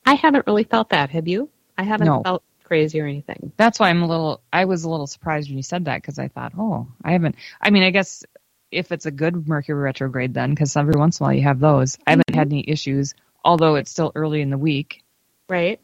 I 0.05 0.13
haven't 0.13 0.47
really 0.47 0.63
felt 0.63 0.89
that. 0.89 1.09
Have 1.09 1.27
you? 1.27 1.49
I 1.77 1.83
haven't 1.83 2.07
no. 2.07 2.23
felt 2.23 2.43
crazy 2.63 2.99
or 2.99 3.05
anything. 3.05 3.51
That's 3.57 3.79
why 3.79 3.89
I'm 3.89 4.01
a 4.01 4.07
little. 4.07 4.41
I 4.51 4.65
was 4.65 4.85
a 4.85 4.89
little 4.89 5.07
surprised 5.07 5.49
when 5.49 5.57
you 5.57 5.63
said 5.63 5.85
that 5.85 6.01
because 6.01 6.17
I 6.17 6.29
thought, 6.29 6.53
oh, 6.57 6.87
I 7.03 7.11
haven't. 7.11 7.35
I 7.61 7.69
mean, 7.69 7.83
I 7.83 7.91
guess 7.91 8.23
if 8.71 8.91
it's 8.91 9.05
a 9.05 9.11
good 9.11 9.47
Mercury 9.47 9.79
retrograde, 9.79 10.33
then 10.33 10.51
because 10.51 10.75
every 10.75 10.97
once 10.97 11.19
in 11.19 11.23
a 11.23 11.27
while 11.27 11.35
you 11.35 11.43
have 11.43 11.59
those. 11.59 11.97
I 12.05 12.11
haven't 12.11 12.27
mm-hmm. 12.27 12.39
had 12.39 12.47
any 12.47 12.67
issues, 12.67 13.13
although 13.43 13.75
it's 13.75 13.91
still 13.91 14.11
early 14.15 14.41
in 14.41 14.49
the 14.49 14.57
week. 14.57 15.03
Right. 15.49 15.79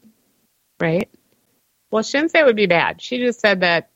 Right. 0.80 1.08
Well, 1.90 2.02
she 2.02 2.18
didn't 2.18 2.32
say 2.32 2.40
it 2.40 2.46
would 2.46 2.56
be 2.56 2.66
bad. 2.66 3.00
She 3.00 3.18
just 3.18 3.40
said 3.40 3.60
that 3.60 3.90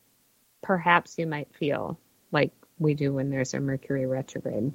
perhaps 0.62 1.18
you 1.18 1.26
might 1.26 1.54
feel 1.54 1.98
like 2.30 2.52
we 2.78 2.94
do 2.94 3.12
when 3.12 3.30
there's 3.30 3.54
a 3.54 3.60
Mercury 3.60 4.06
retrograde. 4.06 4.72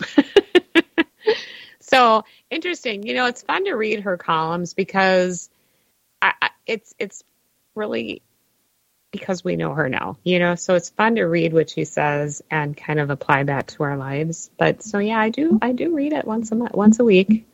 so 1.80 2.24
interesting. 2.50 3.06
You 3.06 3.14
know, 3.14 3.26
it's 3.26 3.42
fun 3.42 3.64
to 3.66 3.74
read 3.74 4.00
her 4.00 4.16
columns 4.16 4.74
because 4.74 5.50
I, 6.22 6.32
I, 6.40 6.50
it's 6.66 6.94
it's 6.98 7.22
really 7.74 8.22
because 9.10 9.42
we 9.42 9.56
know 9.56 9.74
her 9.74 9.88
now, 9.88 10.18
you 10.22 10.38
know. 10.38 10.54
So 10.54 10.74
it's 10.74 10.90
fun 10.90 11.16
to 11.16 11.24
read 11.24 11.52
what 11.52 11.70
she 11.70 11.84
says 11.84 12.42
and 12.50 12.76
kind 12.76 13.00
of 13.00 13.10
apply 13.10 13.44
that 13.44 13.68
to 13.68 13.82
our 13.82 13.96
lives. 13.96 14.50
But 14.56 14.82
so 14.82 14.98
yeah, 14.98 15.18
I 15.18 15.30
do 15.30 15.58
I 15.60 15.72
do 15.72 15.94
read 15.94 16.12
it 16.12 16.26
once 16.26 16.52
a 16.52 16.54
month, 16.54 16.74
once 16.74 17.00
a 17.00 17.04
week, 17.04 17.46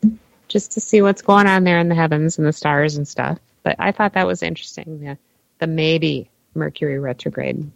just 0.48 0.72
to 0.72 0.80
see 0.80 1.02
what's 1.02 1.22
going 1.22 1.46
on 1.46 1.64
there 1.64 1.78
in 1.78 1.88
the 1.88 1.94
heavens 1.94 2.38
and 2.38 2.46
the 2.46 2.52
stars 2.52 2.96
and 2.96 3.09
stuff. 3.09 3.38
But 3.62 3.76
I 3.78 3.92
thought 3.92 4.14
that 4.14 4.26
was 4.26 4.42
interesting. 4.42 5.00
The 5.00 5.18
the 5.59 5.66
maybe 5.66 6.30
Mercury 6.54 6.98
retrograde. 6.98 7.70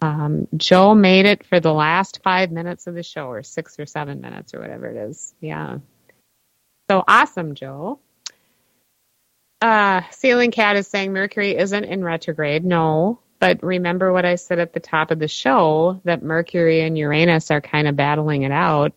Um, 0.00 0.46
Joe 0.56 0.94
made 0.94 1.26
it 1.26 1.46
for 1.46 1.58
the 1.58 1.72
last 1.72 2.20
five 2.22 2.50
minutes 2.52 2.86
of 2.86 2.94
the 2.94 3.02
show, 3.02 3.28
or 3.28 3.42
six 3.42 3.78
or 3.80 3.86
seven 3.86 4.20
minutes, 4.20 4.54
or 4.54 4.60
whatever 4.60 4.86
it 4.88 4.96
is. 4.96 5.34
Yeah. 5.40 5.78
So 6.90 7.02
awesome, 7.08 7.54
Joe. 7.54 7.98
Uh, 9.60 10.02
Ceiling 10.10 10.50
Cat 10.50 10.76
is 10.76 10.86
saying 10.86 11.12
Mercury 11.12 11.56
isn't 11.56 11.84
in 11.84 12.04
retrograde. 12.04 12.64
No, 12.64 13.20
but 13.38 13.62
remember 13.62 14.12
what 14.12 14.24
I 14.24 14.34
said 14.36 14.58
at 14.58 14.72
the 14.72 14.80
top 14.80 15.10
of 15.10 15.18
the 15.18 15.28
show 15.28 16.00
that 16.04 16.22
Mercury 16.22 16.82
and 16.82 16.96
Uranus 16.96 17.50
are 17.50 17.60
kind 17.60 17.88
of 17.88 17.96
battling 17.96 18.42
it 18.42 18.52
out, 18.52 18.92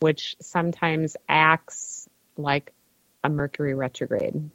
which 0.00 0.36
sometimes 0.40 1.16
acts 1.28 2.08
like 2.36 2.72
a 3.22 3.28
Mercury 3.28 3.74
retrograde. 3.74 4.50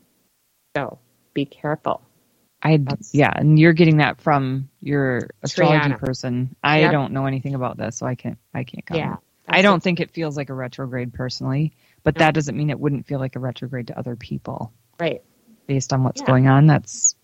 So 0.75 0.99
be 1.33 1.45
careful. 1.45 2.01
I 2.61 2.79
yeah, 3.11 3.31
and 3.33 3.59
you're 3.59 3.73
getting 3.73 3.97
that 3.97 4.19
from 4.19 4.69
your 4.81 5.29
astrology 5.43 5.89
Triana. 5.89 5.99
person. 5.99 6.55
I 6.63 6.81
yep. 6.81 6.91
don't 6.91 7.13
know 7.13 7.25
anything 7.25 7.53
about 7.53 7.77
this, 7.77 7.97
so 7.97 8.05
I 8.05 8.15
can't 8.15 8.39
I 8.53 8.63
can't 8.63 8.85
comment. 8.85 9.05
Yeah, 9.05 9.15
I 9.47 9.61
don't 9.61 9.81
think 9.81 9.99
it 9.99 10.11
feels 10.11 10.35
like 10.35 10.49
a 10.49 10.53
retrograde 10.53 11.13
personally, 11.13 11.73
but 12.03 12.15
no. 12.15 12.19
that 12.25 12.33
doesn't 12.33 12.57
mean 12.57 12.71
it 12.71 12.79
wouldn't 12.79 13.05
feel 13.05 13.19
like 13.19 13.35
a 13.35 13.39
retrograde 13.39 13.87
to 13.87 13.97
other 13.97 14.15
people. 14.15 14.73
Right. 14.99 15.21
Based 15.67 15.93
on 15.93 16.03
what's 16.03 16.21
yeah. 16.21 16.27
going 16.27 16.47
on, 16.47 16.67
that's 16.67 17.15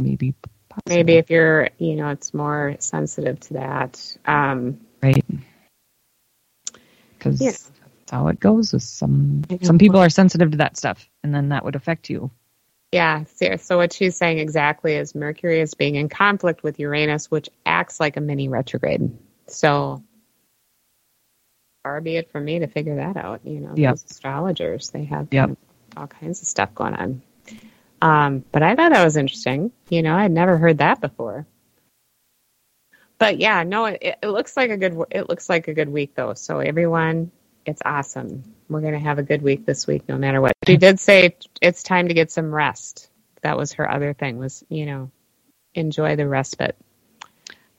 maybe 0.00 0.34
possible. 0.68 0.82
maybe 0.86 1.14
if 1.14 1.30
you're 1.30 1.70
you 1.78 1.96
know 1.96 2.08
it's 2.08 2.34
more 2.34 2.76
sensitive 2.78 3.40
to 3.40 3.54
that. 3.54 4.16
Um, 4.26 4.80
right. 5.02 5.24
Because 7.18 7.40
yeah. 7.40 7.50
that's 7.50 7.70
how 8.10 8.28
it 8.28 8.38
goes. 8.38 8.72
With 8.72 8.82
some 8.82 9.42
some 9.62 9.78
people 9.78 10.00
are 10.00 10.10
sensitive 10.10 10.50
to 10.52 10.58
that 10.58 10.76
stuff, 10.76 11.08
and 11.22 11.34
then 11.34 11.48
that 11.48 11.64
would 11.64 11.74
affect 11.74 12.10
you. 12.10 12.30
Yeah, 12.92 13.24
so 13.24 13.76
what 13.76 13.92
she's 13.92 14.16
saying 14.16 14.38
exactly 14.38 14.94
is 14.94 15.14
Mercury 15.14 15.60
is 15.60 15.74
being 15.74 15.96
in 15.96 16.08
conflict 16.08 16.62
with 16.62 16.78
Uranus, 16.78 17.30
which 17.30 17.50
acts 17.66 17.98
like 17.98 18.16
a 18.16 18.20
mini 18.20 18.48
retrograde. 18.48 19.10
So 19.48 20.02
far 21.82 22.00
be 22.00 22.16
it 22.16 22.30
from 22.30 22.44
me 22.44 22.60
to 22.60 22.66
figure 22.68 22.96
that 22.96 23.16
out. 23.16 23.40
You 23.44 23.60
know, 23.60 23.74
yep. 23.76 23.92
those 23.92 24.04
astrologers, 24.04 24.90
they 24.90 25.04
have 25.04 25.28
yep. 25.30 25.50
all 25.96 26.06
kinds 26.06 26.40
of 26.40 26.48
stuff 26.48 26.74
going 26.74 26.94
on. 26.94 27.22
Um, 28.02 28.44
but 28.52 28.62
I 28.62 28.74
thought 28.74 28.92
that 28.92 29.04
was 29.04 29.16
interesting. 29.16 29.72
You 29.88 30.02
know, 30.02 30.14
I'd 30.14 30.30
never 30.30 30.58
heard 30.58 30.78
that 30.78 31.00
before. 31.00 31.46
But 33.18 33.38
yeah, 33.38 33.62
no, 33.62 33.86
it, 33.86 34.18
it 34.22 34.28
looks 34.28 34.56
like 34.56 34.70
a 34.70 34.76
good. 34.76 34.96
It 35.10 35.28
looks 35.28 35.48
like 35.48 35.68
a 35.68 35.74
good 35.74 35.88
week 35.88 36.14
though. 36.14 36.34
So 36.34 36.58
everyone, 36.58 37.30
it's 37.64 37.82
awesome. 37.84 38.42
We're 38.68 38.80
going 38.80 38.92
to 38.92 38.98
have 38.98 39.18
a 39.18 39.22
good 39.22 39.42
week 39.42 39.64
this 39.64 39.86
week, 39.86 40.08
no 40.08 40.18
matter 40.18 40.40
what. 40.40 40.52
She 40.66 40.76
did 40.76 41.00
say 41.00 41.36
it's 41.62 41.82
time 41.82 42.08
to 42.08 42.14
get 42.14 42.30
some 42.30 42.54
rest. 42.54 43.10
That 43.42 43.56
was 43.56 43.74
her 43.74 43.90
other 43.90 44.12
thing 44.12 44.38
was, 44.38 44.64
you 44.68 44.86
know, 44.86 45.10
enjoy 45.74 46.16
the 46.16 46.28
respite. 46.28 46.76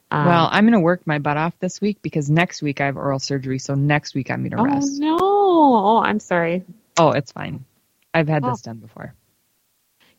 Um, 0.10 0.26
well, 0.26 0.48
I'm 0.50 0.64
going 0.64 0.74
to 0.74 0.80
work 0.80 1.06
my 1.06 1.20
butt 1.20 1.38
off 1.38 1.54
this 1.60 1.82
week 1.82 2.02
because 2.02 2.30
next 2.30 2.62
week 2.62 2.80
I 2.80 2.86
have 2.86 2.96
oral 2.96 3.20
surgery. 3.20 3.60
So 3.60 3.76
next 3.76 4.16
week 4.16 4.32
I'm 4.32 4.48
going 4.48 4.52
to 4.52 4.60
oh, 4.60 4.76
rest. 4.76 5.00
No. 5.00 5.18
Oh, 5.20 6.02
I'm 6.02 6.20
sorry. 6.20 6.64
Oh, 6.98 7.12
it's 7.12 7.32
fine. 7.32 7.66
I've 8.14 8.28
had 8.28 8.44
oh. 8.46 8.52
this 8.52 8.62
done 8.62 8.78
before. 8.78 9.14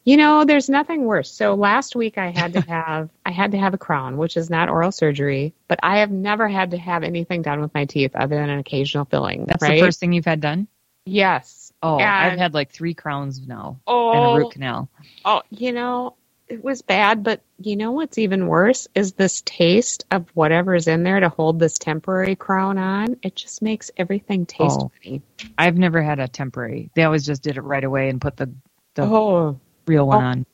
You 0.08 0.16
know, 0.16 0.46
there's 0.46 0.70
nothing 0.70 1.04
worse. 1.04 1.30
So 1.30 1.54
last 1.54 1.94
week 1.94 2.16
I 2.16 2.30
had 2.30 2.54
to 2.54 2.60
have 2.66 3.10
I 3.26 3.30
had 3.30 3.52
to 3.52 3.58
have 3.58 3.74
a 3.74 3.78
crown, 3.78 4.16
which 4.16 4.38
is 4.38 4.48
not 4.48 4.70
oral 4.70 4.90
surgery, 4.90 5.52
but 5.68 5.78
I 5.82 5.98
have 5.98 6.10
never 6.10 6.48
had 6.48 6.70
to 6.70 6.78
have 6.78 7.02
anything 7.02 7.42
done 7.42 7.60
with 7.60 7.74
my 7.74 7.84
teeth 7.84 8.16
other 8.16 8.36
than 8.36 8.48
an 8.48 8.58
occasional 8.58 9.04
filling. 9.04 9.44
That's 9.44 9.62
right? 9.62 9.74
the 9.74 9.80
first 9.80 10.00
thing 10.00 10.14
you've 10.14 10.24
had 10.24 10.40
done? 10.40 10.66
Yes. 11.04 11.74
Oh, 11.82 11.98
and, 11.98 12.08
I've 12.08 12.38
had 12.38 12.54
like 12.54 12.70
three 12.70 12.94
crowns 12.94 13.46
now 13.46 13.80
oh, 13.86 14.12
and 14.12 14.18
a 14.18 14.22
oh. 14.22 14.36
root 14.38 14.52
canal. 14.52 14.88
Oh, 15.26 15.42
you 15.50 15.72
know, 15.72 16.14
it 16.48 16.64
was 16.64 16.80
bad, 16.80 17.22
but 17.22 17.42
you 17.58 17.76
know 17.76 17.92
what's 17.92 18.16
even 18.16 18.46
worse 18.46 18.88
is 18.94 19.12
this 19.12 19.42
taste 19.44 20.06
of 20.10 20.26
whatever's 20.32 20.88
in 20.88 21.02
there 21.02 21.20
to 21.20 21.28
hold 21.28 21.58
this 21.58 21.76
temporary 21.76 22.34
crown 22.34 22.78
on. 22.78 23.18
It 23.22 23.36
just 23.36 23.60
makes 23.60 23.90
everything 23.98 24.46
taste 24.46 24.80
oh, 24.80 24.90
funny. 25.02 25.20
I've 25.58 25.76
never 25.76 26.02
had 26.02 26.18
a 26.18 26.28
temporary. 26.28 26.90
They 26.94 27.02
always 27.02 27.26
just 27.26 27.42
did 27.42 27.58
it 27.58 27.62
right 27.62 27.84
away 27.84 28.08
and 28.08 28.22
put 28.22 28.38
the 28.38 28.50
the 28.94 29.02
oh 29.02 29.60
real 29.88 30.02
oh. 30.02 30.06
one 30.06 30.24
oh, 30.24 30.28
on. 30.28 30.46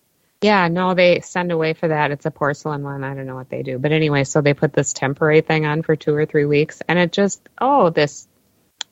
Yeah, 0.45 0.69
no, 0.69 0.93
they 0.93 1.21
send 1.21 1.53
away 1.53 1.73
for 1.73 1.89
that. 1.89 2.11
It's 2.11 2.27
a 2.27 2.31
porcelain 2.31 2.83
one. 2.83 3.03
I 3.03 3.15
don't 3.15 3.25
know 3.25 3.35
what 3.35 3.49
they 3.49 3.63
do. 3.63 3.79
But 3.79 3.93
anyway, 3.93 4.25
so 4.25 4.43
they 4.43 4.53
put 4.53 4.75
this 4.75 4.93
temporary 4.93 5.41
thing 5.41 5.65
on 5.65 5.81
for 5.81 5.97
two 5.97 6.15
or 6.15 6.27
three 6.27 6.45
weeks 6.45 6.83
and 6.87 6.99
it 6.99 7.13
just 7.13 7.41
oh, 7.61 7.89
this 7.89 8.29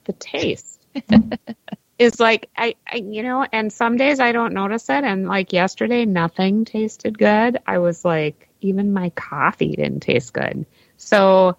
the 0.04 0.14
taste 0.14 0.80
is 1.98 2.18
like 2.18 2.48
I, 2.56 2.76
I 2.90 2.96
you 2.96 3.22
know, 3.22 3.46
and 3.52 3.70
some 3.70 3.98
days 3.98 4.18
I 4.18 4.32
don't 4.32 4.54
notice 4.54 4.88
it 4.88 5.04
and 5.04 5.28
like 5.28 5.52
yesterday 5.52 6.06
nothing 6.06 6.64
tasted 6.64 7.18
good. 7.18 7.58
I 7.66 7.78
was 7.78 8.02
like 8.02 8.48
even 8.62 8.94
my 8.94 9.10
coffee 9.10 9.76
didn't 9.76 10.00
taste 10.00 10.32
good. 10.32 10.64
So 10.96 11.58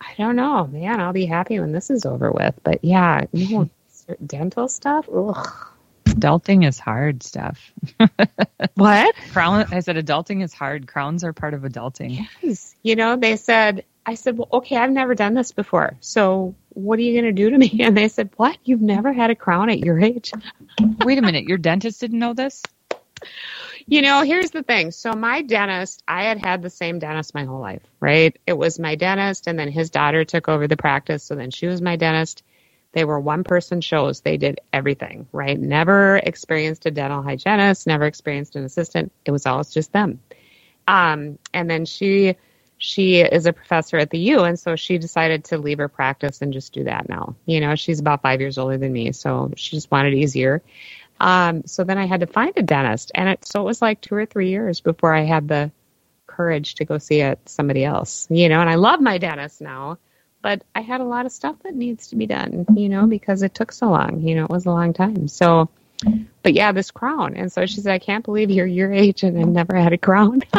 I 0.00 0.14
don't 0.18 0.34
know, 0.34 0.66
man, 0.66 0.98
I'll 0.98 1.12
be 1.12 1.26
happy 1.26 1.60
when 1.60 1.70
this 1.70 1.90
is 1.90 2.04
over 2.06 2.32
with. 2.32 2.58
But 2.64 2.84
yeah, 2.84 3.26
you 3.32 3.58
know, 3.58 3.70
dental 4.26 4.66
stuff, 4.66 5.08
ugh 5.08 5.68
Adulting 6.14 6.66
is 6.66 6.78
hard 6.78 7.22
stuff. 7.22 7.72
what? 8.74 9.14
Crown 9.32 9.66
I 9.72 9.80
said 9.80 9.96
adulting 9.96 10.42
is 10.42 10.52
hard. 10.52 10.86
Crowns 10.86 11.24
are 11.24 11.32
part 11.32 11.54
of 11.54 11.62
adulting. 11.62 12.26
Yes. 12.42 12.74
You 12.82 12.96
know, 12.96 13.16
they 13.16 13.36
said 13.36 13.84
I 14.04 14.14
said, 14.14 14.36
Well, 14.36 14.48
okay, 14.52 14.76
I've 14.76 14.90
never 14.90 15.14
done 15.14 15.34
this 15.34 15.52
before. 15.52 15.96
So 16.00 16.54
what 16.70 16.98
are 16.98 17.02
you 17.02 17.20
gonna 17.20 17.32
do 17.32 17.50
to 17.50 17.58
me? 17.58 17.70
And 17.82 17.96
they 17.96 18.08
said, 18.08 18.30
What? 18.36 18.58
You've 18.64 18.82
never 18.82 19.12
had 19.12 19.30
a 19.30 19.34
crown 19.34 19.70
at 19.70 19.78
your 19.78 20.00
age? 20.00 20.32
Wait 21.04 21.18
a 21.18 21.22
minute, 21.22 21.44
your 21.44 21.58
dentist 21.58 22.00
didn't 22.00 22.18
know 22.18 22.34
this? 22.34 22.62
You 23.86 24.02
know, 24.02 24.22
here's 24.22 24.50
the 24.50 24.62
thing. 24.62 24.90
So 24.90 25.12
my 25.12 25.42
dentist, 25.42 26.02
I 26.06 26.24
had 26.24 26.38
had 26.38 26.62
the 26.62 26.70
same 26.70 26.98
dentist 26.98 27.34
my 27.34 27.44
whole 27.44 27.60
life, 27.60 27.82
right? 28.00 28.36
It 28.46 28.52
was 28.52 28.78
my 28.78 28.94
dentist, 28.94 29.46
and 29.46 29.58
then 29.58 29.70
his 29.70 29.90
daughter 29.90 30.24
took 30.24 30.48
over 30.48 30.68
the 30.68 30.76
practice, 30.76 31.24
so 31.24 31.34
then 31.34 31.50
she 31.50 31.66
was 31.66 31.82
my 31.82 31.96
dentist. 31.96 32.42
They 32.92 33.04
were 33.04 33.18
one 33.18 33.44
person 33.44 33.80
shows. 33.80 34.20
They 34.20 34.36
did 34.36 34.60
everything, 34.72 35.26
right? 35.32 35.58
Never 35.58 36.16
experienced 36.16 36.86
a 36.86 36.90
dental 36.90 37.22
hygienist, 37.22 37.86
never 37.86 38.04
experienced 38.04 38.56
an 38.56 38.64
assistant. 38.64 39.12
It 39.24 39.30
was 39.30 39.46
always 39.46 39.70
just 39.70 39.92
them. 39.92 40.20
Um, 40.86 41.38
and 41.54 41.70
then 41.70 41.84
she 41.84 42.36
she 42.78 43.20
is 43.20 43.46
a 43.46 43.52
professor 43.52 43.96
at 43.96 44.10
the 44.10 44.18
U, 44.18 44.40
and 44.40 44.58
so 44.58 44.74
she 44.74 44.98
decided 44.98 45.44
to 45.44 45.58
leave 45.58 45.78
her 45.78 45.88
practice 45.88 46.42
and 46.42 46.52
just 46.52 46.72
do 46.72 46.84
that 46.84 47.08
now. 47.08 47.36
You 47.46 47.60
know, 47.60 47.76
she's 47.76 48.00
about 48.00 48.22
five 48.22 48.40
years 48.40 48.58
older 48.58 48.76
than 48.76 48.92
me, 48.92 49.12
so 49.12 49.52
she 49.56 49.76
just 49.76 49.90
wanted 49.90 50.14
easier. 50.14 50.62
Um, 51.20 51.62
so 51.66 51.84
then 51.84 51.98
I 51.98 52.06
had 52.06 52.20
to 52.20 52.26
find 52.26 52.52
a 52.56 52.62
dentist, 52.62 53.12
and 53.14 53.28
it 53.28 53.46
so 53.46 53.60
it 53.60 53.64
was 53.64 53.80
like 53.80 54.00
two 54.00 54.16
or 54.16 54.26
three 54.26 54.50
years 54.50 54.80
before 54.80 55.14
I 55.14 55.22
had 55.22 55.46
the 55.46 55.70
courage 56.26 56.74
to 56.76 56.84
go 56.84 56.98
see 56.98 57.20
it 57.20 57.38
somebody 57.48 57.84
else. 57.84 58.26
You 58.30 58.48
know, 58.48 58.60
and 58.60 58.68
I 58.68 58.74
love 58.74 59.00
my 59.00 59.18
dentist 59.18 59.60
now, 59.60 59.98
but 60.42 60.62
I 60.74 60.80
had 60.80 61.00
a 61.00 61.04
lot 61.04 61.26
of 61.26 61.32
stuff 61.32 61.56
that 61.62 61.74
needs 61.74 62.08
to 62.08 62.16
be 62.16 62.26
done. 62.26 62.66
You 62.74 62.88
know, 62.88 63.06
because 63.06 63.42
it 63.42 63.54
took 63.54 63.72
so 63.72 63.88
long. 63.88 64.20
You 64.20 64.34
know, 64.34 64.44
it 64.44 64.50
was 64.50 64.66
a 64.66 64.70
long 64.70 64.92
time. 64.92 65.28
So, 65.28 65.68
but 66.42 66.52
yeah, 66.52 66.72
this 66.72 66.90
crown, 66.90 67.36
and 67.36 67.50
so 67.50 67.64
she 67.66 67.80
said, 67.80 67.92
"I 67.92 67.98
can't 67.98 68.24
believe 68.24 68.50
you're 68.50 68.66
your 68.66 68.92
age 68.92 69.22
and 69.22 69.38
have 69.38 69.48
never 69.48 69.76
had 69.76 69.92
a 69.92 69.98
crown." 69.98 70.42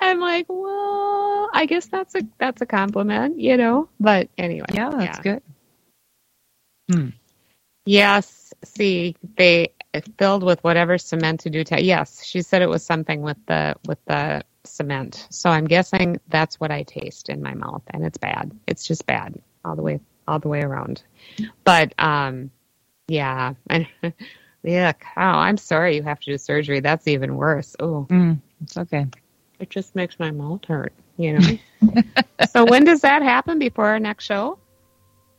I'm 0.00 0.18
like, 0.18 0.46
well, 0.48 1.50
I 1.52 1.66
guess 1.66 1.86
that's 1.86 2.14
a 2.14 2.22
that's 2.38 2.62
a 2.62 2.66
compliment, 2.66 3.38
you 3.38 3.56
know. 3.56 3.88
But 3.98 4.28
anyway, 4.38 4.66
yeah, 4.72 4.90
that's 4.90 5.18
yeah. 5.18 5.22
good. 5.22 5.42
Hmm. 6.90 7.08
Yes. 7.84 8.52
See, 8.64 9.16
they 9.36 9.72
filled 10.18 10.42
with 10.42 10.62
whatever 10.64 10.98
cement 10.98 11.40
to 11.40 11.50
do. 11.50 11.64
Yes, 11.78 12.24
she 12.24 12.42
said 12.42 12.62
it 12.62 12.68
was 12.68 12.84
something 12.84 13.22
with 13.22 13.38
the 13.46 13.76
with 13.86 13.98
the 14.06 14.42
cement. 14.64 15.26
So 15.30 15.50
I'm 15.50 15.66
guessing 15.66 16.20
that's 16.28 16.58
what 16.58 16.70
I 16.70 16.82
taste 16.82 17.28
in 17.28 17.42
my 17.42 17.54
mouth, 17.54 17.82
and 17.88 18.04
it's 18.04 18.18
bad. 18.18 18.52
It's 18.66 18.86
just 18.86 19.06
bad 19.06 19.40
all 19.64 19.76
the 19.76 19.82
way 19.82 20.00
all 20.26 20.38
the 20.38 20.48
way 20.48 20.62
around. 20.62 21.02
But 21.64 21.94
um, 21.98 22.50
yeah, 23.08 23.54
and 23.68 23.86
yeah. 24.62 24.92
Oh, 25.16 25.20
I'm 25.20 25.56
sorry 25.56 25.96
you 25.96 26.02
have 26.02 26.20
to 26.20 26.32
do 26.32 26.38
surgery. 26.38 26.80
That's 26.80 27.08
even 27.08 27.36
worse. 27.36 27.76
Oh, 27.78 28.06
mm, 28.08 28.40
it's 28.62 28.76
okay. 28.76 29.06
It 29.58 29.70
just 29.70 29.94
makes 29.94 30.18
my 30.18 30.30
mouth 30.30 30.64
hurt, 30.64 30.94
you 31.16 31.38
know. 31.38 31.58
so 32.50 32.64
when 32.64 32.84
does 32.84 33.02
that 33.02 33.22
happen 33.22 33.58
before 33.58 33.86
our 33.86 33.98
next 33.98 34.24
show? 34.24 34.58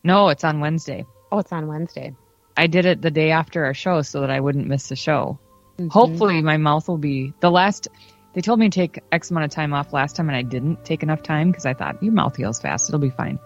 No, 0.04 0.30
it's 0.30 0.44
on 0.44 0.60
Wednesday. 0.60 1.06
Oh, 1.32 1.40
it's 1.40 1.52
on 1.52 1.68
Wednesday. 1.68 2.16
I 2.58 2.68
did 2.68 2.86
it 2.86 3.02
the 3.02 3.12
day 3.12 3.32
after 3.32 3.66
our 3.66 3.74
show 3.74 4.02
so 4.02 4.22
that 4.22 4.30
I 4.30 4.40
wouldn't 4.40 4.68
miss 4.68 4.90
the 4.90 4.96
show. 4.96 5.40
Mm-hmm. 5.78 5.88
Hopefully 5.88 6.42
my 6.42 6.58
mouth 6.58 6.88
will 6.88 6.98
be 6.98 7.34
the 7.40 7.50
last 7.50 7.88
they 8.34 8.42
told 8.42 8.60
me 8.60 8.70
to 8.70 8.74
take 8.74 9.00
X 9.12 9.32
amount 9.32 9.46
of 9.46 9.52
time 9.52 9.74
off 9.74 9.94
last 9.94 10.16
time 10.16 10.30
and 10.30 10.36
I 10.36 10.42
didn't 10.42 10.86
take 10.86 11.04
enough 11.04 11.22
time 11.24 11.52
because 11.52 11.66
I 11.66 11.74
thought 11.74 12.02
your 12.02 12.14
mouth 12.14 12.36
heals 12.36 12.62
fast, 12.62 12.90
it'll 12.90 13.00
be 13.00 13.10
fine. 13.10 13.40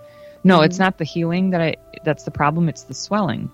No, 0.43 0.57
mm-hmm. 0.57 0.65
it's 0.65 0.79
not 0.79 0.97
the 0.97 1.05
healing 1.05 1.49
that 1.51 1.61
I 1.61 1.75
that's 2.03 2.23
the 2.23 2.31
problem, 2.31 2.69
it's 2.69 2.83
the 2.83 2.93
swelling. 2.93 3.51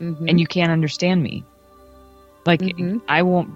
Mm-hmm. 0.00 0.28
And 0.28 0.40
you 0.40 0.46
can't 0.46 0.72
understand 0.72 1.22
me. 1.22 1.44
Like 2.44 2.60
mm-hmm. 2.60 2.98
I 3.08 3.22
won't 3.22 3.54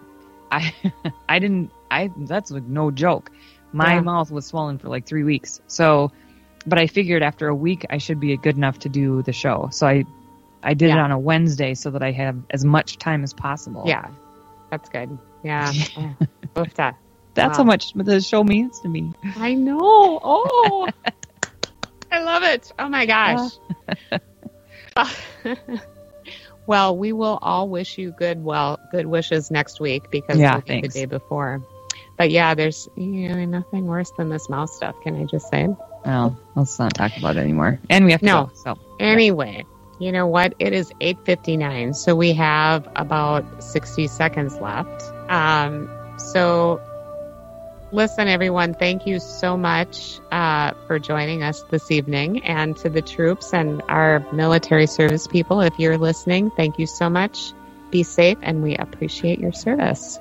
I 0.50 0.72
I 1.28 1.38
didn't 1.38 1.70
I 1.90 2.10
that's 2.16 2.50
like 2.50 2.64
no 2.64 2.90
joke. 2.90 3.30
My 3.72 3.94
yeah. 3.94 4.00
mouth 4.00 4.30
was 4.30 4.46
swollen 4.46 4.78
for 4.78 4.88
like 4.88 5.06
three 5.06 5.24
weeks. 5.24 5.60
So, 5.66 6.12
but 6.66 6.78
I 6.78 6.86
figured 6.86 7.22
after 7.22 7.48
a 7.48 7.54
week 7.54 7.84
I 7.90 7.98
should 7.98 8.20
be 8.20 8.36
good 8.36 8.56
enough 8.56 8.78
to 8.80 8.88
do 8.88 9.22
the 9.22 9.32
show. 9.32 9.68
So 9.72 9.86
I, 9.86 10.04
I 10.62 10.74
did 10.74 10.88
yeah. 10.88 10.96
it 10.96 10.98
on 11.00 11.10
a 11.10 11.18
Wednesday 11.18 11.74
so 11.74 11.90
that 11.90 12.02
I 12.02 12.12
have 12.12 12.38
as 12.50 12.64
much 12.64 12.98
time 12.98 13.22
as 13.22 13.34
possible. 13.34 13.84
Yeah, 13.86 14.08
that's 14.70 14.88
good. 14.88 15.18
Yeah, 15.42 15.72
that. 16.54 16.96
That's 17.36 17.58
wow. 17.58 17.64
how 17.64 17.64
much 17.64 17.92
the 17.92 18.20
show 18.20 18.42
means 18.42 18.80
to 18.80 18.88
me. 18.88 19.12
I 19.36 19.52
know. 19.54 19.78
Oh, 19.78 20.88
I 22.10 22.22
love 22.22 22.42
it. 22.44 22.72
Oh 22.78 22.88
my 22.88 23.04
gosh. 23.04 23.50
well, 26.66 26.96
we 26.96 27.12
will 27.12 27.38
all 27.42 27.68
wish 27.68 27.98
you 27.98 28.12
good 28.12 28.42
well 28.42 28.80
good 28.90 29.04
wishes 29.04 29.50
next 29.50 29.80
week 29.80 30.10
because 30.10 30.38
yeah, 30.38 30.60
the 30.60 30.88
day 30.88 31.04
before. 31.04 31.62
But 32.16 32.30
yeah, 32.30 32.54
there's 32.54 32.88
you 32.96 33.28
know 33.28 33.44
nothing 33.44 33.84
worse 33.84 34.10
than 34.12 34.30
this 34.30 34.48
mouse 34.48 34.74
stuff. 34.74 34.96
Can 35.02 35.20
I 35.20 35.24
just 35.24 35.50
say? 35.50 35.68
Well, 36.06 36.38
let's 36.54 36.78
not 36.78 36.94
talk 36.94 37.14
about 37.18 37.36
it 37.36 37.40
anymore. 37.40 37.78
And 37.90 38.06
we 38.06 38.12
have 38.12 38.20
to 38.20 38.26
no. 38.26 38.44
Go, 38.46 38.52
so 38.54 38.78
anyway, 38.98 39.66
you 39.98 40.10
know 40.10 40.26
what? 40.26 40.54
It 40.58 40.72
is 40.72 40.90
eight 41.02 41.18
fifty 41.26 41.58
nine, 41.58 41.92
so 41.92 42.16
we 42.16 42.32
have 42.32 42.88
about 42.96 43.62
sixty 43.62 44.06
seconds 44.06 44.56
left. 44.56 45.02
Um, 45.28 45.90
so 46.16 46.80
listen, 47.92 48.28
everyone, 48.28 48.74
thank 48.74 49.06
you 49.06 49.20
so 49.20 49.56
much 49.56 50.20
uh, 50.32 50.72
for 50.86 50.98
joining 50.98 51.42
us 51.42 51.62
this 51.70 51.90
evening, 51.90 52.44
and 52.44 52.76
to 52.78 52.88
the 52.88 53.02
troops 53.02 53.52
and 53.52 53.82
our 53.88 54.20
military 54.32 54.86
service 54.86 55.26
people, 55.26 55.60
if 55.60 55.78
you're 55.78 55.98
listening, 55.98 56.50
thank 56.50 56.78
you 56.78 56.86
so 56.86 57.08
much. 57.08 57.52
Be 57.90 58.02
safe, 58.02 58.38
and 58.42 58.62
we 58.62 58.76
appreciate 58.76 59.38
your 59.38 59.52
service. 59.52 60.18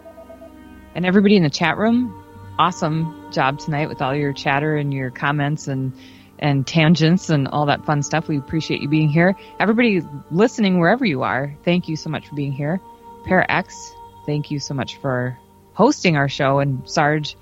And 0.93 1.05
everybody 1.05 1.35
in 1.35 1.43
the 1.43 1.49
chat 1.49 1.77
room, 1.77 2.23
awesome 2.57 3.31
job 3.31 3.59
tonight 3.59 3.89
with 3.89 4.01
all 4.01 4.15
your 4.15 4.33
chatter 4.33 4.75
and 4.75 4.93
your 4.93 5.11
comments 5.11 5.67
and 5.67 5.93
and 6.37 6.67
tangents 6.67 7.29
and 7.29 7.47
all 7.47 7.65
that 7.67 7.85
fun 7.85 8.03
stuff. 8.03 8.27
We 8.27 8.37
appreciate 8.37 8.81
you 8.81 8.89
being 8.89 9.07
here. 9.07 9.35
Everybody 9.57 10.01
listening 10.31 10.79
wherever 10.79 11.05
you 11.05 11.23
are, 11.23 11.55
thank 11.63 11.87
you 11.87 11.95
so 11.95 12.09
much 12.09 12.27
for 12.27 12.35
being 12.35 12.51
here. 12.51 12.81
Para 13.25 13.45
X, 13.47 13.93
thank 14.25 14.51
you 14.51 14.59
so 14.59 14.73
much 14.73 14.97
for 14.97 15.37
hosting 15.73 16.17
our 16.17 16.27
show. 16.27 16.59
And 16.59 16.87
Sarge, 16.89 17.37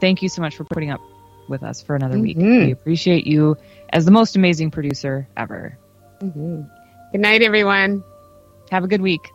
thank 0.00 0.22
you 0.22 0.28
so 0.28 0.42
much 0.42 0.56
for 0.56 0.64
putting 0.64 0.90
up 0.90 1.00
with 1.48 1.62
us 1.62 1.82
for 1.82 1.96
another 1.96 2.14
mm-hmm. 2.14 2.22
week. 2.22 2.66
We 2.66 2.70
appreciate 2.70 3.26
you 3.26 3.56
as 3.92 4.04
the 4.04 4.10
most 4.10 4.36
amazing 4.36 4.70
producer 4.70 5.28
ever. 5.36 5.76
Mm-hmm. 6.20 6.62
Good 7.12 7.20
night, 7.20 7.42
everyone. 7.42 8.04
Have 8.70 8.84
a 8.84 8.88
good 8.88 9.02
week. 9.02 9.30